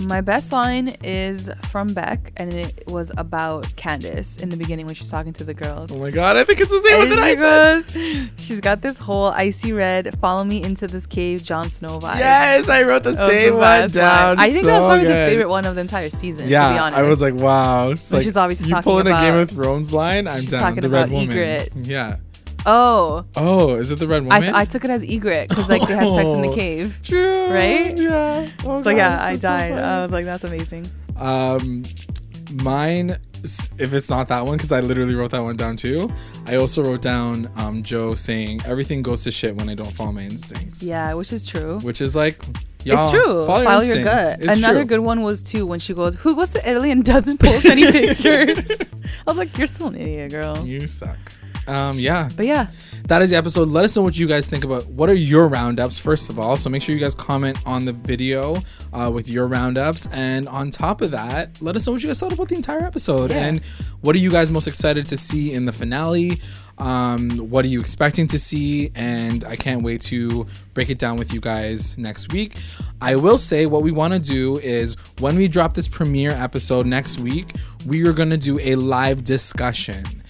My 0.00 0.20
best 0.20 0.50
line 0.50 0.96
is 1.04 1.48
from 1.70 1.94
Beck, 1.94 2.32
and 2.36 2.52
it 2.52 2.82
was 2.88 3.12
about 3.16 3.76
Candace 3.76 4.36
in 4.38 4.48
the 4.48 4.56
beginning 4.56 4.86
when 4.86 4.94
she's 4.96 5.08
talking 5.10 5.32
to 5.34 5.44
the 5.44 5.54
girls. 5.54 5.92
oh 5.92 5.98
my 5.98 6.10
god 6.10 6.36
i 6.36 6.42
think 6.42 6.60
it's 6.60 6.72
the 6.72 6.80
same 6.80 6.98
one 6.98 7.08
that 7.10 7.18
i 7.20 7.34
said 7.36 8.30
She's 8.36 8.60
got 8.60 8.82
this 8.82 8.98
whole 8.98 9.26
icy 9.26 9.72
red, 9.72 10.18
follow 10.18 10.42
me 10.42 10.62
into 10.62 10.88
this 10.88 11.06
cave, 11.06 11.44
Jon 11.44 11.70
Snow 11.70 12.00
vibe. 12.00 12.18
yes 12.18 12.68
i 12.68 12.82
wrote 12.82 13.04
the 13.04 13.10
was 13.10 13.18
the 13.18 13.26
same 13.26 13.54
one 13.54 13.88
down 13.90 14.38
I 14.40 14.50
think 14.50 14.64
that 14.66 14.72
was 14.72 14.82
So 14.82 14.88
probably 14.88 15.06
the 15.06 15.14
favorite 15.14 15.48
one 15.48 15.64
of 15.64 15.74
the 15.76 15.80
entire 15.82 16.10
season. 16.10 16.42
to 16.42 16.46
be 16.48 16.52
Yeah, 16.52 16.82
honest. 16.82 16.98
I 16.98 17.02
was 17.02 17.20
like, 17.22 17.34
wow. 17.34 17.86
When 17.88 17.96
like, 18.10 18.22
she's 18.24 18.36
obviously 18.36 18.66
you 18.68 18.74
talking 18.74 18.82
pulling 18.90 19.06
a 19.06 19.18
Game 19.18 19.34
of 19.36 19.48
Thrones 19.50 19.92
line. 19.92 20.26
I'm 20.26 20.40
She's 20.40 20.50
down. 20.50 20.74
The 20.74 20.88
Red 20.88 21.10
Woman. 21.10 21.28
Ygritte. 21.28 21.68
Yeah. 21.76 22.16
Oh, 22.66 23.24
Oh, 23.36 23.74
is 23.74 23.90
it 23.90 23.98
the 23.98 24.08
Red 24.08 24.24
Woman? 24.24 24.42
I, 24.54 24.60
I 24.60 24.64
took 24.64 24.84
it 24.84 24.90
as 24.90 25.02
Ygritte 25.04 25.48
because 25.48 25.68
like 25.68 25.86
they 25.86 25.94
had 25.94 26.08
sex 26.08 26.30
in 26.30 26.40
the 26.42 26.48
Oh. 26.48 26.54
cave. 26.54 27.00
True. 27.02 27.46
Right? 27.48 27.96
Yeah. 27.96 28.48
Oh, 28.64 28.82
so 28.82 28.90
yeah, 28.90 29.22
I 29.22 29.36
that's 29.36 29.42
so 29.42 29.48
died. 29.48 29.72
I 29.72 30.02
was 30.02 30.12
like, 30.12 30.24
that's 30.24 30.44
amazing. 30.44 30.90
Um, 31.18 31.84
mine, 32.50 33.16
if 33.78 33.92
it's 33.92 34.08
not 34.08 34.28
that 34.28 34.46
one, 34.46 34.56
because 34.56 34.72
I 34.72 34.80
literally 34.80 35.14
wrote 35.14 35.30
that 35.32 35.42
one 35.42 35.56
down 35.56 35.76
too. 35.76 36.10
I 36.46 36.56
also 36.56 36.82
wrote 36.82 37.02
down 37.02 37.48
um, 37.56 37.82
Joe 37.82 38.14
saying 38.14 38.62
everything 38.64 39.02
goes 39.02 39.24
to 39.24 39.30
shit 39.30 39.54
when 39.56 39.68
I 39.68 39.74
don't 39.74 39.92
follow 39.92 40.12
my 40.12 40.22
instincts. 40.22 40.82
Yeah, 40.82 41.14
which 41.14 41.32
is 41.32 41.46
true. 41.46 41.78
Which 41.80 42.00
is 42.00 42.16
like, 42.16 42.42
y'all, 42.84 43.02
it's 43.02 43.10
true. 43.10 43.46
Follow, 43.46 43.64
Follow, 43.64 43.82
your, 43.84 43.96
your 43.96 44.04
gut. 44.04 44.38
It's 44.40 44.56
Another 44.56 44.80
true. 44.80 44.86
good 44.86 45.00
one 45.00 45.22
was 45.22 45.42
too 45.42 45.66
when 45.66 45.78
she 45.80 45.92
goes, 45.94 46.14
"Who 46.16 46.34
goes 46.34 46.52
to 46.52 46.68
Italy 46.68 46.90
and 46.90 47.04
doesn't 47.04 47.38
post 47.40 47.66
any 47.66 47.84
pictures?" 47.92 48.70
I 49.26 49.30
was 49.30 49.36
like, 49.38 49.56
"You're 49.58 49.66
still 49.66 49.88
an 49.88 49.96
idiot, 49.96 50.30
girl." 50.32 50.66
You 50.66 50.86
suck. 50.86 51.18
Um, 51.66 51.98
yeah. 51.98 52.28
But 52.36 52.46
yeah, 52.46 52.70
that 53.06 53.22
is 53.22 53.30
the 53.30 53.36
episode. 53.36 53.68
Let 53.68 53.84
us 53.84 53.96
know 53.96 54.02
what 54.02 54.16
you 54.18 54.26
guys 54.26 54.46
think 54.46 54.64
about. 54.64 54.86
What 54.86 55.10
are 55.10 55.14
your 55.14 55.48
roundups, 55.48 55.98
first 55.98 56.30
of 56.30 56.38
all? 56.38 56.56
So 56.56 56.70
make 56.70 56.82
sure 56.82 56.94
you 56.94 57.00
guys 57.00 57.14
comment 57.14 57.58
on 57.66 57.84
the 57.84 57.92
video 57.92 58.62
uh, 58.92 59.10
with 59.12 59.28
your 59.28 59.46
roundups. 59.46 60.06
And 60.12 60.48
on 60.48 60.70
top 60.70 61.00
of 61.00 61.10
that, 61.10 61.60
let 61.60 61.76
us 61.76 61.86
know 61.86 61.92
what 61.92 62.02
you 62.02 62.08
guys 62.08 62.20
thought 62.20 62.32
about 62.32 62.48
the 62.48 62.54
entire 62.54 62.82
episode. 62.82 63.30
Yeah. 63.30 63.46
And 63.46 63.60
what 64.00 64.16
are 64.16 64.20
you 64.20 64.30
guys 64.30 64.50
most 64.50 64.66
excited 64.66 65.06
to 65.06 65.16
see 65.16 65.52
in 65.52 65.64
the 65.64 65.72
finale? 65.72 66.40
Um, 66.78 67.30
what 67.50 67.64
are 67.64 67.68
you 67.68 67.80
expecting 67.80 68.26
to 68.28 68.38
see? 68.38 68.90
And 68.94 69.44
I 69.44 69.56
can't 69.56 69.82
wait 69.82 70.00
to 70.02 70.46
break 70.72 70.90
it 70.90 70.98
down 70.98 71.16
with 71.16 71.32
you 71.32 71.40
guys 71.40 71.96
next 71.98 72.32
week. 72.32 72.56
I 73.00 73.16
will 73.16 73.38
say 73.38 73.66
what 73.66 73.82
we 73.82 73.92
want 73.92 74.14
to 74.14 74.18
do 74.18 74.58
is 74.58 74.96
when 75.20 75.36
we 75.36 75.46
drop 75.46 75.74
this 75.74 75.88
premiere 75.88 76.32
episode 76.32 76.86
next 76.86 77.18
week, 77.20 77.52
we 77.86 78.06
are 78.06 78.12
going 78.12 78.30
to 78.30 78.36
do 78.36 78.58
a 78.60 78.74
live 78.76 79.24
discussion 79.24 80.22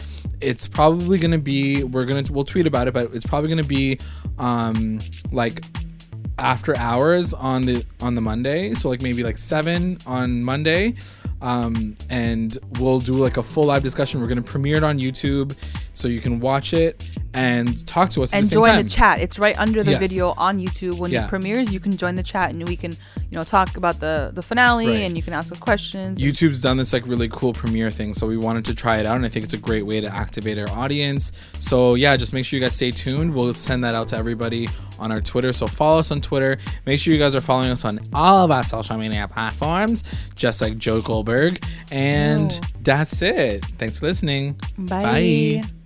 it's 0.45 0.67
probably 0.67 1.19
gonna 1.19 1.39
be 1.39 1.83
we're 1.85 2.05
gonna 2.05 2.23
we'll 2.31 2.45
tweet 2.45 2.67
about 2.67 2.87
it 2.89 2.95
but 2.95 3.13
it's 3.15 3.27
probably 3.27 3.49
gonna 3.49 3.65
be 3.65 3.99
um 4.39 5.01
like 5.33 5.61
after 6.39 6.77
hours 6.77 7.33
on 7.35 7.65
the 7.65 7.85
on 8.01 8.15
the 8.15 8.21
monday 8.21 8.75
so 8.75 8.89
like 8.89 9.01
maybe 9.01 9.23
like 9.23 9.39
seven 9.39 9.97
on 10.07 10.43
monday 10.43 10.95
um 11.43 11.95
and 12.11 12.59
we'll 12.79 12.99
do 13.01 13.13
like 13.15 13.37
a 13.37 13.43
full 13.43 13.67
live 13.67 13.83
discussion 13.83 14.21
we're 14.21 14.27
gonna 14.27 14.43
premiere 14.43 14.77
it 14.77 14.85
on 14.85 14.99
youtube 14.99 15.57
so 15.93 16.09
you 16.09 16.21
can 16.21 16.41
watch 16.41 16.75
it 16.75 17.09
and 17.35 17.87
talk 17.87 18.11
to 18.11 18.23
us 18.23 18.33
and 18.33 18.45
the 18.45 18.49
same 18.49 18.57
join 18.65 18.83
the 18.85 18.89
chat. 18.91 19.21
It's 19.21 19.39
right 19.39 19.57
under 19.59 19.83
the 19.83 19.93
Yes. 19.93 20.01
video 20.01 20.35
on 20.37 20.59
YouTube. 20.59 20.99
When 20.99 21.11
Yeah. 21.11 21.25
it 21.25 21.29
premieres, 21.29 21.73
you 21.73 21.81
can 21.81 21.97
join 21.97 22.15
the 22.17 22.23
chat 22.23 22.55
and 22.55 22.69
we 22.69 22.77
can, 22.77 22.97
you 23.35 23.41
know, 23.41 23.45
talk 23.45 23.77
about 23.77 23.99
the 23.99 24.31
the 24.33 24.43
finale 24.43 24.87
Right. 24.87 25.01
and 25.01 25.17
you 25.17 25.23
can 25.23 25.33
ask 25.33 25.51
us 25.51 25.59
questions. 25.59 26.21
YouTube's 26.21 26.61
done 26.61 26.77
this 26.77 26.93
like 26.93 27.05
really 27.05 27.29
cool 27.29 27.53
premiere 27.53 27.91
thing, 27.91 28.15
so 28.15 28.29
we 28.29 28.37
wanted 28.37 28.65
to 28.67 28.75
try 28.77 28.99
it 28.99 29.07
out, 29.07 29.17
and 29.17 29.27
I 29.27 29.29
think 29.29 29.45
it's 29.45 29.55
a 29.55 29.59
great 29.59 29.85
way 29.85 30.01
to 30.01 30.07
activate 30.07 30.57
our 30.57 30.69
audience. 30.69 31.33
So 31.59 31.97
yeah, 31.97 32.17
just 32.17 32.33
make 32.33 32.45
sure 32.45 32.57
you 32.59 32.65
guys 32.65 32.77
stay 32.77 32.93
tuned. 32.93 33.35
We'll 33.35 33.53
send 33.53 33.83
that 33.83 33.95
out 33.97 34.07
to 34.09 34.17
everybody 34.17 34.69
on 35.01 35.11
our 35.11 35.21
Twitter. 35.21 35.53
So 35.53 35.67
follow 35.67 35.99
us 35.99 36.13
on 36.13 36.21
Twitter. 36.21 36.57
Make 36.87 37.01
sure 37.01 37.13
you 37.13 37.19
guys 37.19 37.35
are 37.35 37.41
following 37.41 37.71
us 37.71 37.85
on 37.85 37.99
all 38.13 38.45
of 38.45 38.53
our 38.53 38.63
social 38.63 38.97
media 38.97 39.27
platforms, 39.29 40.05
just 40.37 40.63
like 40.63 40.79
Joe 40.79 41.01
Goldberg. 41.01 41.61
And 41.91 42.53
Oh. 42.63 42.67
that's 42.85 43.21
it. 43.21 43.65
Thanks 43.79 43.99
for 43.99 44.07
listening. 44.07 44.55
Bye. 44.79 45.03
Bye. 45.03 45.84